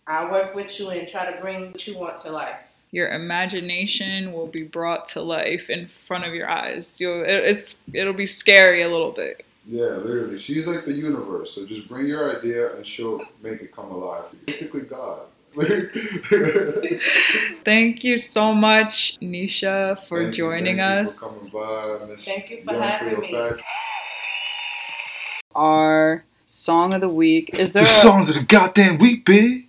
I'll 0.07 0.31
work 0.31 0.53
with 0.53 0.79
you 0.79 0.89
and 0.89 1.07
try 1.07 1.31
to 1.31 1.41
bring 1.41 1.71
what 1.71 1.87
you 1.87 1.97
want 1.97 2.19
to 2.19 2.31
life. 2.31 2.75
Your 2.91 3.09
imagination 3.09 4.31
will 4.31 4.47
be 4.47 4.63
brought 4.63 5.07
to 5.09 5.21
life 5.21 5.69
in 5.69 5.87
front 5.87 6.25
of 6.25 6.33
your 6.33 6.49
eyes. 6.49 6.99
You'll, 6.99 7.23
it, 7.23 7.29
it's 7.29 7.81
it'll 7.91 8.13
be 8.13 8.25
scary 8.25 8.83
a 8.83 8.89
little 8.89 9.11
bit. 9.11 9.45
Yeah, 9.67 9.97
literally. 9.97 10.39
She's 10.39 10.67
like 10.67 10.85
the 10.85 10.93
universe. 10.93 11.55
So 11.55 11.65
just 11.65 11.87
bring 11.87 12.05
your 12.05 12.37
idea 12.37 12.75
and 12.75 12.85
she'll 12.85 13.19
make 13.41 13.61
it 13.61 13.75
come 13.75 13.91
alive. 13.91 14.25
Basically, 14.45 14.81
God. 14.81 15.21
Thank 17.63 18.03
you 18.03 18.17
so 18.17 18.53
much, 18.53 19.17
Nesha, 19.21 19.97
for 20.07 20.23
Thank 20.23 20.37
you, 20.37 20.43
joining 20.43 20.77
thank 20.77 20.77
you 20.77 20.83
us. 21.05 21.17
For 21.17 21.49
coming 21.49 22.07
by, 22.09 22.15
Thank 22.17 22.49
you 22.49 22.61
for 22.63 22.73
Young 22.73 22.83
having 22.83 23.19
me. 23.21 23.27
Cleopatra. 23.29 23.63
Our 25.55 26.25
song 26.43 26.93
of 26.93 26.99
the 27.01 27.09
week 27.09 27.57
is 27.57 27.71
there? 27.73 27.83
The 27.83 27.89
songs 27.89 28.29
of 28.29 28.35
the 28.35 28.43
goddamn 28.43 28.97
week, 28.97 29.25
big. 29.25 29.67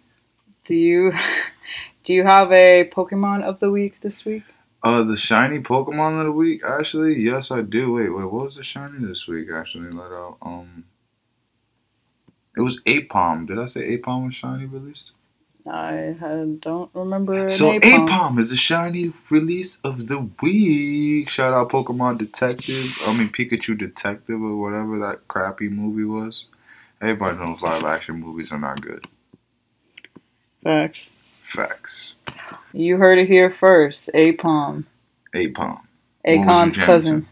Do 0.65 0.75
you 0.75 1.13
do 2.03 2.13
you 2.15 2.25
have 2.25 2.51
a 2.51 2.91
Pokemon 2.93 3.45
of 3.45 3.61
the 3.61 3.71
week 3.71 4.01
this 4.01 4.25
week? 4.25 4.43
Uh, 4.83 5.05
the 5.05 5.17
shiny 5.17 5.61
Pokemon 5.61 6.19
of 6.19 6.27
the 6.27 6.33
week. 6.33 6.63
Actually, 6.65 7.15
yes, 7.21 7.51
I 7.53 7.63
do. 7.63 7.93
Wait, 7.93 8.09
wait, 8.11 8.25
what 8.25 8.45
was 8.45 8.57
the 8.57 8.65
shiny 8.65 8.99
this 9.07 9.29
week? 9.29 9.49
Actually, 9.53 9.91
let 9.91 10.11
out. 10.11 10.37
Um, 10.43 10.85
it 12.57 12.63
was 12.63 12.81
Aipom. 12.83 13.47
Did 13.47 13.59
I 13.61 13.67
say 13.67 13.97
Aipom 13.97 14.27
was 14.27 14.35
shiny 14.35 14.65
released? 14.67 15.13
I 15.69 16.17
had, 16.21 16.61
don't 16.61 16.91
remember. 16.95 17.49
So 17.49 17.73
Aipom. 17.73 18.09
Aipom 18.09 18.39
is 18.39 18.51
the 18.51 18.57
shiny 18.57 19.13
release 19.31 19.79
of 19.85 20.07
the 20.07 20.29
week. 20.43 21.29
Shout 21.29 21.53
out 21.53 21.71
Pokemon 21.71 22.19
Detective. 22.19 22.97
I 23.07 23.17
mean 23.17 23.29
Pikachu 23.29 23.77
Detective 23.79 24.41
or 24.41 24.57
whatever 24.57 24.99
that 25.01 25.27
crappy 25.29 25.69
movie 25.69 26.05
was. 26.05 26.45
Everybody 27.01 27.37
knows 27.39 27.63
live 27.63 27.85
action 27.85 28.21
movies 28.21 28.53
are 28.53 28.59
not 28.59 28.81
good. 28.81 29.07
Facts. 30.63 31.13
Facts. 31.53 32.15
You 32.73 32.97
heard 32.97 33.19
it 33.19 33.29
here 33.29 33.51
first. 33.51 34.11
Aipom. 34.15 34.85
Aipom. 35.35 35.81
Akon's 36.27 36.77
cousin. 36.77 37.27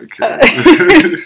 Okay. 0.00 0.40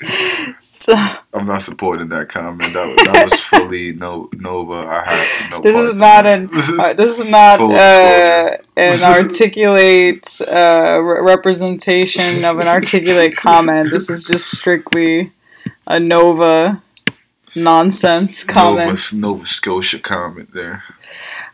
so 0.88 0.94
I'm 1.34 1.46
not 1.46 1.62
supporting 1.62 2.08
that 2.08 2.28
comment. 2.28 2.72
That, 2.72 2.86
was- 2.86 3.06
that 3.06 3.24
was 3.24 3.40
fully 3.50 3.92
no 3.92 4.28
Nova. 4.34 4.74
I 4.88 5.10
have 5.10 5.50
no. 5.50 5.60
this 5.60 5.94
is 5.94 6.00
not 6.00 6.26
an 6.26 6.48
uh, 6.80 6.92
this 6.94 7.18
is 7.18 7.24
not 7.26 7.60
uh, 7.60 8.56
an 8.76 9.02
articulate 9.02 10.40
uh, 10.42 10.98
re- 11.02 11.20
representation 11.20 12.44
of 12.44 12.58
an 12.58 12.68
articulate 12.68 13.36
comment. 13.36 13.90
This 13.90 14.08
is 14.10 14.24
just 14.24 14.56
strictly 14.56 15.32
a 15.86 16.00
Nova 16.00 16.82
nonsense 17.54 18.44
comment. 18.44 18.88
Nova, 19.12 19.16
Nova 19.16 19.46
Scotia 19.46 19.98
comment 19.98 20.52
there. 20.54 20.82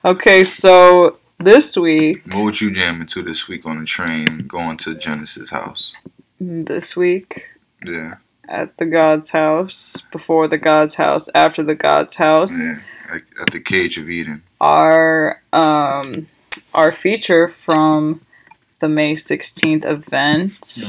Okay, 0.04 0.44
so 0.44 1.18
this 1.38 1.76
week, 1.76 2.22
What 2.32 2.44
would 2.44 2.60
you 2.60 2.70
jam 2.72 3.00
into 3.00 3.22
this 3.22 3.48
week 3.48 3.64
on 3.66 3.80
the 3.80 3.86
train 3.86 4.46
going 4.46 4.76
to 4.78 4.94
Genesis 4.94 5.50
house? 5.50 5.92
this 6.40 6.94
week 6.96 7.42
Yeah, 7.86 8.16
at 8.48 8.76
the 8.76 8.86
God's 8.86 9.30
house, 9.30 9.96
before 10.12 10.48
the 10.48 10.58
God's 10.58 10.94
house, 10.94 11.28
after 11.34 11.62
the 11.62 11.74
God's 11.74 12.16
house, 12.16 12.52
yeah. 12.52 12.78
At, 13.10 13.50
the 13.52 13.60
Cage 13.60 13.98
of 13.98 14.08
Eden. 14.08 14.42
our 14.60 15.40
um 15.52 16.26
our 16.72 16.90
feature 16.90 17.48
from 17.48 18.20
the 18.80 18.88
May 18.88 19.14
16th 19.14 19.84
event. 19.84 20.84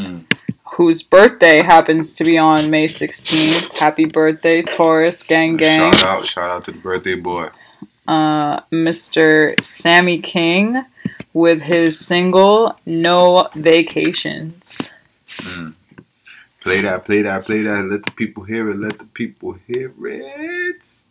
whose 0.75 1.01
birthday 1.03 1.61
happens 1.63 2.13
to 2.13 2.25
be 2.25 2.37
on 2.37 2.69
May 2.69 2.85
16th. 2.85 3.71
Happy 3.73 4.03
birthday, 4.05 4.61
Taurus 4.61 5.23
Gang 5.23 5.55
Gang. 5.55 5.93
Shout 5.93 6.03
out, 6.03 6.27
shout 6.27 6.49
out 6.49 6.65
to 6.65 6.71
the 6.71 6.79
birthday 6.79 7.15
boy. 7.15 7.49
Uh, 8.07 8.59
Mr. 8.71 9.63
Sammy 9.65 10.19
King 10.19 10.83
with 11.33 11.61
his 11.61 11.99
single 11.99 12.77
No 12.85 13.49
Vacations. 13.55 14.89
Mm. 15.37 15.73
Play 16.65 16.81
that, 16.81 17.05
play 17.05 17.21
that, 17.21 17.45
play 17.45 17.61
that. 17.61 17.77
And 17.77 17.91
let 17.91 18.03
the 18.03 18.11
people 18.13 18.43
hear 18.43 18.71
it. 18.71 18.79
Let 18.79 18.97
the 18.97 19.05
people 19.05 19.53
hear 19.67 19.93
it. 20.07 21.03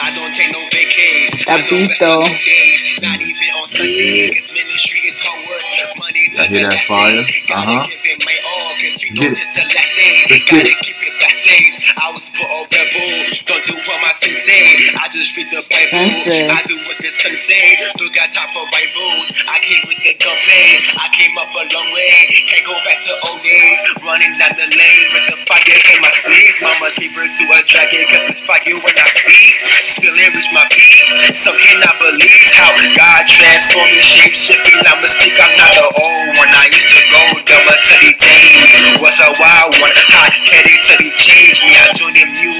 I 0.00 0.10
don't 0.16 0.34
take 0.34 0.52
no 0.52 0.58
vacays. 0.74 1.46
That 1.46 1.60
I 1.60 1.70
beat, 1.70 1.92
though. 2.00 2.20
no 2.22 2.28
days. 2.28 3.02
Not 3.02 3.20
even 3.20 3.48
on 3.62 3.68
Sunday. 3.68 4.28
Cause 4.34 4.52
ministry 4.52 5.00
is 5.00 5.22
hard 5.22 5.46
work. 5.46 5.62
Money 6.00 6.28
to 6.34 6.42
Y'all 6.42 6.48
hear 6.50 6.70
that 6.70 6.84
fire? 6.86 7.20
Uh-huh. 7.22 7.84
Give 7.86 8.00
it 8.02 8.24
my 8.26 8.38
all. 8.50 8.72
Cause 8.74 9.02
you 9.04 9.14
Get 9.14 9.32
it. 9.32 9.38
this 9.38 9.54
the 9.54 9.62
last 9.62 9.94
day. 9.96 10.26
Let's 10.28 10.44
get 10.50 10.66
it. 10.66 11.13
Keep 11.44 11.52
it 11.52 11.68
fast 11.68 11.80
paced. 11.84 11.98
I 11.98 12.10
was 12.12 12.28
put 12.30 12.48
on 12.48 12.64
rebel. 12.72 13.10
Don't 13.46 13.64
do 13.66 13.76
what 13.76 13.98
my 14.02 14.12
sin 14.16 14.36
say. 14.36 14.92
I 14.96 15.08
just 15.10 15.36
read 15.36 15.48
the 15.50 15.60
Bible. 15.70 16.10
I 16.52 16.60
do 16.66 16.76
what 16.84 16.98
the 16.98 17.10
sun 17.12 17.36
say. 17.36 17.76
Don't 17.96 18.14
got 18.14 18.30
time 18.32 18.50
for 18.52 18.64
rivals. 18.72 19.28
I 19.50 19.58
came 19.62 19.82
with 19.88 20.00
the 20.04 20.14
gunplay. 20.18 20.78
I 21.00 21.08
came 21.14 21.34
up 21.38 21.50
a 21.54 21.64
long 21.74 21.88
way. 21.92 22.26
Can't 22.48 22.66
go 22.66 22.76
back 22.84 23.00
to 23.04 23.12
old 23.30 23.40
days. 23.42 23.80
Running 24.04 24.34
down 24.38 24.54
the 24.58 24.68
lane 24.74 25.06
with 25.12 25.26
the 25.32 25.38
fire 25.48 25.78
in 25.94 25.98
my 26.02 26.12
face. 26.12 26.56
Mama 26.62 26.88
gave 26.96 27.12
birth 27.16 27.34
to 27.38 27.44
a 27.50 27.60
dragon. 27.66 28.02
Cause 28.10 28.26
it's 28.36 28.42
fire 28.44 28.76
when 28.82 28.96
I 28.96 29.08
speak. 29.14 29.54
Feeling 30.00 30.32
reach 30.34 30.50
my 30.54 30.64
peak. 30.70 31.06
Some 31.38 31.58
cannot 31.60 31.96
believe 32.00 32.50
how 32.56 32.72
God 32.96 33.22
transformed 33.28 33.92
me. 33.94 34.02
Shape 34.02 34.34
shifting. 34.36 34.80
I 34.84 34.94
must 35.00 35.16
speak. 35.18 35.36
I'm 35.40 35.54
not 35.58 35.72
the 35.74 35.86
old 36.00 36.28
one. 36.38 36.50
I 36.52 36.68
used 36.72 36.90
to 36.94 37.02
go 37.10 37.20
double 37.46 37.78
till 37.84 38.00
he 38.04 38.12
tamed 38.16 38.58
me. 38.62 38.72
Was 39.02 39.18
a 39.20 39.30
wild 39.38 39.74
one. 39.82 39.94
Hot 39.94 40.32
headed 40.48 40.80
till 40.84 41.00
he 41.02 41.10
changed 41.16 41.33
a 41.34 42.26
new 42.26 42.54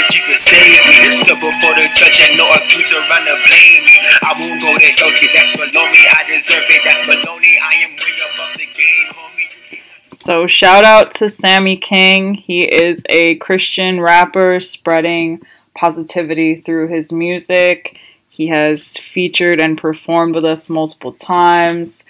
me. 0.00 1.08
Still 1.20 1.36
before 1.36 1.74
the 1.76 1.88
judge 1.94 2.20
no 2.36 2.48
accuser 2.52 2.96
to 2.96 3.36
blame 3.46 3.84
me. 3.84 3.96
I 4.22 4.34
won't 4.38 4.60
go 4.60 4.72
to 4.72 4.80
hell. 4.80 5.10
Kid, 5.16 5.30
that's. 5.34 5.50
I 5.56 6.24
deserve 6.28 6.64
it. 6.68 6.82
That's 6.84 7.08
baloney. 7.08 7.56
I 7.62 7.74
am 7.84 7.90
way 7.90 8.14
above 8.32 8.56
the 8.56 8.66
game, 8.66 9.08
homie. 9.10 9.80
So, 10.12 10.46
shout 10.46 10.84
out 10.84 11.12
to 11.12 11.28
Sammy 11.28 11.76
King. 11.76 12.34
He 12.34 12.60
is 12.60 13.02
a 13.08 13.36
Christian 13.36 14.00
rapper 14.00 14.60
spreading 14.60 15.42
positivity 15.74 16.56
through 16.56 16.88
his 16.88 17.12
music. 17.12 17.98
He 18.28 18.48
has 18.48 18.96
featured 18.96 19.60
and 19.60 19.76
performed 19.76 20.34
with 20.34 20.44
us 20.44 20.68
multiple 20.68 21.12
times. 21.12 22.04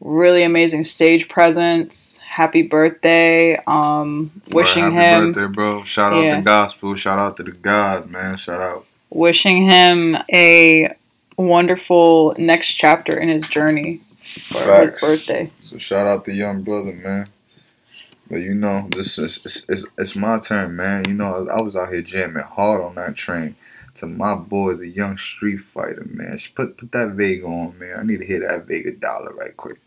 Really 0.00 0.42
amazing 0.42 0.84
stage 0.84 1.28
presence. 1.28 2.15
Happy 2.36 2.60
birthday. 2.62 3.56
Um, 3.66 4.30
wishing 4.50 4.82
Bro, 4.90 4.92
happy 5.00 5.14
him 5.14 5.32
birthday, 5.32 5.54
bro. 5.54 5.84
Shout 5.84 6.12
out 6.12 6.22
Yeah. 6.22 6.36
the 6.36 6.42
gospel. 6.42 6.94
Shout 6.94 7.18
out 7.18 7.38
to 7.38 7.42
the 7.42 7.52
God, 7.52 8.10
man. 8.10 8.36
Shout 8.36 8.60
out. 8.60 8.84
wishing 9.08 9.64
him 9.70 10.18
a 10.34 10.94
wonderful 11.38 12.34
next 12.36 12.74
chapter 12.74 13.16
in 13.18 13.30
his 13.30 13.48
journey 13.48 14.02
for 14.42 14.58
Facts. 14.64 14.92
his 14.92 15.00
birthday. 15.00 15.50
So 15.60 15.78
shout 15.78 16.06
out 16.06 16.26
the 16.26 16.34
young 16.34 16.60
brother, 16.62 16.92
man. 16.92 17.28
But 18.28 18.42
you 18.42 18.52
know, 18.54 18.86
this 18.90 19.16
is 19.16 19.46
it's, 19.46 19.64
it's, 19.70 19.84
it's 19.96 20.16
my 20.16 20.38
turn, 20.38 20.76
man. 20.76 21.04
You 21.08 21.14
know, 21.14 21.48
I, 21.48 21.58
I 21.58 21.62
was 21.62 21.74
out 21.74 21.90
here 21.90 22.02
jamming 22.02 22.42
hard 22.42 22.82
on 22.82 22.96
that 22.96 23.14
train 23.14 23.56
to 23.94 24.06
my 24.06 24.34
boy, 24.34 24.74
the 24.74 24.88
young 24.88 25.16
street 25.16 25.62
fighter, 25.62 26.04
man. 26.10 26.36
She 26.36 26.50
Put 26.52 26.76
put 26.76 26.92
that 26.92 27.12
Vega 27.12 27.46
on, 27.46 27.78
man. 27.78 27.98
I 27.98 28.02
need 28.02 28.18
to 28.18 28.26
hear 28.26 28.40
that 28.40 28.66
Vega 28.66 28.92
dollar 28.92 29.32
right 29.32 29.56
quick. 29.56 29.78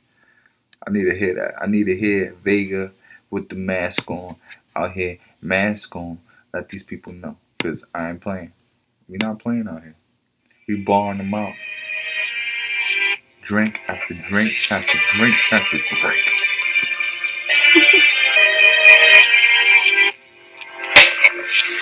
I 0.87 0.91
need 0.91 1.05
to 1.05 1.17
hear 1.17 1.35
that. 1.35 1.55
I 1.61 1.67
need 1.67 1.85
to 1.85 1.95
hear 1.97 2.35
Vega 2.43 2.91
with 3.29 3.49
the 3.49 3.55
mask 3.55 4.09
on 4.09 4.35
out 4.75 4.93
here, 4.93 5.17
mask 5.41 5.95
on. 5.95 6.19
Let 6.53 6.69
these 6.69 6.83
people 6.83 7.13
know, 7.13 7.37
cause 7.59 7.83
I 7.93 8.09
ain't 8.09 8.21
playing. 8.21 8.53
We 9.07 9.17
not 9.21 9.39
playing 9.39 9.67
out 9.67 9.83
here. 9.83 9.95
We 10.67 10.83
barring 10.83 11.19
them 11.19 11.33
out. 11.33 11.53
Drink 13.41 13.79
after 13.87 14.13
drink 14.15 14.51
after 14.71 14.97
drink 15.15 15.35
after 15.51 15.77
drink. 15.77 16.17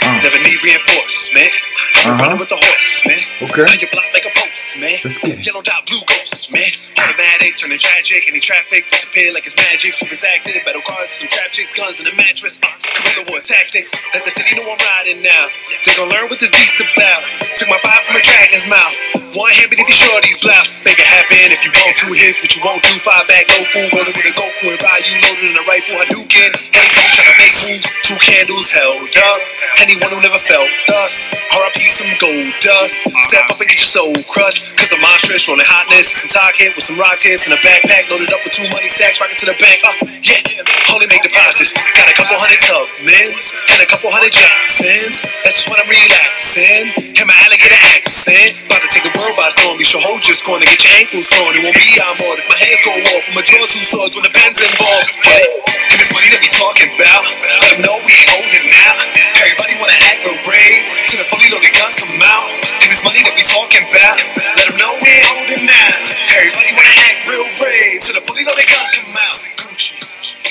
Uh. 0.02 0.20
Never 0.24 0.40
need 0.40 0.64
reinforcement. 0.64 1.52
I'm 1.96 2.14
Uh-huh. 2.14 2.24
running 2.24 2.40
with 2.40 2.50
the 2.50 2.56
horse, 2.56 3.06
man. 3.06 3.18
Okay. 3.50 3.66
Hit 3.72 3.82
your 3.82 3.92
block 3.92 4.06
like 4.14 4.26
a 4.26 4.32
post, 4.40 4.78
man. 4.80 4.98
Let's 5.04 5.18
get 5.20 5.40
it. 5.40 5.46
Yellow 5.46 5.62
dot, 5.62 5.86
blue 5.88 6.00
ghost, 6.08 6.37
man. 6.52 6.72
Automatic, 6.98 7.58
turning 7.58 7.80
tragic. 7.80 8.28
Any 8.28 8.40
traffic 8.40 8.90
disappear 8.90 9.34
like 9.34 9.46
it's 9.46 9.56
magic. 9.56 9.94
Super 9.94 10.16
active, 10.34 10.64
battle 10.66 10.82
cards, 10.86 11.12
some 11.12 11.28
trap 11.28 11.52
chicks, 11.52 11.76
guns 11.76 12.00
in 12.00 12.08
a 12.08 12.16
mattress. 12.16 12.60
Uh, 12.64 12.72
guerrilla 12.84 13.32
war 13.32 13.40
tactics. 13.40 13.92
Let 14.14 14.24
the 14.26 14.32
city 14.32 14.56
know 14.56 14.68
I'm 14.68 14.80
riding 14.80 15.24
now. 15.24 15.48
They 15.86 15.96
gon' 15.96 16.10
learn 16.10 16.28
what 16.30 16.40
this 16.40 16.52
beast 16.52 16.80
about. 16.80 17.22
Took 17.58 17.70
my 17.70 17.80
vibe 17.84 18.04
from 18.08 18.16
a 18.18 18.24
dragon's 18.24 18.68
mouth. 18.68 18.96
One 19.36 19.52
hand 19.54 19.70
beneath 19.70 19.88
these 19.88 20.02
shorties 20.02 20.40
blouse. 20.42 20.74
Make 20.84 21.00
it 21.00 21.08
happen 21.08 21.52
if 21.54 21.62
you 21.66 21.72
want 21.74 21.94
two 22.00 22.14
hits, 22.16 22.40
but 22.42 22.52
you 22.56 22.62
won't 22.64 22.82
do 22.82 22.94
five 23.04 23.28
back 23.28 23.46
Goku. 23.52 23.82
Rolling 23.94 24.16
with 24.16 24.32
a 24.32 24.36
Goku 24.36 24.66
and 24.74 24.82
Ryu 24.82 25.14
loaded 25.24 25.52
in 25.52 25.56
a 25.58 25.66
rifle 25.68 25.96
Hadouken. 26.02 26.52
Anytime 26.74 27.06
you 27.06 27.14
tryna 27.14 27.38
make 27.38 27.56
moves, 27.68 27.86
two 28.08 28.18
candles 28.24 28.70
held 28.72 29.12
up. 29.16 29.40
Anyone 29.84 30.12
who 30.12 30.22
never 30.22 30.40
felt 30.40 30.70
us. 31.06 31.30
RIP 31.54 31.90
some 31.92 32.14
gold 32.20 32.54
dust. 32.62 33.02
Step 33.30 33.50
up 33.50 33.60
and 33.60 33.70
get 33.70 33.78
your 33.78 33.90
soul 33.90 34.14
crushed. 34.30 34.76
Cause 34.78 34.94
I'm 34.94 35.02
monstrous, 35.02 35.48
rolling 35.48 35.68
hotness. 35.68 36.14
It's 36.14 36.37
with 36.78 36.86
some 36.86 37.02
rockets 37.02 37.50
and 37.50 37.54
a 37.58 37.62
backpack. 37.66 38.06
Loaded 38.14 38.30
up 38.30 38.46
with 38.46 38.54
two 38.54 38.70
money 38.70 38.94
stacks, 38.94 39.18
rocking 39.18 39.42
to 39.42 39.50
the 39.50 39.58
bank. 39.58 39.82
Uh, 39.82 40.06
yeah, 40.22 40.94
only 40.94 41.10
make 41.10 41.26
deposits. 41.26 41.74
Got 41.74 42.06
a 42.06 42.14
couple 42.14 42.38
hundred 42.38 42.62
Tubmans 42.62 43.58
and 43.58 43.82
a 43.82 43.90
couple 43.90 44.14
hundred 44.14 44.38
Jacksons. 44.38 45.18
That's 45.42 45.58
just 45.58 45.66
when 45.66 45.82
I'm 45.82 45.90
relaxing. 45.90 46.94
And 47.18 47.26
my 47.26 47.34
alligator 47.42 47.82
accent. 47.90 48.70
About 48.70 48.86
to 48.86 48.90
take 48.94 49.02
the 49.02 49.14
world 49.18 49.34
by 49.34 49.50
storm. 49.50 49.82
You 49.82 49.88
should 49.90 50.06
hold 50.06 50.22
your 50.30 50.38
scorn 50.38 50.62
and 50.62 50.70
get 50.70 50.86
your 50.86 50.94
ankles 50.94 51.26
torn. 51.26 51.58
It 51.58 51.66
won't 51.66 51.74
be 51.74 51.90
I'm 51.98 52.22
if 52.22 52.46
my 52.46 52.58
hands. 52.62 52.86
I'ma 52.86 53.42
draw 53.42 53.66
two 53.66 53.82
swords 53.82 54.14
when 54.14 54.22
the 54.22 54.34
pen's 54.34 54.62
involved. 54.62 55.10
Get 55.26 55.42
it? 55.42 55.50
This 55.90 56.14
money 56.14 56.30
that 56.30 56.42
we 56.46 56.54
talking 56.54 56.94
about. 56.94 57.26
Them 57.66 57.82
know 57.82 57.98
we 58.06 58.14
ain't 58.14 58.30
holding 58.30 58.70
now. 58.70 58.94
Everybody 59.42 59.74
wanna 59.82 59.98
act 60.06 60.22
real 60.22 60.38
brave. 60.46 60.86
Till 61.10 61.18
the 61.18 61.28
fully 61.34 61.50
loaded 61.50 61.74
guns 61.74 61.98
come 61.98 62.14
out. 62.22 62.46
And 62.86 62.94
this 62.94 63.02
money 63.02 63.26
that 63.26 63.34
we 63.34 63.42
talking 63.42 63.82
about. 63.90 64.22
Let 64.54 64.70
them 64.70 64.78
know 64.78 64.94
we 65.02 65.10
ain't 65.18 65.26
holding 65.34 65.66
now. 65.66 66.27
Everybody 66.38 66.70
wanna 66.78 66.96
act 66.98 67.28
real 67.28 67.48
brave. 67.58 68.02
Till 68.02 68.16
the 68.16 68.26
fully 68.28 68.46
loaded 68.46 68.68
guns 68.68 68.92
come 68.94 69.18
out. 69.18 69.40
Gucci, 69.58 69.98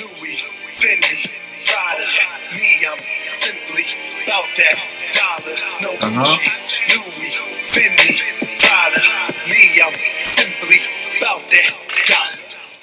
Louis, 0.02 0.42
Fendi, 0.78 1.30
Prada, 1.66 2.06
me, 2.54 2.86
I'm 2.90 3.00
simply 3.32 3.84
about 4.24 4.48
that 4.56 4.76
dollar. 5.14 5.56
No 5.82 5.90
Uh-huh. 6.02 6.24
Gucci, 6.24 6.80
Louis, 6.90 7.32
Fendi, 7.70 8.58
Prada, 8.58 9.00
me, 9.48 9.80
I'm 9.80 10.24
simply 10.24 10.78
about 11.18 11.48
that 11.50 11.70
dollar. 12.08 12.42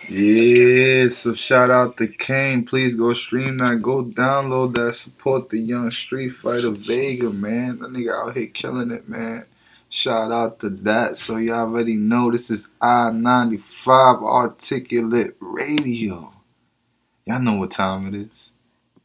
Yeah, 0.10 1.10
so 1.10 1.34
shout 1.34 1.70
out 1.72 1.98
to 1.98 2.08
Kane. 2.08 2.66
Please 2.66 2.96
go 2.96 3.14
stream 3.14 3.58
that. 3.58 3.82
Go 3.82 4.04
download 4.04 4.76
that. 4.76 4.96
Support 4.96 5.50
the 5.50 5.60
young 5.60 5.92
Street 5.92 6.30
Fighter 6.30 6.72
Vega, 6.72 7.30
man. 7.32 7.80
That 7.80 7.92
nigga 7.92 8.14
out 8.14 8.36
here 8.38 8.48
killing 8.48 8.92
it, 8.92 9.10
man. 9.10 9.46
Shout 9.96 10.32
out 10.32 10.60
to 10.62 10.72
that. 10.72 11.18
So 11.18 11.38
y'all 11.38 11.68
already 11.68 11.96
know 11.96 12.32
this 12.32 12.50
is 12.50 12.68
I 12.82 13.12
95 13.12 14.24
Articulate 14.24 15.36
Radio. 15.40 16.34
Y'all 17.28 17.40
know 17.40 17.54
what 17.54 17.70
time 17.70 18.08
it 18.08 18.16
is. 18.16 18.50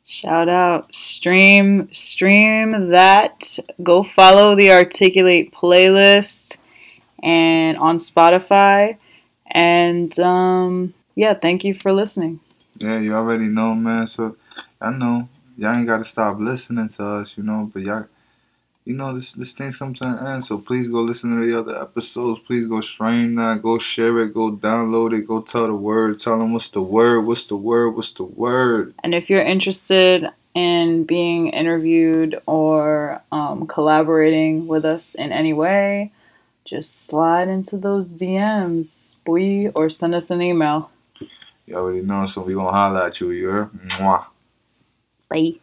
Shout 0.06 0.48
out, 0.48 0.94
stream, 0.94 1.92
stream 1.92 2.88
that. 2.88 3.58
Go 3.82 4.02
follow 4.02 4.54
the 4.54 4.72
Articulate 4.72 5.52
playlist 5.52 6.56
and 7.22 7.76
on 7.76 7.98
Spotify. 7.98 8.96
And 9.46 10.18
um, 10.18 10.94
yeah, 11.14 11.34
thank 11.34 11.64
you 11.64 11.74
for 11.74 11.92
listening. 11.92 12.40
Yeah, 12.78 12.98
you 12.98 13.14
already 13.14 13.44
know, 13.44 13.74
man. 13.74 14.06
So 14.06 14.36
I 14.80 14.90
know 14.90 15.28
y'all 15.58 15.76
ain't 15.76 15.86
gotta 15.86 16.06
stop 16.06 16.38
listening 16.40 16.88
to 16.88 17.04
us, 17.04 17.34
you 17.36 17.42
know. 17.42 17.70
But 17.70 17.82
y'all, 17.82 18.06
you 18.88 18.94
know, 18.94 19.14
this 19.14 19.32
this 19.32 19.52
thing's 19.52 19.76
come 19.76 19.92
to 19.92 20.04
an 20.04 20.26
end. 20.26 20.44
So 20.44 20.56
please 20.56 20.88
go 20.88 21.02
listen 21.02 21.38
to 21.38 21.46
the 21.46 21.58
other 21.58 21.78
episodes. 21.78 22.40
Please 22.46 22.66
go 22.66 22.80
stream 22.80 23.34
that. 23.34 23.60
Go 23.62 23.78
share 23.78 24.18
it. 24.20 24.32
Go 24.32 24.52
download 24.52 25.12
it. 25.12 25.26
Go 25.28 25.42
tell 25.42 25.66
the 25.66 25.74
word. 25.74 26.18
Tell 26.18 26.38
them 26.38 26.54
what's 26.54 26.70
the 26.70 26.80
word. 26.80 27.20
What's 27.26 27.44
the 27.44 27.56
word. 27.56 27.90
What's 27.90 28.12
the 28.12 28.22
word. 28.22 28.94
And 29.04 29.14
if 29.14 29.28
you're 29.28 29.42
interested 29.42 30.30
in 30.54 31.04
being 31.04 31.48
interviewed 31.48 32.40
or 32.46 33.20
um, 33.30 33.66
collaborating 33.66 34.66
with 34.66 34.86
us 34.86 35.14
in 35.14 35.32
any 35.32 35.52
way, 35.52 36.10
just 36.64 37.04
slide 37.04 37.48
into 37.48 37.76
those 37.76 38.10
DMs, 38.10 39.16
boy, 39.26 39.70
or 39.74 39.90
send 39.90 40.14
us 40.14 40.30
an 40.30 40.40
email. 40.40 40.90
You 41.66 41.76
already 41.76 42.00
know. 42.00 42.24
So 42.24 42.40
we 42.40 42.54
gonna 42.54 42.70
holler 42.70 43.02
at 43.02 43.20
you. 43.20 43.32
You 43.32 43.48
heard? 43.48 43.70
Mwah. 43.98 44.24
Bye. 45.28 45.60